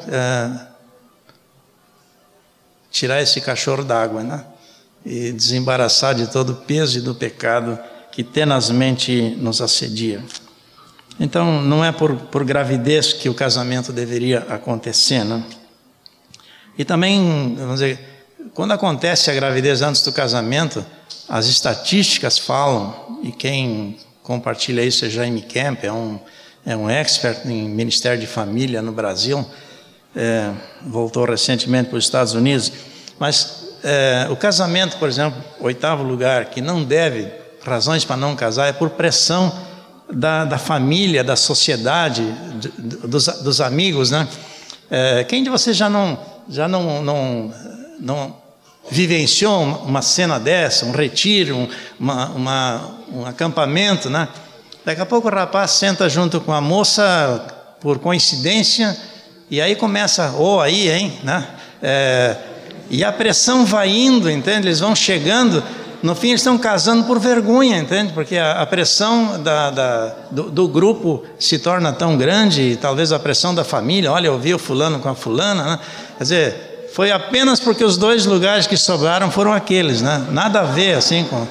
tirar 2.91 3.21
esse 3.21 3.41
cachorro 3.41 3.83
d'água, 3.83 4.23
né? 4.23 4.45
E 5.05 5.31
desembaraçar 5.33 6.15
de 6.15 6.27
todo 6.27 6.51
o 6.51 6.55
peso 6.55 6.99
e 6.99 7.01
do 7.01 7.15
pecado 7.15 7.77
que 8.11 8.23
tenazmente 8.23 9.35
nos 9.39 9.59
assedia. 9.59 10.23
Então, 11.19 11.61
não 11.61 11.83
é 11.83 11.91
por, 11.91 12.15
por 12.15 12.43
gravidez 12.43 13.11
que 13.11 13.27
o 13.27 13.33
casamento 13.33 13.91
deveria 13.91 14.39
acontecer, 14.49 15.23
né? 15.23 15.43
E 16.77 16.85
também, 16.85 17.55
vamos 17.57 17.79
dizer, 17.79 17.99
quando 18.53 18.71
acontece 18.71 19.31
a 19.31 19.33
gravidez 19.33 19.81
antes 19.81 20.01
do 20.01 20.11
casamento, 20.11 20.85
as 21.29 21.47
estatísticas 21.47 22.37
falam, 22.37 23.19
e 23.23 23.31
quem 23.31 23.97
compartilha 24.21 24.83
isso 24.83 25.05
é 25.05 25.09
Jaime 25.09 25.41
Kemp, 25.41 25.83
é 25.83 25.91
um, 25.91 26.19
é 26.65 26.75
um 26.75 26.89
expert 26.89 27.45
em 27.45 27.67
Ministério 27.69 28.19
de 28.19 28.27
Família 28.27 28.81
no 28.81 28.91
Brasil, 28.91 29.45
é, 30.15 30.51
voltou 30.81 31.25
recentemente 31.25 31.89
para 31.89 31.97
os 31.97 32.05
Estados 32.05 32.33
Unidos, 32.33 32.71
mas 33.17 33.77
é, 33.83 34.27
o 34.29 34.35
casamento, 34.35 34.97
por 34.97 35.07
exemplo, 35.07 35.41
oitavo 35.59 36.03
lugar, 36.03 36.45
que 36.45 36.61
não 36.61 36.83
deve, 36.83 37.31
razões 37.63 38.03
para 38.03 38.17
não 38.17 38.35
casar, 38.35 38.67
é 38.67 38.73
por 38.73 38.91
pressão 38.91 39.51
da, 40.11 40.45
da 40.45 40.57
família, 40.57 41.23
da 41.23 41.35
sociedade, 41.35 42.23
dos, 43.05 43.25
dos 43.25 43.61
amigos, 43.61 44.11
né? 44.11 44.27
É, 44.91 45.23
quem 45.23 45.43
de 45.43 45.49
vocês 45.49 45.75
já 45.75 45.89
não 45.89 46.19
já 46.49 46.67
não, 46.67 47.01
não, 47.01 47.53
não 48.03 48.35
vivenciou 48.91 49.63
uma 49.63 50.01
cena 50.01 50.37
dessa, 50.37 50.85
um 50.85 50.91
retiro, 50.91 51.55
um, 51.55 51.69
uma, 51.97 52.25
uma, 52.27 52.81
um 53.11 53.25
acampamento, 53.25 54.09
né? 54.09 54.27
Daqui 54.85 54.99
a 54.99 55.05
pouco 55.05 55.29
o 55.29 55.31
rapaz 55.31 55.71
senta 55.71 56.09
junto 56.09 56.41
com 56.41 56.51
a 56.51 56.59
moça 56.59 57.47
por 57.79 57.99
coincidência 57.99 58.95
e 59.49 59.61
aí 59.61 59.75
começa, 59.75 60.31
ou 60.37 60.57
oh, 60.57 60.59
aí, 60.59 60.89
hein, 60.89 61.13
né? 61.23 61.47
É, 61.81 62.35
e 62.89 63.03
a 63.03 63.11
pressão 63.11 63.65
vai 63.65 63.89
indo, 63.89 64.29
entende? 64.29 64.67
Eles 64.67 64.81
vão 64.81 64.93
chegando 64.93 65.63
no 66.01 66.13
fim, 66.13 66.29
eles 66.29 66.41
estão 66.41 66.57
casando 66.57 67.05
por 67.05 67.17
vergonha, 67.17 67.77
entende? 67.77 68.11
Porque 68.11 68.35
a, 68.35 68.61
a 68.61 68.65
pressão 68.65 69.41
da, 69.41 69.69
da, 69.71 70.15
do, 70.29 70.51
do, 70.51 70.67
grupo 70.67 71.23
se 71.39 71.59
torna 71.59 71.93
tão 71.93 72.17
grande, 72.17 72.61
e 72.61 72.75
talvez 72.75 73.13
a 73.13 73.19
pressão 73.19 73.55
da 73.55 73.63
família, 73.63 74.11
olha, 74.11 74.27
eu 74.27 74.37
vi 74.37 74.53
o 74.53 74.59
fulano 74.59 74.99
com 74.99 75.07
a 75.07 75.15
fulana, 75.15 75.63
né? 75.63 75.79
Quer 76.17 76.23
dizer, 76.23 76.72
foi 76.93 77.11
apenas 77.11 77.59
porque 77.59 77.83
os 77.83 77.97
dois 77.97 78.27
lugares 78.27 78.67
que 78.67 78.77
sobraram 78.77 79.31
foram 79.31 79.51
aqueles, 79.51 80.03
né? 80.03 80.27
Nada 80.29 80.59
a 80.59 80.63
ver, 80.63 80.93
assim, 80.93 81.23
com... 81.23 81.47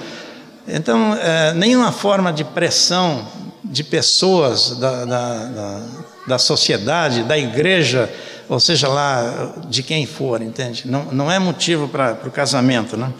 Então, 0.68 1.16
é, 1.16 1.52
nenhuma 1.52 1.90
forma 1.90 2.32
de 2.32 2.44
pressão 2.44 3.26
de 3.64 3.82
pessoas 3.82 4.78
da, 4.78 5.04
da, 5.04 5.44
da, 5.46 5.82
da 6.28 6.38
sociedade, 6.38 7.24
da 7.24 7.36
igreja, 7.36 8.08
ou 8.48 8.60
seja 8.60 8.86
lá, 8.86 9.52
de 9.68 9.82
quem 9.82 10.06
for, 10.06 10.40
entende? 10.40 10.84
Não, 10.86 11.06
não 11.06 11.30
é 11.30 11.40
motivo 11.40 11.88
para 11.88 12.16
o 12.24 12.30
casamento, 12.30 12.96
né? 12.96 13.12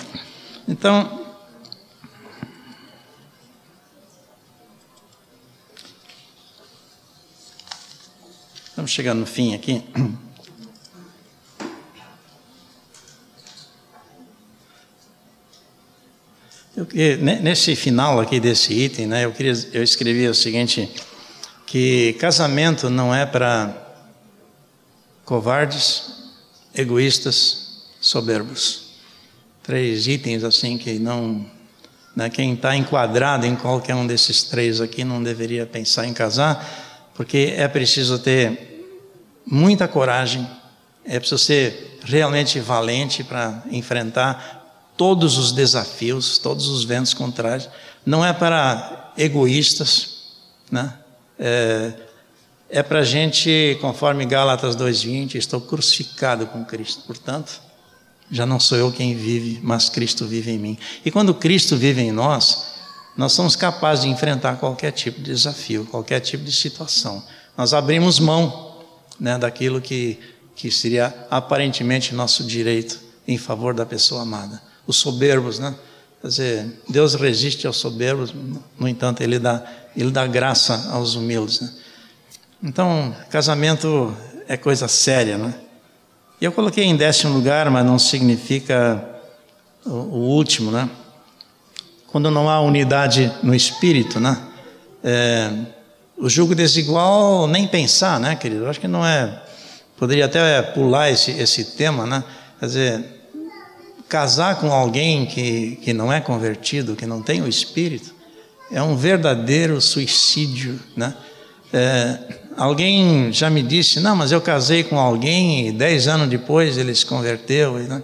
Então, 0.68 1.20
Estamos 8.68 8.90
chegando 8.92 9.18
no 9.20 9.26
fim 9.26 9.54
aqui. 9.54 9.84
Eu, 16.74 16.86
nesse 17.20 17.76
final 17.76 18.18
aqui 18.18 18.40
desse 18.40 18.72
item, 18.72 19.06
né, 19.06 19.26
eu, 19.26 19.32
queria, 19.32 19.52
eu 19.74 19.82
escrevi 19.82 20.26
o 20.26 20.34
seguinte, 20.34 20.88
que 21.66 22.14
casamento 22.14 22.88
não 22.88 23.14
é 23.14 23.26
para 23.26 23.76
covardes, 25.22 26.30
egoístas, 26.74 27.82
soberbos. 28.00 28.94
Três 29.62 30.06
itens 30.06 30.44
assim 30.44 30.78
que 30.78 30.98
não... 30.98 31.44
Né, 32.16 32.30
quem 32.30 32.54
está 32.54 32.74
enquadrado 32.74 33.44
em 33.44 33.54
qualquer 33.54 33.94
um 33.94 34.06
desses 34.06 34.42
três 34.42 34.80
aqui 34.80 35.04
não 35.04 35.22
deveria 35.22 35.66
pensar 35.66 36.06
em 36.06 36.14
casar, 36.14 37.10
porque 37.14 37.52
é 37.54 37.68
preciso 37.68 38.18
ter 38.18 38.86
muita 39.44 39.86
coragem, 39.86 40.48
é 41.04 41.18
preciso 41.18 41.38
ser 41.38 41.98
realmente 42.02 42.58
valente 42.60 43.22
para 43.22 43.62
enfrentar 43.70 44.61
todos 44.96 45.38
os 45.38 45.52
desafios, 45.52 46.38
todos 46.38 46.68
os 46.68 46.84
ventos 46.84 47.14
contrários. 47.14 47.68
Não 48.04 48.24
é 48.24 48.32
para 48.32 49.12
egoístas, 49.16 50.22
né? 50.70 50.94
É, 51.38 51.92
é 52.68 52.82
para 52.82 53.02
gente, 53.02 53.76
conforme 53.82 54.24
Gálatas 54.24 54.74
2,20, 54.74 55.34
estou 55.34 55.60
crucificado 55.60 56.46
com 56.46 56.64
Cristo. 56.64 57.02
Portanto, 57.06 57.60
já 58.30 58.46
não 58.46 58.58
sou 58.58 58.78
eu 58.78 58.90
quem 58.90 59.14
vive, 59.14 59.60
mas 59.62 59.90
Cristo 59.90 60.26
vive 60.26 60.52
em 60.52 60.58
mim. 60.58 60.78
E 61.04 61.10
quando 61.10 61.34
Cristo 61.34 61.76
vive 61.76 62.00
em 62.00 62.10
nós, 62.10 62.72
nós 63.14 63.32
somos 63.32 63.54
capazes 63.54 64.04
de 64.04 64.10
enfrentar 64.10 64.56
qualquer 64.56 64.90
tipo 64.90 65.20
de 65.20 65.30
desafio, 65.32 65.84
qualquer 65.84 66.20
tipo 66.20 66.42
de 66.42 66.52
situação. 66.52 67.22
Nós 67.58 67.74
abrimos 67.74 68.18
mão 68.18 68.80
né, 69.20 69.36
daquilo 69.36 69.82
que, 69.82 70.18
que 70.56 70.70
seria 70.70 71.14
aparentemente 71.30 72.14
nosso 72.14 72.42
direito 72.42 72.98
em 73.28 73.36
favor 73.36 73.74
da 73.74 73.84
pessoa 73.84 74.22
amada. 74.22 74.62
Os 74.86 74.96
soberbos, 74.96 75.58
né? 75.58 75.74
Quer 76.20 76.28
dizer, 76.28 76.82
Deus 76.88 77.14
resiste 77.14 77.66
aos 77.66 77.76
soberbos, 77.76 78.32
no 78.78 78.88
entanto, 78.88 79.22
Ele 79.22 79.38
dá, 79.38 79.62
ele 79.96 80.10
dá 80.10 80.26
graça 80.26 80.90
aos 80.92 81.14
humildes. 81.14 81.60
Né? 81.60 81.70
Então, 82.62 83.14
casamento 83.28 84.16
é 84.46 84.56
coisa 84.56 84.86
séria, 84.86 85.36
né? 85.36 85.54
Eu 86.40 86.52
coloquei 86.52 86.84
em 86.84 86.96
décimo 86.96 87.34
lugar, 87.34 87.70
mas 87.70 87.84
não 87.84 87.98
significa 87.98 89.04
o, 89.84 89.90
o 89.90 90.18
último, 90.30 90.70
né? 90.70 90.88
quando 92.12 92.30
não 92.30 92.48
há 92.48 92.60
unidade 92.60 93.32
no 93.42 93.54
espírito, 93.54 94.20
né? 94.20 94.38
É, 95.02 95.50
o 96.18 96.28
julgo 96.28 96.54
desigual, 96.54 97.48
nem 97.48 97.66
pensar, 97.66 98.20
né, 98.20 98.36
querido? 98.36 98.64
Eu 98.64 98.70
acho 98.70 98.78
que 98.78 98.86
não 98.86 99.04
é. 99.04 99.42
Poderia 99.96 100.26
até 100.26 100.60
pular 100.60 101.10
esse, 101.10 101.30
esse 101.30 101.64
tema, 101.64 102.06
né? 102.06 102.22
Quer 102.60 102.66
dizer, 102.66 103.21
casar 104.12 104.56
com 104.56 104.70
alguém 104.70 105.24
que, 105.24 105.76
que 105.76 105.94
não 105.94 106.12
é 106.12 106.20
convertido, 106.20 106.94
que 106.94 107.06
não 107.06 107.22
tem 107.22 107.40
o 107.40 107.48
espírito, 107.48 108.14
é 108.70 108.82
um 108.82 108.94
verdadeiro 108.94 109.80
suicídio, 109.80 110.78
né? 110.94 111.14
É, 111.72 112.18
alguém 112.54 113.32
já 113.32 113.48
me 113.48 113.62
disse, 113.62 114.00
não, 114.00 114.14
mas 114.14 114.30
eu 114.30 114.38
casei 114.38 114.84
com 114.84 115.00
alguém 115.00 115.68
e 115.68 115.72
dez 115.72 116.08
anos 116.08 116.28
depois 116.28 116.76
ele 116.76 116.94
se 116.94 117.06
converteu. 117.06 117.78
Né? 117.78 118.02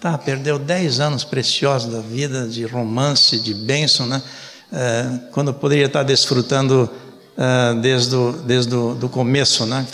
Tá, 0.00 0.16
perdeu 0.16 0.58
dez 0.58 1.00
anos 1.00 1.22
preciosos 1.22 1.92
da 1.92 2.00
vida, 2.00 2.48
de 2.48 2.64
romance, 2.64 3.38
de 3.38 3.52
bênção, 3.52 4.06
né? 4.06 4.22
É, 4.72 5.18
quando 5.32 5.52
poderia 5.52 5.84
estar 5.84 6.02
desfrutando 6.02 6.88
é, 7.36 7.74
desde, 7.74 8.16
o, 8.16 8.32
desde 8.32 8.74
o 8.74 8.94
do 8.94 9.06
começo, 9.06 9.66
né? 9.66 9.86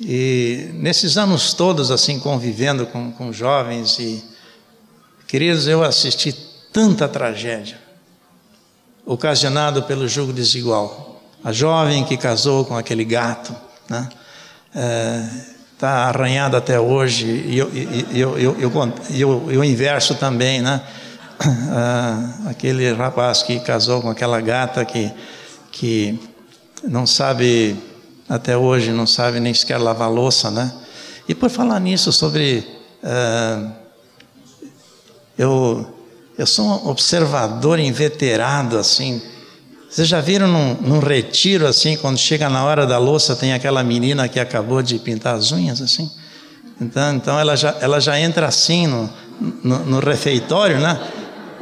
E 0.00 0.70
nesses 0.72 1.18
anos 1.18 1.52
todos, 1.52 1.90
assim, 1.90 2.18
convivendo 2.18 2.86
com, 2.86 3.12
com 3.12 3.30
jovens 3.30 3.98
e 3.98 4.29
queridos, 5.30 5.68
eu 5.68 5.84
assisti 5.84 6.32
tanta 6.72 7.06
tragédia 7.06 7.78
ocasionado 9.06 9.84
pelo 9.84 10.08
jugo 10.08 10.32
desigual. 10.32 11.22
A 11.44 11.52
jovem 11.52 12.04
que 12.04 12.16
casou 12.16 12.64
com 12.64 12.76
aquele 12.76 13.04
gato, 13.04 13.54
né? 13.88 14.08
É, 14.74 15.24
está 15.72 16.08
arranhado 16.08 16.56
até 16.56 16.78
hoje, 16.80 17.26
e 17.26 17.56
eu, 17.56 17.70
eu, 18.12 18.38
eu, 18.38 18.72
eu, 19.10 19.52
eu, 19.52 19.64
inverso 19.64 20.16
também, 20.16 20.60
né? 20.60 20.80
Ah, 21.72 22.50
aquele 22.50 22.92
rapaz 22.92 23.42
que 23.42 23.60
casou 23.60 24.02
com 24.02 24.10
aquela 24.10 24.40
gata 24.42 24.84
que, 24.84 25.10
que 25.72 26.20
não 26.82 27.06
sabe, 27.06 27.78
até 28.28 28.58
hoje, 28.58 28.90
não 28.90 29.06
sabe 29.06 29.40
nem 29.40 29.54
sequer 29.54 29.78
lavar 29.78 30.10
louça, 30.10 30.50
né? 30.50 30.70
E 31.26 31.34
por 31.34 31.48
falar 31.48 31.80
nisso, 31.80 32.12
sobre. 32.12 32.66
Uh, 33.02 33.79
eu, 35.40 35.86
eu 36.36 36.46
sou 36.46 36.66
um 36.66 36.90
observador 36.90 37.78
inveterado, 37.78 38.76
assim, 38.76 39.22
vocês 39.88 40.06
já 40.06 40.20
viram 40.20 40.46
num, 40.46 40.74
num, 40.74 40.98
retiro 40.98 41.66
assim, 41.66 41.96
quando 41.96 42.18
chega 42.18 42.50
na 42.50 42.62
hora 42.62 42.86
da 42.86 42.98
louça, 42.98 43.34
tem 43.34 43.54
aquela 43.54 43.82
menina 43.82 44.28
que 44.28 44.38
acabou 44.38 44.82
de 44.82 44.98
pintar 44.98 45.36
as 45.36 45.50
unhas 45.50 45.80
assim? 45.80 46.10
Então, 46.78 47.14
então 47.14 47.40
ela, 47.40 47.56
já, 47.56 47.74
ela 47.80 47.98
já 48.00 48.20
entra 48.20 48.46
assim 48.46 48.86
no, 48.86 49.10
no, 49.64 49.78
no 49.86 49.98
refeitório, 49.98 50.78
né? 50.78 51.00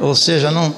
Ou 0.00 0.12
seja, 0.16 0.50
não, 0.50 0.74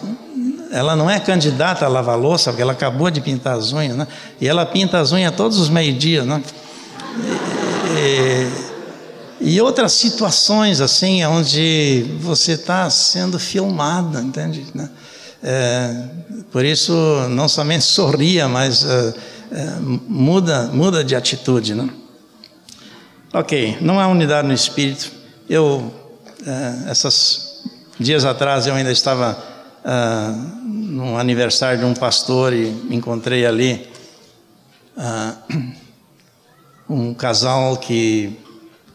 ela 0.71 0.95
não 0.95 1.09
é 1.09 1.19
candidata 1.19 1.87
a 1.87 1.89
lavar 1.89 2.19
louça, 2.19 2.51
porque 2.51 2.61
ela 2.61 2.73
acabou 2.73 3.11
de 3.11 3.23
pintar 3.23 3.57
as 3.57 3.73
unhas, 3.73 3.97
né? 3.97 4.07
E 4.39 4.47
ela 4.47 4.67
pinta 4.67 4.99
as 4.99 5.11
unhas 5.11 5.35
todos 5.35 5.59
os 5.59 5.71
meio-dias, 5.71 6.27
né? 6.27 6.43
E, 7.97 7.99
e, 7.99 8.70
outras 9.61 9.93
situações 9.93 10.83
assim, 10.83 11.25
onde 11.25 12.05
você 12.21 12.53
está 12.53 12.91
sendo 12.91 13.39
filmada, 13.39 14.21
entende? 14.21 14.67
Né? 14.75 14.91
É, 15.43 16.05
por 16.53 16.65
isso, 16.65 16.93
não 17.31 17.49
somente 17.49 17.85
sorria, 17.85 18.47
mas 18.47 18.85
é, 18.85 19.15
é, 19.53 19.77
muda, 19.81 20.65
muda 20.73 21.03
de 21.03 21.17
atitude. 21.17 21.75
Né? 21.75 21.89
Ok, 23.33 23.79
não 23.81 23.99
há 23.99 24.07
unidade 24.09 24.47
no 24.47 24.53
espírito. 24.53 25.11
Eu, 25.49 25.91
é, 26.47 26.93
esses 26.93 27.63
dias 27.99 28.27
atrás, 28.27 28.67
eu 28.67 28.75
ainda 28.75 28.93
estava 28.93 29.43
é, 29.83 29.91
no 30.67 31.17
aniversário 31.17 31.79
de 31.79 31.85
um 31.87 31.95
pastor 31.95 32.53
e 32.53 32.69
encontrei 32.91 33.47
ali 33.47 33.89
é, 34.99 35.55
um 36.91 37.15
casal 37.15 37.79
que 37.79 38.39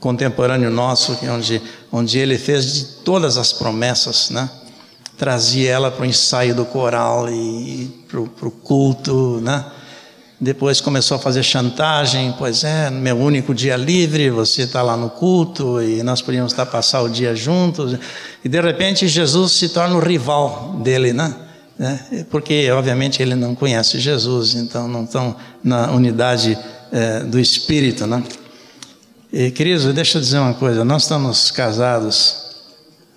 contemporâneo 0.05 0.69
nosso, 0.69 1.17
é 1.23 1.31
onde, 1.31 1.59
onde 1.91 2.19
ele 2.19 2.37
fez 2.37 2.73
de 2.75 2.85
todas 3.03 3.39
as 3.39 3.51
promessas, 3.51 4.29
né? 4.29 4.47
trazia 5.17 5.71
ela 5.71 5.89
para 5.89 6.03
o 6.03 6.05
ensaio 6.05 6.53
do 6.53 6.63
coral 6.63 7.27
e 7.27 7.89
para 8.07 8.19
o 8.19 8.51
culto, 8.51 9.41
né? 9.41 9.65
Depois 10.39 10.79
começou 10.79 11.17
a 11.17 11.19
fazer 11.19 11.41
chantagem, 11.41 12.35
pois 12.37 12.63
é, 12.63 12.91
meu 12.91 13.17
único 13.17 13.51
dia 13.51 13.75
livre, 13.75 14.29
você 14.29 14.61
está 14.61 14.83
lá 14.83 14.95
no 14.95 15.09
culto 15.09 15.81
e 15.81 16.03
nós 16.03 16.21
podíamos 16.21 16.51
estar 16.51 16.67
passar 16.67 17.01
o 17.01 17.09
dia 17.09 17.35
juntos. 17.35 17.97
E 18.43 18.47
de 18.47 18.61
repente 18.61 19.07
Jesus 19.07 19.53
se 19.53 19.69
torna 19.69 19.95
o 19.95 19.99
rival 19.99 20.81
dele, 20.83 21.13
né? 21.13 21.33
É, 21.79 22.23
porque 22.29 22.69
obviamente 22.69 23.23
ele 23.23 23.33
não 23.33 23.55
conhece 23.55 23.99
Jesus, 23.99 24.53
então 24.53 24.87
não 24.87 25.05
estão 25.05 25.35
na 25.63 25.89
unidade 25.89 26.55
é, 26.91 27.21
do 27.21 27.39
Espírito, 27.39 28.05
né? 28.05 28.21
E, 29.37 29.51
queridos, 29.51 29.93
deixa 29.93 30.17
eu 30.17 30.21
dizer 30.21 30.39
uma 30.39 30.53
coisa: 30.53 30.85
nós 30.85 31.03
estamos 31.03 31.51
casados 31.51 32.55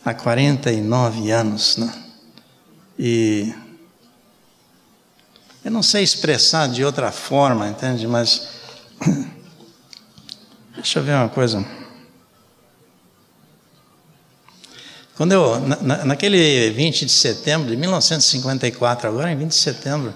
há 0.04 0.12
49 0.12 1.30
anos, 1.30 1.76
né? 1.76 1.94
E 2.98 3.54
eu 5.64 5.70
não 5.70 5.80
sei 5.80 6.02
expressar 6.02 6.66
de 6.66 6.84
outra 6.84 7.12
forma, 7.12 7.68
entende? 7.68 8.04
Mas 8.08 8.48
deixa 10.74 10.98
eu 10.98 11.04
ver 11.04 11.12
uma 11.12 11.28
coisa. 11.28 11.64
Quando 15.16 15.30
eu, 15.30 15.60
na, 15.60 16.04
naquele 16.04 16.70
20 16.70 17.06
de 17.06 17.12
setembro 17.12 17.70
de 17.70 17.76
1954, 17.76 19.08
agora 19.08 19.30
em 19.30 19.36
20 19.36 19.50
de 19.50 19.54
setembro, 19.54 20.12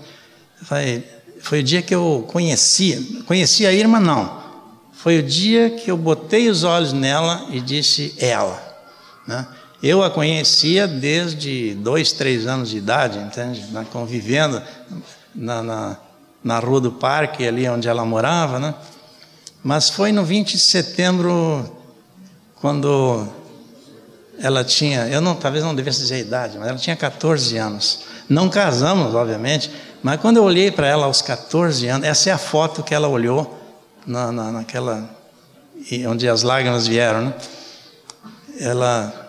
foi, 0.64 1.06
foi 1.40 1.60
o 1.60 1.62
dia 1.62 1.80
que 1.80 1.94
eu 1.94 2.26
conheci, 2.28 3.22
conheci 3.24 3.64
a 3.64 3.72
irmã 3.72 4.00
não, 4.00 4.41
foi 5.02 5.18
o 5.18 5.22
dia 5.24 5.68
que 5.68 5.90
eu 5.90 5.96
botei 5.96 6.48
os 6.48 6.62
olhos 6.62 6.92
nela 6.92 7.46
e 7.50 7.60
disse 7.60 8.14
ela, 8.20 8.62
né? 9.26 9.48
Eu 9.82 10.00
a 10.00 10.08
conhecia 10.08 10.86
desde 10.86 11.74
dois, 11.74 12.12
três 12.12 12.46
anos 12.46 12.70
de 12.70 12.76
idade, 12.76 13.18
entende? 13.18 13.66
Convivendo 13.90 14.62
na, 15.34 15.60
na, 15.60 15.96
na 16.44 16.58
rua 16.60 16.80
do 16.80 16.92
parque, 16.92 17.44
ali 17.44 17.68
onde 17.68 17.88
ela 17.88 18.04
morava, 18.04 18.60
né? 18.60 18.76
Mas 19.60 19.90
foi 19.90 20.12
no 20.12 20.24
20 20.24 20.52
de 20.52 20.60
setembro, 20.60 21.68
quando 22.60 23.26
ela 24.38 24.62
tinha, 24.62 25.08
eu 25.08 25.20
não, 25.20 25.34
talvez 25.34 25.64
não 25.64 25.74
devesse 25.74 25.98
dizer 25.98 26.14
a 26.14 26.20
idade, 26.20 26.58
mas 26.58 26.68
ela 26.68 26.78
tinha 26.78 26.94
14 26.94 27.56
anos. 27.56 28.02
Não 28.28 28.48
casamos, 28.48 29.16
obviamente, 29.16 29.68
mas 30.00 30.20
quando 30.20 30.36
eu 30.36 30.44
olhei 30.44 30.70
para 30.70 30.86
ela 30.86 31.06
aos 31.06 31.20
14 31.20 31.88
anos, 31.88 32.06
essa 32.06 32.30
é 32.30 32.32
a 32.32 32.38
foto 32.38 32.84
que 32.84 32.94
ela 32.94 33.08
olhou 33.08 33.61
na, 34.06 34.32
na, 34.32 34.52
naquela, 34.52 35.08
onde 36.08 36.28
as 36.28 36.42
lágrimas 36.42 36.86
vieram, 36.86 37.26
né? 37.26 37.34
Ela 38.60 39.22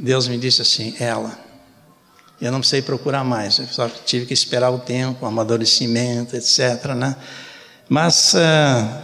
Deus 0.00 0.26
me 0.26 0.38
disse 0.38 0.62
assim: 0.62 0.94
ela. 0.98 1.38
Eu 2.40 2.50
não 2.50 2.60
precisei 2.60 2.80
procurar 2.80 3.22
mais, 3.22 3.58
eu 3.58 3.66
só 3.66 3.86
tive 3.88 4.24
que 4.24 4.32
esperar 4.32 4.70
o 4.70 4.78
tempo, 4.78 5.26
o 5.26 5.28
amadurecimento, 5.28 6.34
etc. 6.34 6.94
Né? 6.96 7.14
Mas, 7.86 8.32
uh, 8.32 8.98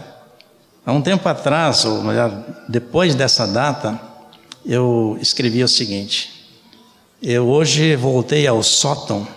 há 0.83 0.91
um 0.91 1.03
tempo 1.03 1.29
atrás, 1.29 1.85
ou 1.85 2.01
melhor, 2.01 2.31
depois 2.67 3.13
dessa 3.13 3.45
data, 3.45 4.01
eu 4.65 5.19
escrevi 5.21 5.63
o 5.63 5.67
seguinte: 5.67 6.49
Eu 7.21 7.47
hoje 7.47 7.95
voltei 7.95 8.47
ao 8.47 8.63
sótão 8.63 9.27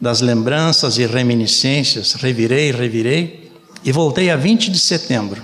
das 0.00 0.20
lembranças 0.20 0.96
e 0.98 1.04
reminiscências, 1.04 2.12
revirei, 2.12 2.70
revirei, 2.70 3.45
e 3.84 3.92
voltei 3.92 4.30
a 4.30 4.36
20 4.36 4.70
de 4.70 4.78
setembro. 4.78 5.42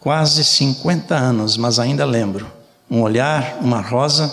Quase 0.00 0.44
50 0.44 1.14
anos, 1.14 1.56
mas 1.56 1.78
ainda 1.78 2.04
lembro 2.04 2.56
um 2.90 3.02
olhar, 3.02 3.58
uma 3.60 3.80
rosa, 3.80 4.32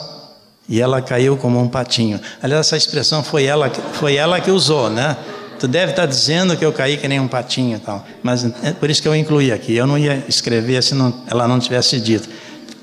e 0.68 0.80
ela 0.80 1.02
caiu 1.02 1.36
como 1.38 1.60
um 1.60 1.68
patinho. 1.68 2.20
Aliás, 2.42 2.68
essa 2.68 2.78
expressão 2.78 3.24
foi 3.24 3.46
ela, 3.46 3.70
foi 3.94 4.16
ela 4.16 4.40
que 4.40 4.52
usou, 4.52 4.90
né? 4.90 5.18
Tu 5.60 5.68
deve 5.68 5.92
estar 5.92 6.06
dizendo 6.06 6.58
que 6.58 6.66
eu 6.66 6.74
caí 6.74 6.98
que 6.98 7.08
nem 7.08 7.20
um 7.20 7.28
patinho 7.28 7.78
e 7.78 7.80
tal. 7.80 8.06
Mas 8.22 8.46
é 8.64 8.72
por 8.74 8.90
isso 8.90 9.02
que 9.02 9.08
eu 9.08 9.16
incluí 9.16 9.52
aqui. 9.52 9.76
Eu 9.76 9.88
não 9.88 9.98
ia 9.98 10.24
escrever 10.28 10.82
se 10.84 10.94
não, 10.94 11.14
ela 11.28 11.48
não 11.48 11.60
tivesse 11.60 12.00
dito. 12.00 12.30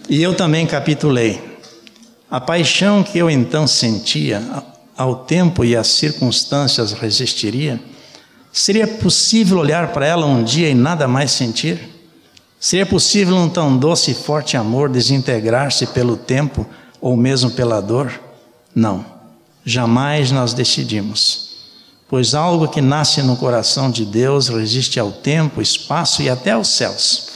E 0.08 0.22
eu 0.22 0.34
também 0.34 0.66
capitulei. 0.66 1.58
A 2.30 2.40
paixão 2.40 3.02
que 3.02 3.18
eu 3.18 3.28
então 3.28 3.66
sentia, 3.66 4.42
ao 4.96 5.16
tempo 5.24 5.64
e 5.64 5.76
às 5.76 5.88
circunstâncias 5.88 6.92
resistiria, 6.92 7.80
seria 8.52 8.86
possível 8.86 9.58
olhar 9.58 9.92
para 9.92 10.06
ela 10.06 10.26
um 10.26 10.42
dia 10.42 10.68
e 10.68 10.74
nada 10.74 11.06
mais 11.06 11.30
sentir? 11.30 11.78
Seria 12.58 12.84
possível 12.84 13.36
um 13.36 13.48
tão 13.48 13.76
doce 13.76 14.10
e 14.10 14.14
forte 14.14 14.56
amor 14.56 14.90
desintegrar-se 14.90 15.86
pelo 15.86 16.16
tempo 16.16 16.66
ou 17.00 17.16
mesmo 17.16 17.50
pela 17.50 17.80
dor? 17.80 18.12
Não, 18.74 19.04
jamais 19.64 20.30
nós 20.30 20.52
decidimos. 20.52 21.48
Pois 22.06 22.34
algo 22.34 22.68
que 22.68 22.80
nasce 22.80 23.22
no 23.22 23.36
coração 23.36 23.90
de 23.90 24.04
Deus 24.04 24.48
resiste 24.48 25.00
ao 25.00 25.12
tempo, 25.12 25.62
espaço 25.62 26.22
e 26.22 26.28
até 26.28 26.50
aos 26.50 26.68
céus. 26.68 27.30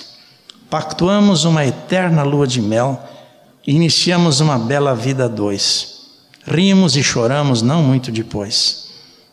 Pactuamos 0.68 1.44
uma 1.44 1.64
eterna 1.64 2.22
lua 2.22 2.46
de 2.46 2.60
mel 2.60 3.00
e 3.66 3.72
iniciamos 3.72 4.40
uma 4.40 4.58
bela 4.58 4.94
vida 4.94 5.26
a 5.26 5.28
dois. 5.28 5.94
Rimos 6.44 6.96
e 6.96 7.02
choramos 7.02 7.62
não 7.62 7.82
muito 7.82 8.12
depois. 8.12 8.83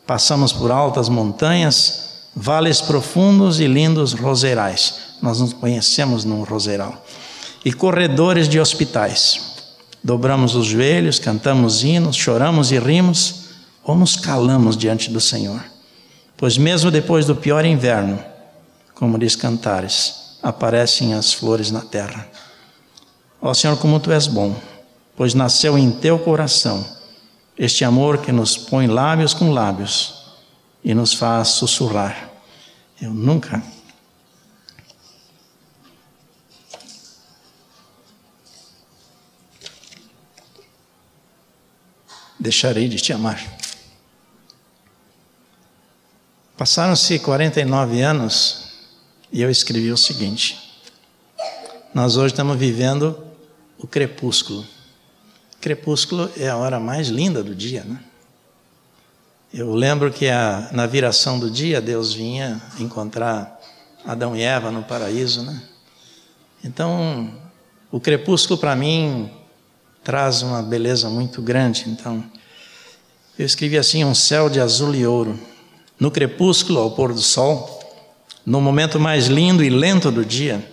Passamos 0.06 0.52
por 0.52 0.72
altas 0.72 1.10
montanhas, 1.10 2.10
vales 2.36 2.82
profundos 2.82 3.60
e 3.60 3.68
lindos 3.68 4.14
roseirais. 4.14 4.95
Nós 5.22 5.39
nos 5.39 5.54
conhecemos 5.54 6.26
num 6.26 6.43
roseiral. 6.43 7.06
E 7.64 7.72
corredores 7.72 8.49
de 8.49 8.60
hospitais. 8.60 9.52
Dobramos 10.04 10.56
os 10.56 10.66
joelhos, 10.66 11.20
cantamos 11.20 11.84
hinos, 11.84 12.16
choramos 12.16 12.72
e 12.72 12.80
rimos, 12.80 13.41
ou 13.84 13.95
nos 13.95 14.16
calamos 14.16 14.76
diante 14.76 15.12
do 15.12 15.22
Senhor. 15.22 15.64
Pois 16.36 16.58
mesmo 16.58 16.89
depois 16.89 17.26
do 17.26 17.36
pior 17.36 17.64
inverno, 17.66 18.20
como 18.95 19.20
diz 19.20 19.36
Cantares, 19.36 20.38
aparecem 20.41 21.14
as 21.14 21.34
flores 21.34 21.70
na 21.70 21.82
terra. 21.82 22.28
Ó 23.39 23.54
Senhor, 23.54 23.78
como 23.78 23.99
tu 23.99 24.12
és 24.12 24.26
bom, 24.26 24.56
pois 25.16 25.36
nasceu 25.36 25.78
em 25.78 25.91
teu 25.91 26.18
coração 26.18 26.84
este 27.62 27.86
amor 27.86 28.24
que 28.24 28.32
nos 28.32 28.57
põe 28.57 28.88
lábios 28.88 29.36
com 29.36 29.51
lábios 29.51 30.16
e 30.84 30.95
nos 30.95 31.14
faz 31.14 31.49
sussurrar. 31.49 32.32
Eu 32.99 33.14
nunca 33.14 33.62
deixarei 42.39 42.88
de 42.88 42.97
te 42.97 43.14
amar. 43.14 43.39
Passaram-se 46.57 47.20
49 47.20 48.01
anos 48.01 48.72
e 49.32 49.39
eu 49.39 49.51
escrevi 49.51 49.91
o 49.91 49.97
seguinte: 49.97 50.82
Nós 51.93 52.18
hoje 52.18 52.34
estamos 52.34 52.57
vivendo 52.57 53.24
o 53.78 53.86
crepúsculo. 53.86 54.66
Crepúsculo 55.62 56.28
é 56.38 56.49
a 56.49 56.57
hora 56.57 56.80
mais 56.80 57.09
linda 57.09 57.43
do 57.43 57.53
dia, 57.53 57.84
né? 57.84 57.99
Eu 59.53 59.76
lembro 59.76 60.12
que 60.12 60.28
a, 60.28 60.70
na 60.72 60.88
viração 60.88 61.38
do 61.38 61.51
dia 61.51 61.80
Deus 61.80 62.14
vinha 62.14 62.59
encontrar 62.80 63.59
Adão 64.03 64.36
e 64.36 64.41
Eva 64.41 64.72
no 64.72 64.82
paraíso, 64.82 65.43
né? 65.43 65.62
Então, 66.64 67.32
o 67.91 67.99
crepúsculo 67.99 68.59
para 68.59 68.76
mim 68.76 69.30
traz 70.03 70.41
uma 70.41 70.64
beleza 70.64 71.09
muito 71.12 71.43
grande. 71.43 71.86
Então, 71.88 72.24
eu 73.38 73.45
escrevi 73.45 73.78
assim: 73.78 74.03
um 74.03 74.16
céu 74.16 74.49
de 74.49 74.59
azul 74.59 74.95
e 74.95 75.05
ouro. 75.05 75.39
No 75.99 76.09
crepúsculo, 76.09 76.80
ao 76.80 76.89
pôr 76.91 77.14
do 77.14 77.22
sol, 77.22 77.80
no 78.43 78.59
momento 78.59 78.99
mais 78.99 79.28
lindo 79.28 79.64
e 79.64 79.70
lento 79.70 80.09
do 80.09 80.26
dia, 80.26 80.68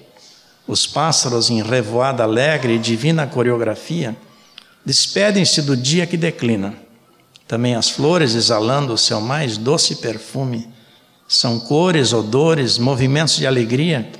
os 0.66 0.86
pássaros 0.86 1.50
em 1.50 1.62
revoada 1.62 2.22
alegre 2.22 2.76
e 2.76 2.78
divina 2.78 3.26
coreografia 3.26 4.16
despedem-se 4.84 5.62
do 5.62 5.76
dia 5.76 6.06
que 6.06 6.16
declina 6.16 6.88
também 7.48 7.74
as 7.74 7.88
flores 7.88 8.34
exalando 8.34 8.92
o 8.92 8.98
seu 8.98 9.22
mais 9.22 9.56
doce 9.56 9.96
perfume. 9.96 10.68
São 11.26 11.58
cores, 11.58 12.12
odores, 12.12 12.76
movimentos 12.76 13.36
de 13.36 13.46
alegria, 13.46 14.12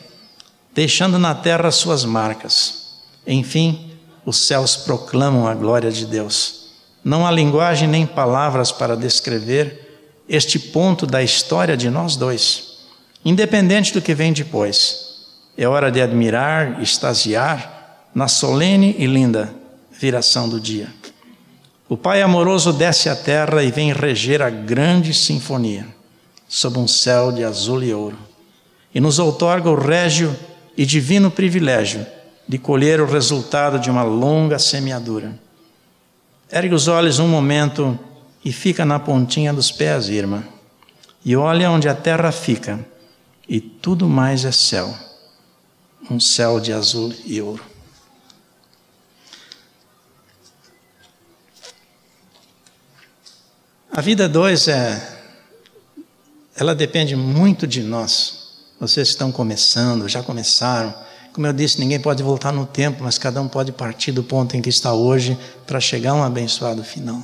deixando 0.74 1.18
na 1.18 1.34
terra 1.34 1.70
suas 1.70 2.06
marcas. 2.06 2.86
Enfim, 3.26 3.92
os 4.24 4.38
céus 4.38 4.76
proclamam 4.76 5.46
a 5.46 5.54
glória 5.54 5.90
de 5.90 6.06
Deus. 6.06 6.70
Não 7.04 7.26
há 7.26 7.30
linguagem 7.30 7.86
nem 7.86 8.06
palavras 8.06 8.72
para 8.72 8.96
descrever 8.96 9.86
este 10.26 10.58
ponto 10.58 11.06
da 11.06 11.22
história 11.22 11.76
de 11.76 11.90
nós 11.90 12.16
dois, 12.16 12.78
independente 13.22 13.92
do 13.92 14.00
que 14.00 14.14
vem 14.14 14.32
depois. 14.32 15.06
É 15.56 15.68
hora 15.68 15.90
de 15.90 16.00
admirar, 16.00 16.82
extasiar 16.82 18.08
na 18.14 18.26
solene 18.26 18.96
e 18.98 19.06
linda 19.06 19.54
viração 19.98 20.48
do 20.48 20.60
dia. 20.60 20.88
O 21.88 21.96
Pai 21.96 22.22
amoroso 22.22 22.72
desce 22.72 23.08
à 23.08 23.16
terra 23.16 23.62
e 23.62 23.70
vem 23.70 23.92
reger 23.92 24.42
a 24.42 24.50
grande 24.50 25.12
sinfonia, 25.12 25.86
sob 26.48 26.78
um 26.78 26.86
céu 26.86 27.32
de 27.32 27.42
azul 27.44 27.82
e 27.82 27.92
ouro, 27.92 28.18
e 28.94 29.00
nos 29.00 29.18
outorga 29.18 29.70
o 29.70 29.74
régio 29.74 30.34
e 30.76 30.86
divino 30.86 31.30
privilégio 31.30 32.06
de 32.46 32.58
colher 32.58 33.00
o 33.00 33.06
resultado 33.06 33.78
de 33.78 33.90
uma 33.90 34.02
longa 34.02 34.58
semeadura. 34.58 35.38
Ergue 36.50 36.74
os 36.74 36.88
olhos 36.88 37.18
um 37.18 37.28
momento 37.28 37.98
e 38.44 38.52
fica 38.52 38.84
na 38.84 38.98
pontinha 38.98 39.52
dos 39.52 39.70
pés, 39.70 40.08
irmã, 40.08 40.42
e 41.24 41.36
olha 41.36 41.70
onde 41.70 41.88
a 41.88 41.94
terra 41.94 42.32
fica, 42.32 42.78
e 43.48 43.60
tudo 43.60 44.08
mais 44.08 44.44
é 44.44 44.52
céu 44.52 44.94
um 46.10 46.18
céu 46.18 46.58
de 46.58 46.72
azul 46.72 47.12
e 47.24 47.40
ouro. 47.40 47.62
A 53.90 54.00
vida 54.00 54.28
dois 54.28 54.68
é. 54.68 55.16
Ela 56.54 56.74
depende 56.74 57.16
muito 57.16 57.66
de 57.66 57.82
nós. 57.82 58.48
Vocês 58.80 59.08
estão 59.08 59.32
começando, 59.32 60.08
já 60.08 60.22
começaram. 60.22 60.94
Como 61.32 61.46
eu 61.46 61.52
disse, 61.52 61.78
ninguém 61.80 62.00
pode 62.00 62.22
voltar 62.22 62.52
no 62.52 62.66
tempo, 62.66 63.02
mas 63.02 63.16
cada 63.16 63.40
um 63.40 63.48
pode 63.48 63.72
partir 63.72 64.12
do 64.12 64.22
ponto 64.22 64.56
em 64.56 64.62
que 64.62 64.68
está 64.68 64.92
hoje 64.92 65.38
para 65.66 65.80
chegar 65.80 66.10
a 66.12 66.14
um 66.14 66.22
abençoado 66.22 66.82
final. 66.84 67.22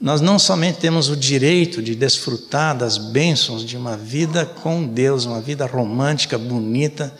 Nós 0.00 0.20
não 0.20 0.38
somente 0.38 0.78
temos 0.78 1.08
o 1.08 1.16
direito 1.16 1.82
de 1.82 1.94
desfrutar 1.94 2.76
das 2.76 2.96
bênçãos 2.96 3.64
de 3.64 3.76
uma 3.76 3.96
vida 3.96 4.46
com 4.46 4.86
Deus, 4.86 5.24
uma 5.24 5.40
vida 5.40 5.66
romântica, 5.66 6.38
bonita, 6.38 7.12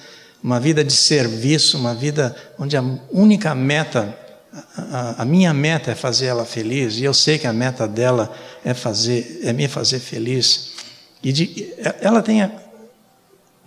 uma 0.42 0.60
vida 0.60 0.84
de 0.84 0.92
serviço, 0.92 1.76
uma 1.76 1.94
vida 1.94 2.36
onde 2.56 2.76
a 2.76 2.84
única 3.10 3.54
meta, 3.54 4.16
a, 4.76 5.22
a, 5.22 5.24
minha 5.24 5.52
meta 5.52 5.92
é 5.92 5.94
fazer 5.94 6.26
ela 6.26 6.44
feliz, 6.44 6.96
e 6.96 7.04
eu 7.04 7.14
sei 7.14 7.38
que 7.38 7.46
a 7.46 7.52
meta 7.52 7.86
dela 7.86 8.32
é 8.64 8.74
fazer, 8.74 9.40
é 9.42 9.52
me 9.52 9.68
fazer 9.68 9.98
feliz. 9.98 10.72
E 11.22 11.32
de, 11.32 11.74
ela 12.00 12.22
tem 12.22 12.50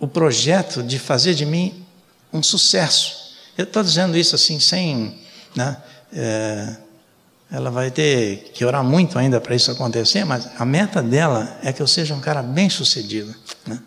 o 0.00 0.08
projeto 0.08 0.82
de 0.82 0.98
fazer 0.98 1.34
de 1.34 1.46
mim 1.46 1.84
um 2.32 2.42
sucesso. 2.42 3.36
Eu 3.56 3.64
estou 3.64 3.82
dizendo 3.82 4.16
isso 4.16 4.34
assim, 4.34 4.58
sem. 4.58 5.18
Né, 5.54 5.76
é, 6.12 6.76
ela 7.50 7.70
vai 7.70 7.90
ter 7.90 8.50
que 8.54 8.64
orar 8.64 8.82
muito 8.82 9.18
ainda 9.18 9.38
para 9.38 9.54
isso 9.54 9.70
acontecer, 9.70 10.24
mas 10.24 10.48
a 10.58 10.64
meta 10.64 11.02
dela 11.02 11.58
é 11.62 11.70
que 11.70 11.82
eu 11.82 11.86
seja 11.86 12.14
um 12.14 12.20
cara 12.20 12.42
bem 12.42 12.70
sucedido. 12.70 13.34
Né? 13.66 13.78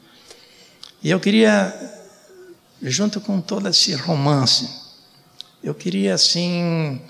E 1.01 1.09
eu 1.09 1.19
queria, 1.19 1.73
junto 2.81 3.19
com 3.19 3.41
todo 3.41 3.67
esse 3.67 3.95
romance, 3.95 4.84
eu 5.65 5.73
queria 5.73 6.13
assim 6.13 7.01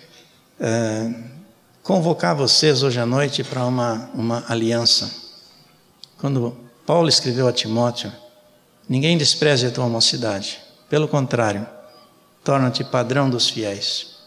é, 0.57 1.13
convocar 1.83 2.33
vocês 2.33 2.83
hoje 2.83 2.97
à 2.97 3.05
noite 3.05 3.43
para 3.43 3.65
uma, 3.65 4.09
uma 4.13 4.45
aliança. 4.47 5.13
Quando 6.17 6.55
Paulo 6.85 7.09
escreveu 7.09 7.49
a 7.49 7.51
Timóteo, 7.51 8.09
ninguém 8.87 9.17
despreze 9.17 9.65
a 9.65 9.71
tua 9.71 9.89
mocidade, 9.89 10.57
pelo 10.89 11.05
contrário, 11.05 11.67
torna-te 12.45 12.81
padrão 12.85 13.29
dos 13.29 13.49
fiéis. 13.49 14.19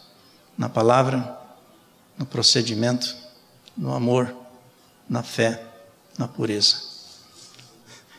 Na 0.58 0.68
palavra, 0.68 1.34
no 2.18 2.26
procedimento, 2.26 3.16
no 3.74 3.94
amor, 3.94 4.30
na 5.08 5.22
fé, 5.22 5.62
na 6.18 6.28
pureza. 6.28 6.76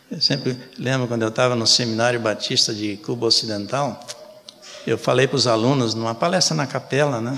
Eu 0.10 0.20
sempre 0.20 0.58
lembro 0.76 1.08
quando 1.08 1.22
eu 1.22 1.30
estava 1.30 1.56
no 1.56 1.68
Seminário 1.68 2.20
Batista 2.20 2.74
de 2.74 2.98
Cuba 2.98 3.28
Ocidental, 3.28 4.04
eu 4.86 4.98
falei 4.98 5.28
para 5.28 5.36
os 5.36 5.48
alunos, 5.48 5.94
numa 5.94 6.16
palestra 6.16 6.56
na 6.56 6.66
capela, 6.66 7.22
né? 7.22 7.38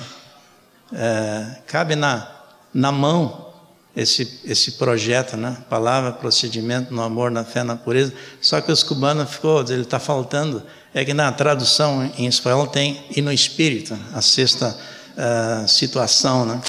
É, 0.93 1.57
cabe 1.67 1.95
na, 1.95 2.27
na 2.73 2.91
mão 2.91 3.51
esse, 3.95 4.39
esse 4.45 4.73
projeto, 4.73 5.35
né? 5.35 5.57
Palavra, 5.69 6.11
procedimento, 6.11 6.93
no 6.93 7.01
amor, 7.01 7.31
na 7.31 7.43
fé, 7.43 7.63
na 7.63 7.75
pureza. 7.75 8.13
Só 8.39 8.61
que 8.61 8.71
os 8.71 8.83
cubanos 8.83 9.29
ficou, 9.29 9.61
ele 9.61 9.81
está 9.81 9.99
faltando. 9.99 10.63
É 10.93 11.05
que 11.05 11.13
na 11.13 11.31
tradução 11.31 12.09
em 12.17 12.27
espanhol 12.27 12.67
tem 12.67 13.05
e 13.15 13.21
no 13.21 13.31
espírito, 13.31 13.97
a 14.13 14.21
sexta 14.21 14.77
uh, 15.15 15.67
situação, 15.67 16.45
né? 16.45 16.61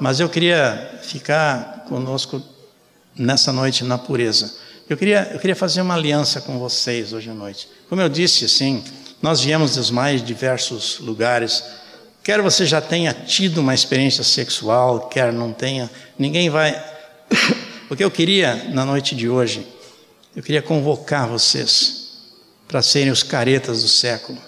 Mas 0.00 0.18
eu 0.18 0.28
queria 0.28 0.98
ficar 1.02 1.84
conosco 1.88 2.42
nessa 3.14 3.52
noite 3.52 3.84
na 3.84 3.98
pureza. 3.98 4.54
Eu 4.88 4.96
queria, 4.96 5.30
eu 5.32 5.38
queria 5.38 5.54
fazer 5.54 5.82
uma 5.82 5.94
aliança 5.94 6.40
com 6.40 6.58
vocês 6.58 7.12
hoje 7.12 7.30
à 7.30 7.34
noite. 7.34 7.68
Como 7.88 8.00
eu 8.00 8.08
disse, 8.08 8.46
assim, 8.46 8.82
nós 9.22 9.40
viemos 9.40 9.74
dos 9.76 9.90
mais 9.90 10.22
diversos 10.24 10.98
lugares. 10.98 11.62
Quer 12.22 12.40
você 12.40 12.64
já 12.64 12.80
tenha 12.80 13.12
tido 13.12 13.58
uma 13.58 13.74
experiência 13.74 14.24
sexual, 14.24 15.08
quer 15.08 15.32
não 15.32 15.52
tenha, 15.52 15.90
ninguém 16.18 16.50
vai. 16.50 16.72
O 17.90 17.96
que 17.96 18.04
eu 18.04 18.10
queria 18.10 18.54
na 18.70 18.84
noite 18.84 19.16
de 19.16 19.28
hoje, 19.28 19.66
eu 20.36 20.44
queria 20.44 20.62
convocar 20.62 21.26
vocês 21.26 22.20
para 22.68 22.80
serem 22.82 23.10
os 23.10 23.24
caretas 23.24 23.82
do 23.82 23.88
século, 23.88 24.38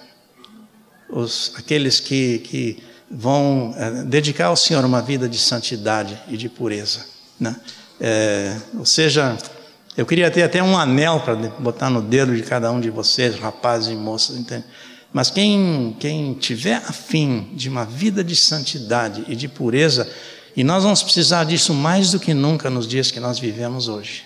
os, 1.10 1.50
aqueles 1.56 1.98
que, 1.98 2.38
que 2.38 2.82
vão 3.10 3.74
é, 3.76 4.04
dedicar 4.04 4.46
ao 4.46 4.56
Senhor 4.56 4.84
uma 4.84 5.02
vida 5.02 5.28
de 5.28 5.38
santidade 5.38 6.16
e 6.28 6.36
de 6.36 6.48
pureza. 6.48 7.04
Né? 7.40 7.56
É, 8.00 8.56
ou 8.78 8.86
seja, 8.86 9.36
eu 9.94 10.06
queria 10.06 10.30
ter 10.30 10.42
até 10.42 10.62
um 10.62 10.76
anel 10.76 11.20
para 11.20 11.34
botar 11.34 11.90
no 11.90 12.00
dedo 12.00 12.34
de 12.34 12.42
cada 12.42 12.70
um 12.72 12.80
de 12.80 12.88
vocês, 12.88 13.38
rapazes 13.38 13.92
e 13.92 13.94
moças, 13.94 14.36
entende? 14.36 14.64
Mas 15.12 15.30
quem, 15.30 15.94
quem 16.00 16.32
tiver 16.32 16.76
afim 16.76 17.50
de 17.52 17.68
uma 17.68 17.84
vida 17.84 18.24
de 18.24 18.34
santidade 18.34 19.24
e 19.28 19.36
de 19.36 19.46
pureza, 19.46 20.10
e 20.56 20.64
nós 20.64 20.82
vamos 20.82 21.02
precisar 21.02 21.44
disso 21.44 21.74
mais 21.74 22.12
do 22.12 22.18
que 22.18 22.32
nunca 22.32 22.70
nos 22.70 22.88
dias 22.88 23.10
que 23.10 23.20
nós 23.20 23.38
vivemos 23.38 23.88
hoje. 23.88 24.24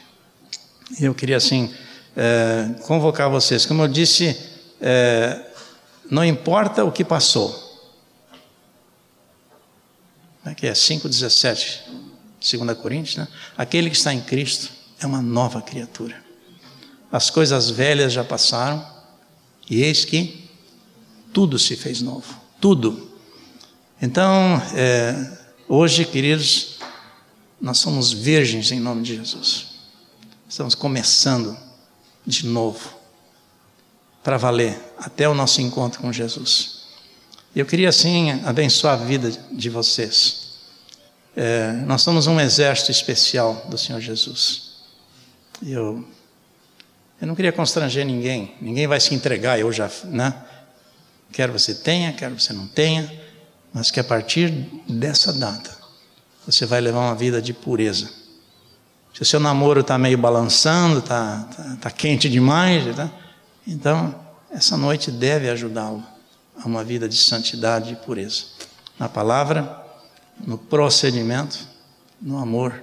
Eu 1.01 1.13
queria, 1.13 1.37
assim, 1.37 1.75
é, 2.17 2.69
convocar 2.83 3.29
vocês. 3.29 3.67
Como 3.67 3.83
eu 3.83 3.89
disse, 3.89 4.37
é, 4.81 5.41
não 6.09 6.25
importa 6.25 6.85
o 6.85 6.93
que 6.93 7.05
passou, 7.05 7.65
que 10.57 10.69
é 10.69 10.73
5,17, 10.73 11.81
2 12.41 12.79
Coríntios, 12.79 13.17
né? 13.17 13.27
aquele 13.59 13.91
que 13.91 13.97
está 13.97 14.15
em 14.15 14.21
Cristo 14.21 14.76
é 15.01 15.07
uma 15.07 15.23
nova 15.23 15.61
criatura. 15.61 16.25
As 17.11 17.31
coisas 17.31 17.71
velhas 17.71 18.13
já 18.13 18.25
passaram, 18.25 18.85
e 19.69 19.83
eis 19.83 20.05
que 20.05 20.49
tudo 21.33 21.59
se 21.59 21.77
fez 21.77 22.01
novo. 22.01 22.35
Tudo. 22.61 23.11
Então, 24.01 24.61
é, 24.75 25.39
hoje, 25.69 26.05
queridos, 26.05 26.79
nós 27.61 27.79
somos 27.79 28.13
virgens 28.13 28.71
em 28.71 28.81
nome 28.81 29.03
de 29.03 29.17
Jesus. 29.17 29.67
Estamos 30.49 30.75
começando 30.75 31.57
de 32.27 32.47
novo, 32.47 32.95
para 34.23 34.37
valer, 34.37 34.79
até 34.99 35.29
o 35.29 35.35
nosso 35.35 35.61
encontro 35.61 36.01
com 36.01 36.13
Jesus. 36.13 36.87
Eu 37.55 37.65
queria, 37.65 37.89
assim, 37.89 38.33
abençoar 38.45 39.01
a 39.01 39.05
vida 39.05 39.31
de 39.53 39.71
vocês. 39.71 40.47
É, 41.37 41.73
nós 41.87 42.03
somos 42.03 42.27
um 42.27 42.41
exército 42.41 42.91
especial 42.91 43.67
do 43.69 43.79
Senhor 43.79 44.01
Jesus. 44.01 44.66
Eu, 45.65 46.05
eu 47.21 47.27
não 47.27 47.35
queria 47.35 47.53
constranger 47.53 48.05
ninguém. 48.05 48.55
Ninguém 48.61 48.87
vai 48.87 49.01
se 49.01 49.15
entregar, 49.15 49.59
eu 49.59 49.73
já, 49.73 49.91
né? 50.05 50.35
Quer 51.33 51.51
você 51.51 51.75
tenha, 51.75 52.13
quer 52.13 52.31
você 52.31 52.53
não 52.53 52.67
tenha, 52.67 53.13
mas 53.73 53.91
que 53.91 54.01
a 54.01 54.05
partir 54.05 54.51
dessa 54.89 55.33
data 55.33 55.77
você 56.47 56.65
vai 56.65 56.81
levar 56.81 57.01
uma 57.01 57.15
vida 57.15 57.43
de 57.43 57.53
pureza. 57.53 58.11
Se 59.13 59.23
o 59.23 59.25
seu 59.25 59.41
namoro 59.41 59.81
está 59.81 59.99
meio 59.99 60.19
balançando, 60.19 60.99
está 60.99 61.49
tá, 61.57 61.77
tá 61.81 61.91
quente 61.91 62.29
demais, 62.29 62.95
tá? 62.95 63.11
então 63.67 64.15
essa 64.51 64.77
noite 64.77 65.11
deve 65.11 65.49
ajudá-lo 65.51 66.05
a 66.63 66.67
uma 66.67 66.85
vida 66.85 67.09
de 67.09 67.17
santidade 67.17 67.93
e 67.93 67.97
pureza. 67.97 68.45
Na 68.99 69.09
palavra, 69.09 69.85
no 70.47 70.57
procedimento, 70.57 71.59
no 72.21 72.39
amor, 72.39 72.83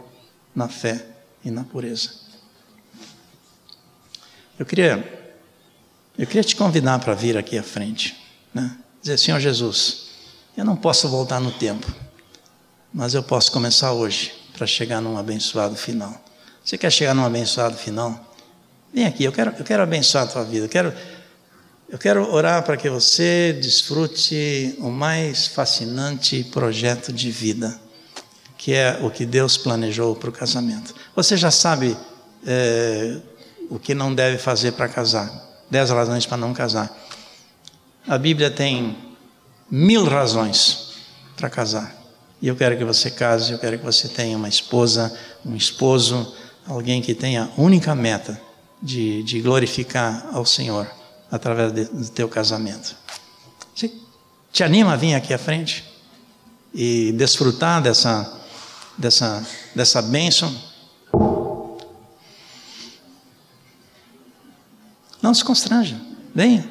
na 0.55 0.67
fé 0.67 1.05
e 1.43 1.49
na 1.49 1.63
pureza. 1.63 2.22
Eu 4.57 4.65
queria, 4.67 5.31
eu 6.17 6.27
queria 6.27 6.43
te 6.43 6.55
convidar 6.55 6.99
para 6.99 7.15
vir 7.15 7.35
aqui 7.35 7.57
à 7.57 7.63
frente, 7.63 8.15
né? 8.53 8.77
dizer, 9.01 9.17
Senhor 9.17 9.39
Jesus, 9.39 10.09
eu 10.55 10.63
não 10.63 10.75
posso 10.75 11.09
voltar 11.09 11.39
no 11.39 11.51
tempo, 11.51 11.91
mas 12.93 13.15
eu 13.15 13.23
posso 13.23 13.51
começar 13.51 13.91
hoje 13.93 14.31
para 14.55 14.67
chegar 14.67 15.01
num 15.01 15.17
abençoado 15.17 15.75
final. 15.75 16.23
Você 16.63 16.77
quer 16.77 16.91
chegar 16.91 17.15
num 17.15 17.25
abençoado 17.25 17.75
final? 17.75 18.35
Vem 18.93 19.05
aqui, 19.05 19.23
eu 19.23 19.31
quero, 19.31 19.55
eu 19.57 19.65
quero 19.65 19.81
abençoar 19.81 20.25
a 20.25 20.27
tua 20.27 20.43
vida, 20.43 20.65
eu 20.65 20.69
quero 20.69 20.93
eu 21.89 21.99
quero 21.99 22.31
orar 22.33 22.63
para 22.63 22.75
que 22.75 22.89
você 22.89 23.53
desfrute 23.53 24.75
o 24.79 24.89
mais 24.89 25.45
fascinante 25.45 26.43
projeto 26.45 27.13
de 27.13 27.29
vida, 27.29 27.79
que 28.57 28.73
é 28.73 28.99
o 29.03 29.11
que 29.11 29.27
Deus 29.27 29.57
planejou 29.57 30.15
para 30.15 30.29
o 30.29 30.33
casamento. 30.33 30.95
Você 31.15 31.37
já 31.37 31.51
sabe 31.51 31.95
é, 32.47 33.17
o 33.73 33.79
que 33.79 33.95
não 33.95 34.13
deve 34.13 34.37
fazer 34.37 34.73
para 34.73 34.87
casar. 34.87 35.31
Dez 35.67 35.89
razões 35.89 36.27
para 36.27 36.37
não 36.37 36.53
casar. 36.53 36.95
A 38.07 38.19
Bíblia 38.19 38.51
tem 38.51 38.95
mil 39.67 40.05
razões 40.05 40.93
para 41.35 41.49
casar. 41.49 41.91
E 42.39 42.47
eu 42.47 42.55
quero 42.55 42.77
que 42.77 42.85
você 42.85 43.09
case, 43.09 43.51
eu 43.51 43.57
quero 43.57 43.79
que 43.79 43.83
você 43.83 44.07
tenha 44.07 44.37
uma 44.37 44.47
esposa, 44.47 45.11
um 45.43 45.55
esposo, 45.55 46.35
alguém 46.67 47.01
que 47.01 47.15
tenha 47.15 47.45
a 47.45 47.59
única 47.59 47.95
meta 47.95 48.39
de, 48.79 49.23
de 49.23 49.41
glorificar 49.41 50.27
ao 50.31 50.45
Senhor 50.45 50.87
através 51.31 51.71
de, 51.71 51.85
do 51.85 52.09
teu 52.09 52.29
casamento. 52.29 52.95
Você 53.73 53.91
te 54.51 54.63
anima 54.63 54.93
a 54.93 54.95
vir 54.95 55.15
aqui 55.15 55.33
à 55.33 55.39
frente 55.39 55.83
e 56.71 57.11
desfrutar 57.13 57.81
dessa, 57.81 58.39
dessa, 58.99 59.43
dessa 59.73 59.99
bênção? 59.99 60.55
Não 65.23 65.33
se 65.33 65.43
constranja, 65.43 65.95
venha. 66.35 66.67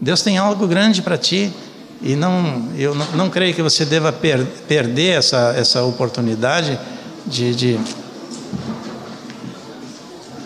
Deus 0.00 0.20
tem 0.20 0.36
algo 0.36 0.66
grande 0.66 1.00
para 1.00 1.16
ti 1.16 1.52
e 2.02 2.16
não, 2.16 2.68
eu 2.76 2.92
não, 2.92 3.06
não, 3.12 3.30
creio 3.30 3.54
que 3.54 3.62
você 3.62 3.84
deva 3.84 4.12
per, 4.12 4.44
perder 4.66 5.18
essa, 5.18 5.54
essa 5.56 5.84
oportunidade 5.84 6.76
de, 7.24 7.54
de, 7.54 7.78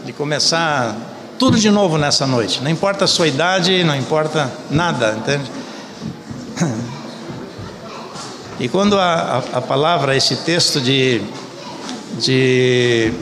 de 0.05 0.13
começar 0.13 0.95
tudo 1.39 1.59
de 1.59 1.71
novo 1.71 1.97
nessa 1.97 2.27
noite. 2.27 2.63
Não 2.63 2.71
importa 2.71 3.07
a 3.07 3.09
sua 3.09 3.29
idade, 3.29 3.83
não 3.83 3.97
importa 3.97 4.53
nada, 4.71 5.17
entende? 5.17 5.51
E 8.61 8.69
quando 8.69 8.99
a, 8.99 9.43
a, 9.53 9.59
a 9.59 9.61
palavra, 9.61 10.17
esse 10.17 10.37
texto 10.37 10.81
de, 10.81 11.21
de 12.21 13.13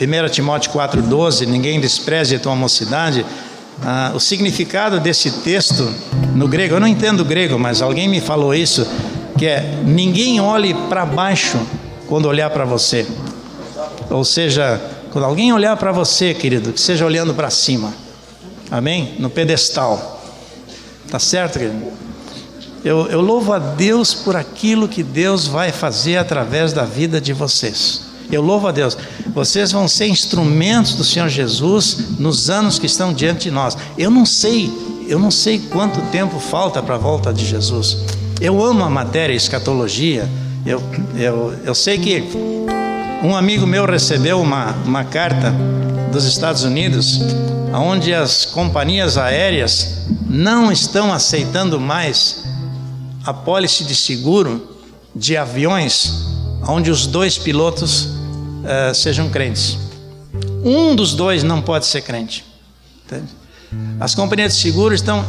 1 0.00 0.28
Timóteo 0.30 0.72
4,12, 0.72 1.46
ninguém 1.46 1.78
despreze 1.78 2.36
a 2.36 2.38
tua 2.38 2.54
mocidade, 2.54 3.26
ah, 3.82 4.12
o 4.14 4.20
significado 4.20 4.98
desse 4.98 5.30
texto 5.42 5.92
no 6.34 6.48
grego, 6.48 6.76
eu 6.76 6.80
não 6.80 6.86
entendo 6.86 7.24
grego, 7.24 7.58
mas 7.58 7.82
alguém 7.82 8.08
me 8.08 8.20
falou 8.20 8.54
isso, 8.54 8.86
que 9.36 9.46
é 9.46 9.78
ninguém 9.84 10.40
olhe 10.40 10.72
para 10.88 11.04
baixo 11.04 11.58
quando 12.06 12.26
olhar 12.26 12.48
para 12.50 12.64
você. 12.64 13.06
Ou 14.08 14.24
seja, 14.24 14.80
quando 15.12 15.24
alguém 15.24 15.52
olhar 15.52 15.76
para 15.76 15.92
você, 15.92 16.32
querido, 16.32 16.72
que 16.72 16.80
seja 16.80 17.04
olhando 17.04 17.34
para 17.34 17.50
cima. 17.50 17.92
Amém? 18.70 19.16
No 19.18 19.28
pedestal. 19.28 20.22
Tá 21.10 21.18
certo, 21.18 21.58
querido? 21.58 21.92
Eu, 22.84 23.06
eu 23.08 23.20
louvo 23.20 23.52
a 23.52 23.58
Deus 23.58 24.14
por 24.14 24.34
aquilo 24.34 24.88
que 24.88 25.02
Deus 25.02 25.46
vai 25.46 25.72
fazer 25.72 26.16
através 26.16 26.72
da 26.72 26.84
vida 26.84 27.20
de 27.20 27.32
vocês. 27.32 28.09
Eu 28.30 28.42
louvo 28.42 28.68
a 28.68 28.72
Deus. 28.72 28.96
Vocês 29.34 29.72
vão 29.72 29.88
ser 29.88 30.06
instrumentos 30.06 30.94
do 30.94 31.04
Senhor 31.04 31.28
Jesus 31.28 32.18
nos 32.18 32.48
anos 32.48 32.78
que 32.78 32.86
estão 32.86 33.12
diante 33.12 33.44
de 33.44 33.50
nós. 33.50 33.76
Eu 33.98 34.10
não 34.10 34.24
sei, 34.24 34.70
eu 35.08 35.18
não 35.18 35.30
sei 35.30 35.58
quanto 35.58 36.00
tempo 36.10 36.38
falta 36.38 36.82
para 36.82 36.94
a 36.94 36.98
volta 36.98 37.32
de 37.32 37.44
Jesus. 37.44 37.98
Eu 38.40 38.62
amo 38.64 38.84
a 38.84 38.90
matéria 38.90 39.34
escatologia. 39.34 40.28
Eu, 40.64 40.82
eu, 41.16 41.54
eu 41.64 41.74
sei 41.74 41.98
que 41.98 42.24
um 43.22 43.34
amigo 43.36 43.66
meu 43.66 43.84
recebeu 43.84 44.40
uma, 44.40 44.72
uma 44.84 45.04
carta 45.04 45.54
dos 46.12 46.24
Estados 46.24 46.64
Unidos, 46.64 47.20
onde 47.74 48.14
as 48.14 48.44
companhias 48.44 49.16
aéreas 49.16 50.06
não 50.28 50.70
estão 50.70 51.12
aceitando 51.12 51.78
mais 51.80 52.44
a 53.24 53.32
pólice 53.34 53.84
de 53.84 53.94
seguro 53.94 54.76
de 55.14 55.36
aviões 55.36 56.30
onde 56.66 56.90
os 56.90 57.06
dois 57.06 57.38
pilotos 57.38 58.19
uh, 58.60 58.94
sejam 58.94 59.28
crentes. 59.28 59.78
Um 60.62 60.94
dos 60.94 61.14
dois 61.14 61.42
não 61.42 61.60
pode 61.62 61.86
ser 61.86 62.02
crente. 62.02 62.44
Entende? 63.04 63.28
As 63.98 64.14
companhias 64.14 64.54
de 64.54 64.60
seguro 64.60 64.94
estão 64.94 65.24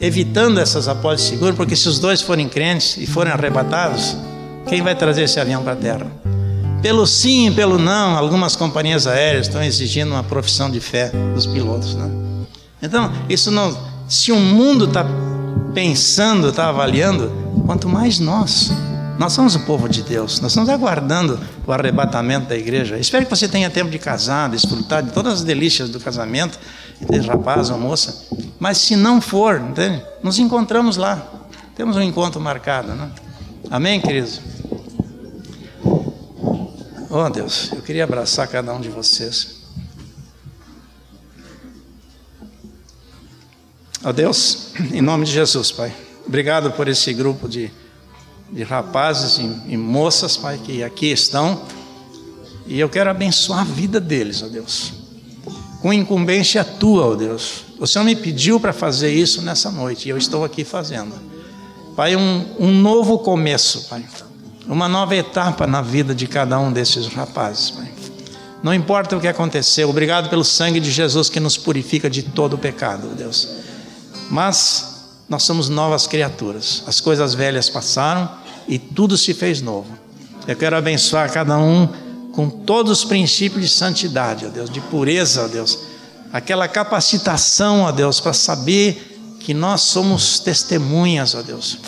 evitando 0.00 0.58
essas 0.58 0.88
apólices 0.88 1.28
de 1.28 1.34
seguro, 1.34 1.54
porque 1.54 1.76
se 1.76 1.88
os 1.88 1.98
dois 1.98 2.22
forem 2.22 2.48
crentes 2.48 2.96
e 2.96 3.06
forem 3.06 3.32
arrebatados, 3.32 4.16
quem 4.68 4.82
vai 4.82 4.94
trazer 4.94 5.24
esse 5.24 5.38
avião 5.38 5.62
para 5.62 5.72
a 5.72 5.76
terra? 5.76 6.06
Pelo 6.80 7.06
sim 7.06 7.48
e 7.48 7.50
pelo 7.50 7.78
não, 7.78 8.16
algumas 8.16 8.56
companhias 8.56 9.06
aéreas 9.06 9.46
estão 9.46 9.62
exigindo 9.62 10.12
uma 10.12 10.22
profissão 10.22 10.70
de 10.70 10.80
fé 10.80 11.12
dos 11.34 11.46
pilotos. 11.46 11.94
Né? 11.94 12.10
Então, 12.82 13.12
isso 13.28 13.50
não. 13.50 13.76
Se 14.08 14.32
o 14.32 14.36
mundo 14.36 14.86
está 14.86 15.04
pensando, 15.74 16.48
está 16.48 16.68
avaliando, 16.68 17.30
quanto 17.66 17.88
mais 17.88 18.18
nós. 18.18 18.72
Nós 19.20 19.34
somos 19.34 19.54
o 19.54 19.60
povo 19.66 19.86
de 19.86 20.02
Deus, 20.02 20.40
nós 20.40 20.52
estamos 20.52 20.70
aguardando 20.70 21.38
o 21.66 21.72
arrebatamento 21.72 22.48
da 22.48 22.56
igreja. 22.56 22.98
Espero 22.98 23.26
que 23.26 23.30
você 23.30 23.46
tenha 23.46 23.68
tempo 23.68 23.90
de 23.90 23.98
casar, 23.98 24.48
desfrutar 24.48 25.02
de 25.02 25.12
todas 25.12 25.34
as 25.34 25.44
delícias 25.44 25.90
do 25.90 26.00
casamento, 26.00 26.58
de 26.98 27.18
rapaz 27.18 27.68
ou 27.68 27.76
moça. 27.76 28.26
Mas 28.58 28.78
se 28.78 28.96
não 28.96 29.20
for, 29.20 29.60
entende? 29.60 30.02
Nos 30.22 30.38
encontramos 30.38 30.96
lá. 30.96 31.22
Temos 31.76 31.98
um 31.98 32.00
encontro 32.00 32.40
marcado, 32.40 32.94
né? 32.94 33.10
Amém, 33.70 34.00
queridos? 34.00 34.40
Oh 37.10 37.28
Deus, 37.28 37.72
eu 37.72 37.82
queria 37.82 38.04
abraçar 38.04 38.48
cada 38.48 38.72
um 38.72 38.80
de 38.80 38.88
vocês. 38.88 39.64
Ó 44.02 44.08
oh 44.08 44.12
Deus, 44.14 44.68
em 44.94 45.02
nome 45.02 45.26
de 45.26 45.32
Jesus, 45.32 45.70
Pai, 45.70 45.94
obrigado 46.26 46.70
por 46.70 46.88
esse 46.88 47.12
grupo 47.12 47.46
de 47.46 47.70
de 48.52 48.62
rapazes 48.62 49.38
e, 49.38 49.72
e 49.72 49.76
moças, 49.76 50.36
Pai, 50.36 50.58
que 50.62 50.82
aqui 50.82 51.06
estão. 51.06 51.62
E 52.66 52.78
eu 52.78 52.88
quero 52.88 53.10
abençoar 53.10 53.60
a 53.60 53.64
vida 53.64 54.00
deles, 54.00 54.42
ó 54.42 54.48
Deus. 54.48 54.92
Com 55.80 55.92
incumbência 55.92 56.62
tua, 56.64 57.06
ó 57.06 57.14
Deus. 57.14 57.64
O 57.78 57.86
Senhor 57.86 58.04
me 58.04 58.14
pediu 58.14 58.60
para 58.60 58.72
fazer 58.72 59.12
isso 59.12 59.42
nessa 59.42 59.70
noite 59.70 60.06
e 60.06 60.10
eu 60.10 60.18
estou 60.18 60.44
aqui 60.44 60.64
fazendo. 60.64 61.14
Pai, 61.96 62.14
um, 62.16 62.46
um 62.58 62.70
novo 62.70 63.18
começo, 63.18 63.88
Pai. 63.88 64.04
Uma 64.66 64.88
nova 64.88 65.16
etapa 65.16 65.66
na 65.66 65.80
vida 65.80 66.14
de 66.14 66.26
cada 66.26 66.58
um 66.60 66.72
desses 66.72 67.06
rapazes, 67.06 67.70
Pai. 67.70 67.90
Não 68.62 68.74
importa 68.74 69.16
o 69.16 69.20
que 69.20 69.26
aconteceu, 69.26 69.88
obrigado 69.88 70.28
pelo 70.28 70.44
sangue 70.44 70.80
de 70.80 70.90
Jesus 70.90 71.30
que 71.30 71.40
nos 71.40 71.56
purifica 71.56 72.10
de 72.10 72.22
todo 72.22 72.54
o 72.54 72.58
pecado, 72.58 73.08
Deus. 73.16 73.48
Mas 74.30 74.90
nós 75.28 75.44
somos 75.44 75.68
novas 75.68 76.06
criaturas. 76.06 76.82
As 76.86 77.00
coisas 77.00 77.34
velhas 77.34 77.70
passaram 77.70 78.39
e 78.70 78.78
tudo 78.78 79.18
se 79.18 79.34
fez 79.34 79.60
novo. 79.60 79.88
Eu 80.46 80.54
quero 80.54 80.76
abençoar 80.76 81.30
cada 81.32 81.58
um 81.58 81.88
com 82.32 82.48
todos 82.48 83.00
os 83.00 83.04
princípios 83.04 83.64
de 83.64 83.68
santidade, 83.68 84.46
ó 84.46 84.48
Deus, 84.48 84.70
de 84.70 84.80
pureza, 84.80 85.44
ó 85.44 85.48
Deus. 85.48 85.76
Aquela 86.32 86.68
capacitação, 86.68 87.82
ó 87.82 87.90
Deus, 87.90 88.20
para 88.20 88.32
saber 88.32 89.36
que 89.40 89.52
nós 89.52 89.80
somos 89.80 90.38
testemunhas, 90.38 91.34
ó 91.34 91.42
Deus. 91.42 91.78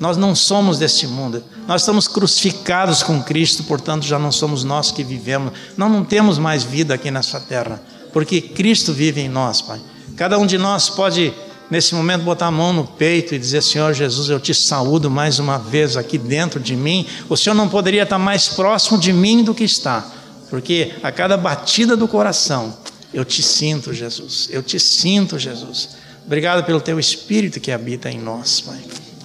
Nós 0.00 0.16
não 0.16 0.34
somos 0.34 0.76
deste 0.76 1.06
mundo. 1.06 1.42
Nós 1.68 1.82
estamos 1.82 2.08
crucificados 2.08 3.04
com 3.04 3.22
Cristo, 3.22 3.62
portanto 3.62 4.04
já 4.04 4.18
não 4.18 4.32
somos 4.32 4.64
nós 4.64 4.90
que 4.90 5.04
vivemos. 5.04 5.52
Nós 5.76 5.90
não 5.90 6.04
temos 6.04 6.36
mais 6.36 6.64
vida 6.64 6.94
aqui 6.94 7.12
nessa 7.12 7.38
terra, 7.38 7.80
porque 8.12 8.40
Cristo 8.40 8.92
vive 8.92 9.20
em 9.20 9.28
nós, 9.28 9.62
Pai. 9.62 9.80
Cada 10.16 10.36
um 10.36 10.46
de 10.46 10.58
nós 10.58 10.88
pode 10.88 11.32
nesse 11.70 11.94
momento, 11.94 12.24
botar 12.24 12.46
a 12.46 12.50
mão 12.50 12.72
no 12.72 12.84
peito 12.84 13.34
e 13.34 13.38
dizer: 13.38 13.62
Senhor 13.62 13.92
Jesus, 13.92 14.28
eu 14.28 14.40
te 14.40 14.54
saúdo 14.54 15.10
mais 15.10 15.38
uma 15.38 15.58
vez 15.58 15.96
aqui 15.96 16.18
dentro 16.18 16.60
de 16.60 16.74
mim. 16.74 17.06
O 17.28 17.36
Senhor 17.36 17.54
não 17.54 17.68
poderia 17.68 18.02
estar 18.02 18.18
mais 18.18 18.48
próximo 18.48 18.98
de 18.98 19.12
mim 19.12 19.42
do 19.42 19.54
que 19.54 19.64
está, 19.64 20.06
porque 20.50 20.94
a 21.02 21.12
cada 21.12 21.36
batida 21.36 21.96
do 21.96 22.08
coração, 22.08 22.76
eu 23.12 23.24
te 23.24 23.42
sinto, 23.42 23.92
Jesus. 23.92 24.48
Eu 24.50 24.62
te 24.62 24.78
sinto, 24.78 25.38
Jesus. 25.38 25.90
Obrigado 26.26 26.64
pelo 26.64 26.80
teu 26.80 26.98
espírito 26.98 27.60
que 27.60 27.72
habita 27.72 28.10
em 28.10 28.18
nós, 28.18 28.60
Pai. 28.60 28.78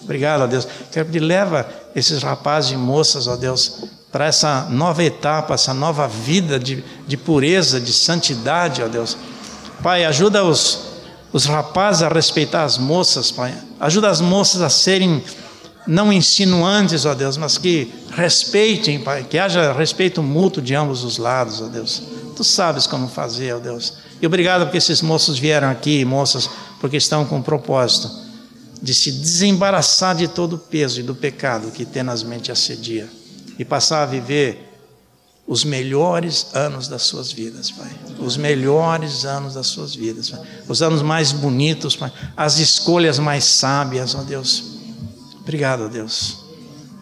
Obrigado, 0.03 0.41
ó 0.41 0.47
Deus. 0.47 0.67
Quero 0.91 1.05
pedir, 1.05 1.19
leva 1.19 1.67
esses 1.95 2.21
rapazes 2.23 2.71
e 2.71 2.77
moças, 2.77 3.27
ó 3.27 3.35
Deus, 3.35 3.83
para 4.11 4.25
essa 4.25 4.67
nova 4.69 5.03
etapa, 5.03 5.53
essa 5.53 5.73
nova 5.73 6.07
vida 6.07 6.59
de, 6.59 6.83
de 7.07 7.17
pureza, 7.17 7.79
de 7.79 7.91
santidade, 7.91 8.81
ó 8.81 8.87
Deus. 8.87 9.17
Pai, 9.81 10.05
ajuda-os 10.05 10.92
os 11.34 11.45
rapazes 11.45 12.03
a 12.03 12.09
respeitar 12.09 12.63
as 12.63 12.77
moças, 12.77 13.31
Pai. 13.31 13.53
Ajuda 13.79 14.09
as 14.09 14.21
moças 14.21 14.61
a 14.61 14.69
serem 14.69 15.23
não 15.86 16.13
insinuantes, 16.13 17.05
ó 17.05 17.13
Deus, 17.13 17.36
mas 17.36 17.57
que 17.57 17.91
respeitem, 18.11 18.99
Pai, 18.99 19.25
que 19.27 19.38
haja 19.38 19.73
respeito 19.73 20.21
mútuo 20.21 20.61
de 20.61 20.75
ambos 20.75 21.03
os 21.03 21.17
lados, 21.17 21.59
ó 21.59 21.65
Deus. 21.65 22.03
Tu 22.36 22.43
sabes 22.43 22.86
como 22.86 23.07
fazer, 23.07 23.53
ó 23.55 23.59
Deus. 23.59 23.95
E 24.21 24.25
obrigado 24.25 24.61
porque 24.65 24.77
esses 24.77 25.01
moços 25.01 25.38
vieram 25.39 25.69
aqui, 25.69 26.05
moças, 26.05 26.49
porque 26.79 26.97
estão 26.97 27.25
com 27.25 27.39
o 27.39 27.43
propósito 27.43 28.09
de 28.81 28.93
se 28.93 29.11
desembaraçar 29.11 30.15
de 30.15 30.27
todo 30.27 30.53
o 30.53 30.59
peso 30.59 30.99
e 30.99 31.03
do 31.03 31.15
pecado 31.15 31.71
que 31.71 31.86
tenazmente 31.86 32.51
assedia 32.51 33.09
e 33.57 33.65
passar 33.65 34.03
a 34.03 34.05
viver 34.05 34.72
os 35.45 35.63
melhores 35.65 36.47
anos 36.53 36.87
das 36.87 37.03
suas 37.03 37.31
vidas, 37.31 37.69
Pai. 37.69 37.91
Os 38.17 38.37
melhores 38.37 39.25
anos 39.25 39.53
das 39.53 39.67
suas 39.67 39.93
vidas, 39.93 40.29
Pai. 40.29 40.41
Os 40.67 40.81
anos 40.81 41.01
mais 41.01 41.31
bonitos, 41.31 41.95
Pai. 41.95 42.11
As 42.35 42.59
escolhas 42.59 43.19
mais 43.19 43.43
sábias, 43.43 44.15
ó 44.15 44.23
Deus. 44.23 44.63
Obrigado, 45.41 45.85
ó 45.85 45.87
Deus. 45.87 46.37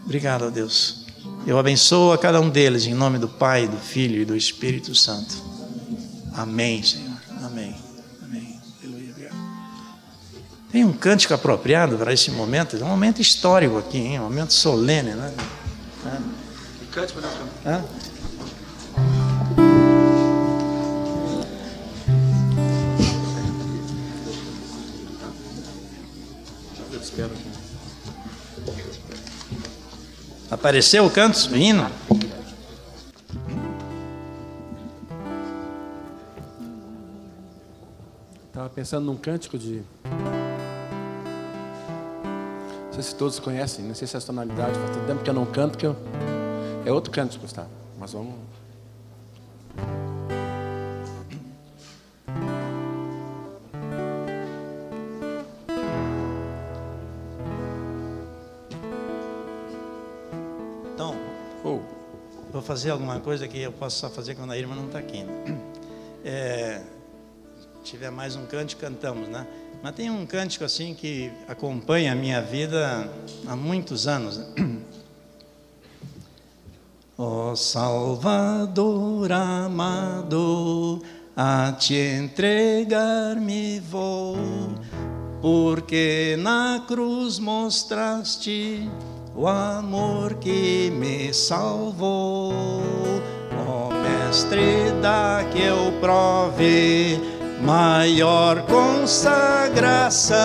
Obrigado, 0.03 0.45
ó 0.45 0.49
Deus. 0.49 1.05
Eu 1.45 1.57
abençoo 1.59 2.11
a 2.11 2.17
cada 2.17 2.41
um 2.41 2.49
deles 2.49 2.85
em 2.85 2.93
nome 2.93 3.19
do 3.19 3.27
Pai, 3.27 3.67
do 3.67 3.77
Filho 3.77 4.21
e 4.21 4.25
do 4.25 4.35
Espírito 4.35 4.95
Santo. 4.95 5.35
Amém, 6.33 6.81
Senhor. 6.81 7.17
Amém. 7.43 7.75
Amém. 8.23 8.59
Aleluia. 8.83 9.29
Tem 10.71 10.83
um 10.83 10.93
cântico 10.93 11.33
apropriado 11.33 11.95
para 11.97 12.11
esse 12.11 12.31
momento, 12.31 12.75
é 12.75 12.83
um 12.83 12.87
momento 12.87 13.21
histórico 13.21 13.77
aqui, 13.77 13.97
hein? 13.99 14.19
um 14.19 14.23
momento 14.23 14.53
solene, 14.53 15.11
né? 15.11 15.33
É. 16.05 16.17
Cântico, 16.91 17.21
né? 17.21 17.83
Espero. 27.11 27.31
Apareceu 30.49 31.05
o 31.05 31.11
canto 31.11 31.47
do 31.47 31.57
hino? 31.57 31.89
Estava 38.47 38.69
pensando 38.69 39.05
num 39.05 39.17
cântico 39.17 39.57
de. 39.57 39.81
Não 42.85 42.93
sei 42.93 43.03
se 43.03 43.15
todos 43.15 43.39
conhecem, 43.39 43.85
não 43.85 43.95
sei 43.95 44.07
se 44.07 44.15
é 44.15 44.19
a 44.19 44.21
tonalidade, 44.21 44.77
faz 44.77 44.91
tanto 44.91 45.07
tempo 45.07 45.23
que 45.23 45.29
eu 45.29 45.33
não 45.33 45.45
canto 45.45 45.77
que 45.77 45.85
eu. 45.85 45.95
É 46.85 46.91
outro 46.91 47.11
cântico, 47.11 47.41
Gustavo. 47.43 47.69
Mas 47.97 48.11
vamos. 48.11 48.35
Vou 62.61 62.67
fazer 62.67 62.91
alguma 62.91 63.19
coisa 63.19 63.47
que 63.47 63.59
eu 63.59 63.71
posso 63.71 63.97
só 63.97 64.09
fazer 64.09 64.35
quando 64.35 64.51
a 64.51 64.57
irmã 64.57 64.75
não 64.75 64.85
está 64.85 64.99
aqui. 64.99 65.23
né? 65.23 65.57
É, 66.23 66.79
tiver 67.83 68.11
mais 68.11 68.35
um 68.35 68.45
cântico, 68.45 68.79
cantamos, 68.79 69.27
né? 69.27 69.47
Mas 69.81 69.95
tem 69.95 70.11
um 70.11 70.23
cântico 70.23 70.63
assim 70.63 70.93
que 70.93 71.31
acompanha 71.47 72.11
a 72.11 72.15
minha 72.15 72.39
vida 72.39 73.11
há 73.47 73.55
muitos 73.55 74.07
anos. 74.07 74.37
né? 74.37 74.45
Ó 77.17 77.55
Salvador 77.55 79.31
amado, 79.31 81.01
a 81.35 81.71
te 81.71 81.95
entregar 81.95 83.35
me 83.37 83.79
vou, 83.79 84.37
porque 85.41 86.37
na 86.37 86.85
cruz 86.87 87.39
mostraste 87.39 88.87
o 89.35 89.47
amor 89.47 90.35
que 90.35 90.91
me 90.91 91.33
salvou. 91.33 92.53
Ó 93.67 93.89
Mestre, 93.93 94.91
dá 95.01 95.43
que 95.51 95.61
eu 95.61 95.91
prove 95.99 97.19
maior 97.61 98.61
consagração 98.63 100.39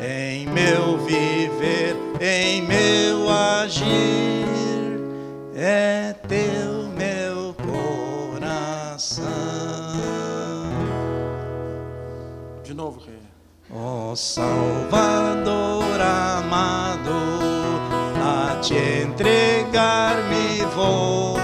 em 0.00 0.46
meu 0.46 0.98
viver, 0.98 1.96
em 2.20 2.62
meu 2.62 3.28
agir 3.30 4.46
é 5.56 6.14
teu 6.28 6.88
meu 6.96 7.54
coração. 7.54 9.26
de 12.62 12.74
novo, 12.74 13.00
Ó 13.78 14.16
Salvador 14.16 16.00
amado, 16.00 17.12
a 18.24 18.58
te 18.62 19.02
entregar 19.02 20.16
me 20.30 20.64
vou, 20.74 21.36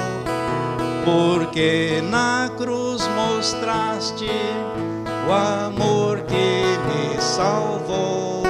porque 1.04 2.02
na 2.02 2.50
cruz 2.56 3.06
mostraste 3.08 4.30
o 5.28 5.32
amor 5.32 6.22
que 6.22 6.78
me 6.86 7.20
salvou. 7.20 8.44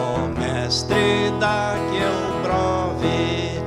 Ó 0.00 0.26
Mestre, 0.40 1.34
dá 1.38 1.74
que 1.90 1.98
eu 1.98 2.16
prove 2.42 3.60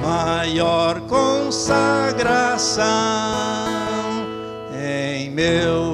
maior 0.00 1.00
consagração 1.08 2.84
em 4.72 5.28
meu 5.28 5.93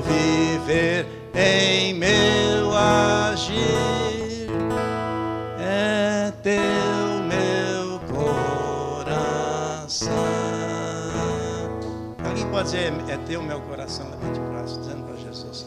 pode 12.61 12.73
dizer, 12.73 12.93
é 13.09 13.17
teu 13.27 13.43
meu 13.43 13.59
coração, 13.63 14.11
levante 14.11 14.39
o 14.39 14.51
braço, 14.51 14.79
dizendo 14.81 15.07
para 15.07 15.17
Jesus: 15.17 15.65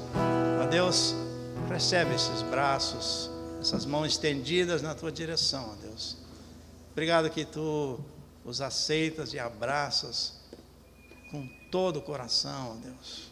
Ó 0.61 0.67
Deus, 0.67 1.15
recebe 1.67 2.13
esses 2.13 2.43
braços, 2.43 3.31
essas 3.59 3.83
mãos 3.83 4.11
estendidas 4.11 4.83
na 4.83 4.93
tua 4.93 5.11
direção, 5.11 5.71
ó 5.71 5.75
Deus. 5.81 6.17
Obrigado 6.91 7.31
que 7.31 7.45
tu 7.45 7.99
os 8.45 8.61
aceitas 8.61 9.33
e 9.33 9.39
abraças 9.39 10.35
com 11.31 11.47
todo 11.71 11.97
o 11.97 12.01
coração, 12.01 12.73
ó 12.73 12.75
Deus. 12.75 13.31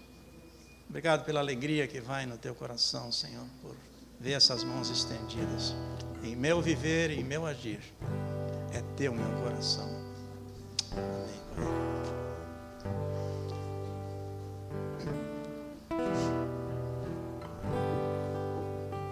Obrigado 0.90 1.24
pela 1.24 1.40
alegria 1.40 1.88
que 1.88 2.02
vai 2.02 2.26
no 2.26 2.40
teu 2.40 2.56
coração, 2.56 3.12
Senhor, 3.12 3.46
por 3.62 3.76
ver 4.20 4.34
essas 4.34 4.64
mãos 4.64 4.90
estendidas. 4.90 5.76
Em 6.24 6.36
meu 6.36 6.64
viver 6.64 7.12
e 7.12 7.20
em 7.20 7.24
meu 7.24 7.46
agir, 7.46 7.80
é 8.74 8.82
teu 8.98 9.14
meu 9.14 9.44
coração. 9.44 9.88
Amém. 10.94 11.91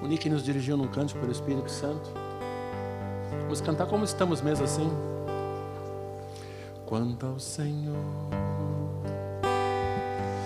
O 0.01 0.07
Nick 0.07 0.29
nos 0.29 0.43
dirigiu 0.43 0.77
num 0.77 0.87
cântico 0.87 1.19
pelo 1.19 1.31
Espírito 1.31 1.69
Santo. 1.69 2.09
Vamos 3.41 3.61
cantar 3.61 3.87
como 3.87 4.05
estamos 4.05 4.41
mesmo 4.41 4.65
assim. 4.65 4.89
Quanto 6.85 7.25
ao 7.25 7.39
Senhor, 7.39 7.95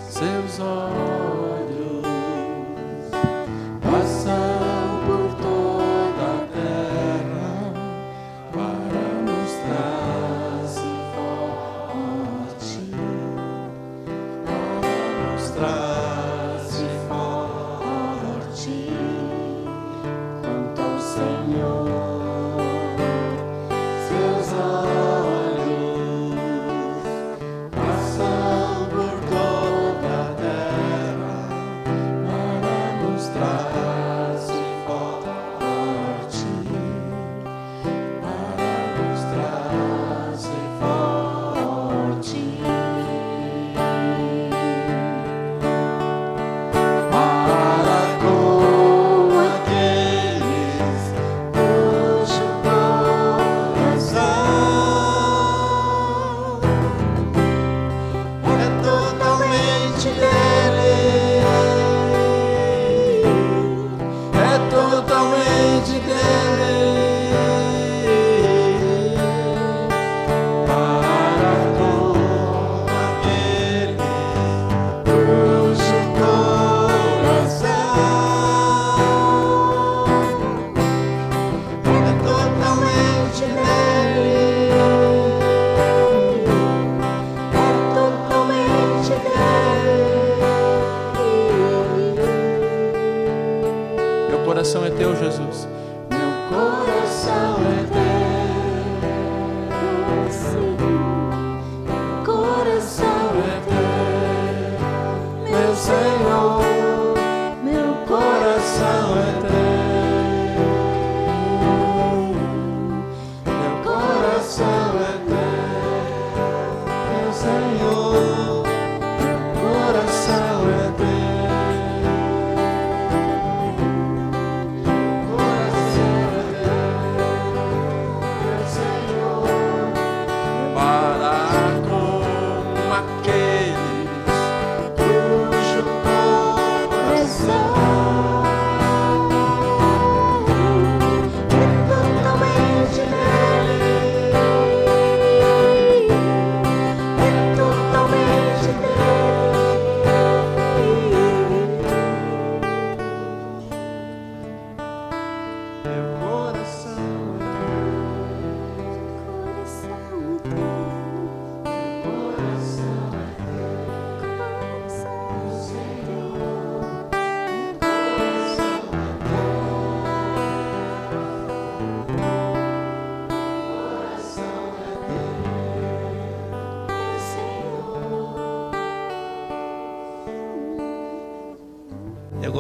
seus 0.10 0.60
olhos 0.60 2.04
passam 3.82 4.53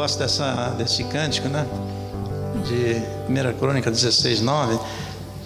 gosto 0.03 0.19
dessa, 0.19 0.75
desse 0.77 1.01
cântico, 1.05 1.47
né? 1.47 1.65
De 2.67 3.01
1 3.31 3.57
Crônica 3.57 3.89
16, 3.89 4.41
9. 4.41 4.77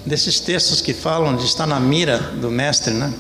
Desses 0.03 0.39
textos 0.39 0.81
que 0.81 0.95
falam 0.95 1.35
de 1.35 1.45
estar 1.45 1.67
na 1.67 1.79
mira 1.79 2.17
do 2.17 2.49
Mestre, 2.49 2.91
né? 2.91 3.13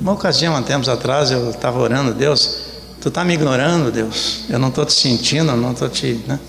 Uma 0.00 0.12
ocasião, 0.12 0.56
há 0.56 0.62
tempos 0.62 0.88
atrás, 0.88 1.30
eu 1.30 1.50
estava 1.50 1.78
orando, 1.78 2.14
Deus, 2.14 2.58
tu 3.02 3.08
está 3.08 3.22
me 3.22 3.34
ignorando, 3.34 3.92
Deus. 3.92 4.44
Eu 4.48 4.58
não 4.58 4.68
estou 4.68 4.86
te 4.86 4.94
sentindo, 4.94 5.54
não 5.54 5.72
estou 5.72 5.90
te. 5.90 6.24
Né? 6.26 6.40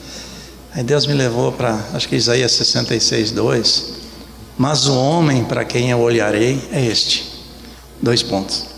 Aí 0.73 0.81
Deus 0.81 1.05
me 1.05 1.13
levou 1.13 1.51
para, 1.51 1.77
acho 1.93 2.07
que 2.07 2.15
Isaías 2.15 2.53
66, 2.53 3.31
2. 3.31 3.93
Mas 4.57 4.87
o 4.87 4.97
homem 4.97 5.43
para 5.43 5.65
quem 5.65 5.91
eu 5.91 5.99
olharei 5.99 6.65
é 6.71 6.81
este. 6.85 7.29
Dois 8.01 8.23
pontos. 8.23 8.76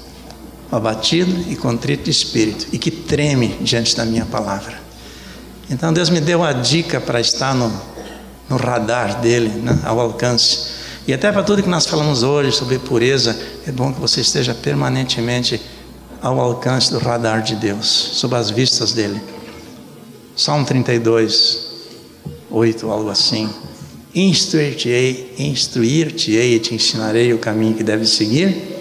Abatido 0.72 1.52
e 1.52 1.56
contrito 1.56 2.04
de 2.04 2.12
espírito, 2.12 2.68
e 2.72 2.78
que 2.78 2.92
treme 2.92 3.58
diante 3.62 3.96
da 3.96 4.06
minha 4.06 4.26
palavra. 4.26 4.80
Então 5.70 5.94
Deus 5.94 6.10
me 6.10 6.20
deu 6.20 6.44
a 6.44 6.52
dica 6.52 7.00
para 7.00 7.20
estar 7.20 7.54
no, 7.56 7.72
no 8.50 8.58
radar 8.58 9.20
dele, 9.22 9.50
né, 9.50 9.80
ao 9.84 10.00
alcance. 10.00 10.80
E 11.08 11.14
até 11.14 11.32
para 11.32 11.44
tudo 11.44 11.64
que 11.64 11.70
nós 11.70 11.86
falamos 11.86 12.24
hoje 12.24 12.52
sobre 12.52 12.78
pureza, 12.78 13.36
é 13.66 13.72
bom 13.72 13.92
que 13.92 14.00
você 14.00 14.22
esteja 14.22 14.54
permanentemente 14.54 15.60
ao 16.22 16.40
alcance 16.40 16.92
do 16.92 17.00
radar 17.00 17.42
de 17.42 17.56
Deus, 17.56 17.88
sob 17.88 18.36
as 18.36 18.50
vistas 18.50 18.94
dele. 18.94 19.20
Salmo 20.36 20.66
32, 20.66 21.68
8, 22.50 22.90
algo 22.90 23.10
assim. 23.10 23.50
Instruir-te-ei, 24.14 25.36
instruir-te-ei 25.38 26.56
e 26.56 26.60
te 26.60 26.74
ensinarei 26.74 27.34
o 27.34 27.38
caminho 27.38 27.76
que 27.76 27.84
deves 27.84 28.10
seguir, 28.12 28.79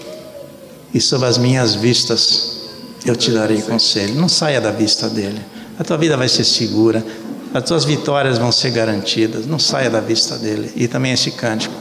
e 0.93 0.99
sob 0.99 1.25
as 1.25 1.37
minhas 1.37 1.75
vistas 1.75 2.59
eu 3.05 3.15
te 3.15 3.31
darei 3.31 3.61
conselho. 3.61 4.15
Não 4.15 4.29
saia 4.29 4.59
da 4.59 4.71
vista 4.71 5.09
dele. 5.09 5.41
A 5.77 5.83
tua 5.83 5.97
vida 5.97 6.17
vai 6.17 6.27
ser 6.27 6.43
segura, 6.43 7.05
as 7.53 7.63
tuas 7.63 7.85
vitórias 7.85 8.37
vão 8.37 8.51
ser 8.51 8.71
garantidas. 8.71 9.45
Não 9.45 9.59
saia 9.59 9.89
da 9.89 9.99
vista 9.99 10.37
dele. 10.37 10.71
E 10.75 10.87
também 10.87 11.13
esse 11.13 11.31
cântico 11.31 11.73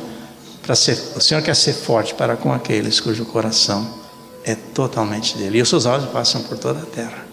para 0.63 0.75
ser, 0.75 0.99
o 1.17 1.21
Senhor 1.21 1.43
quer 1.43 1.57
ser 1.57 1.73
forte 1.73 2.15
para 2.15 2.37
com 2.37 2.53
aqueles 2.53 3.01
cujo 3.01 3.25
coração 3.25 3.89
é 4.45 4.55
totalmente 4.55 5.37
dele. 5.37 5.59
E 5.59 5.63
os 5.63 5.69
seus 5.71 5.87
olhos 5.87 6.11
passam 6.11 6.43
por 6.43 6.59
toda 6.59 6.81
a 6.81 6.87
terra. 6.87 7.27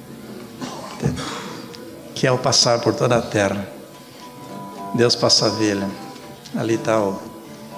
Que 2.15 2.25
ao 2.25 2.37
passar 2.37 2.79
por 2.79 2.93
toda 2.93 3.17
a 3.17 3.21
terra, 3.21 3.67
Deus 4.95 5.15
passa 5.15 5.47
a 5.47 5.49
ver. 5.49 5.77
Ali 6.55 6.75
está 6.75 6.97
o. 7.01 7.19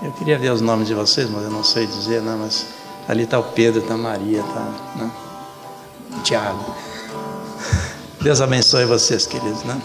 Eu 0.03 0.11
queria 0.11 0.37
ver 0.37 0.51
os 0.51 0.61
nomes 0.61 0.87
de 0.87 0.93
vocês, 0.93 1.27
mas 1.27 1.43
eu 1.43 1.49
não 1.49 1.63
sei 1.63 1.87
dizer, 1.87 2.21
não, 2.21 2.37
mas 2.37 2.67
ali 3.07 3.23
está 3.23 3.39
o 3.39 3.43
Pedro, 3.43 3.81
está 3.81 3.93
a 3.93 3.97
Maria, 3.97 4.41
está 4.41 4.59
né? 4.95 5.11
o 6.17 6.19
Tiago. 6.21 6.75
Deus 8.21 8.41
abençoe 8.41 8.85
vocês, 8.85 9.25
queridos. 9.25 9.63
Né? 9.63 9.81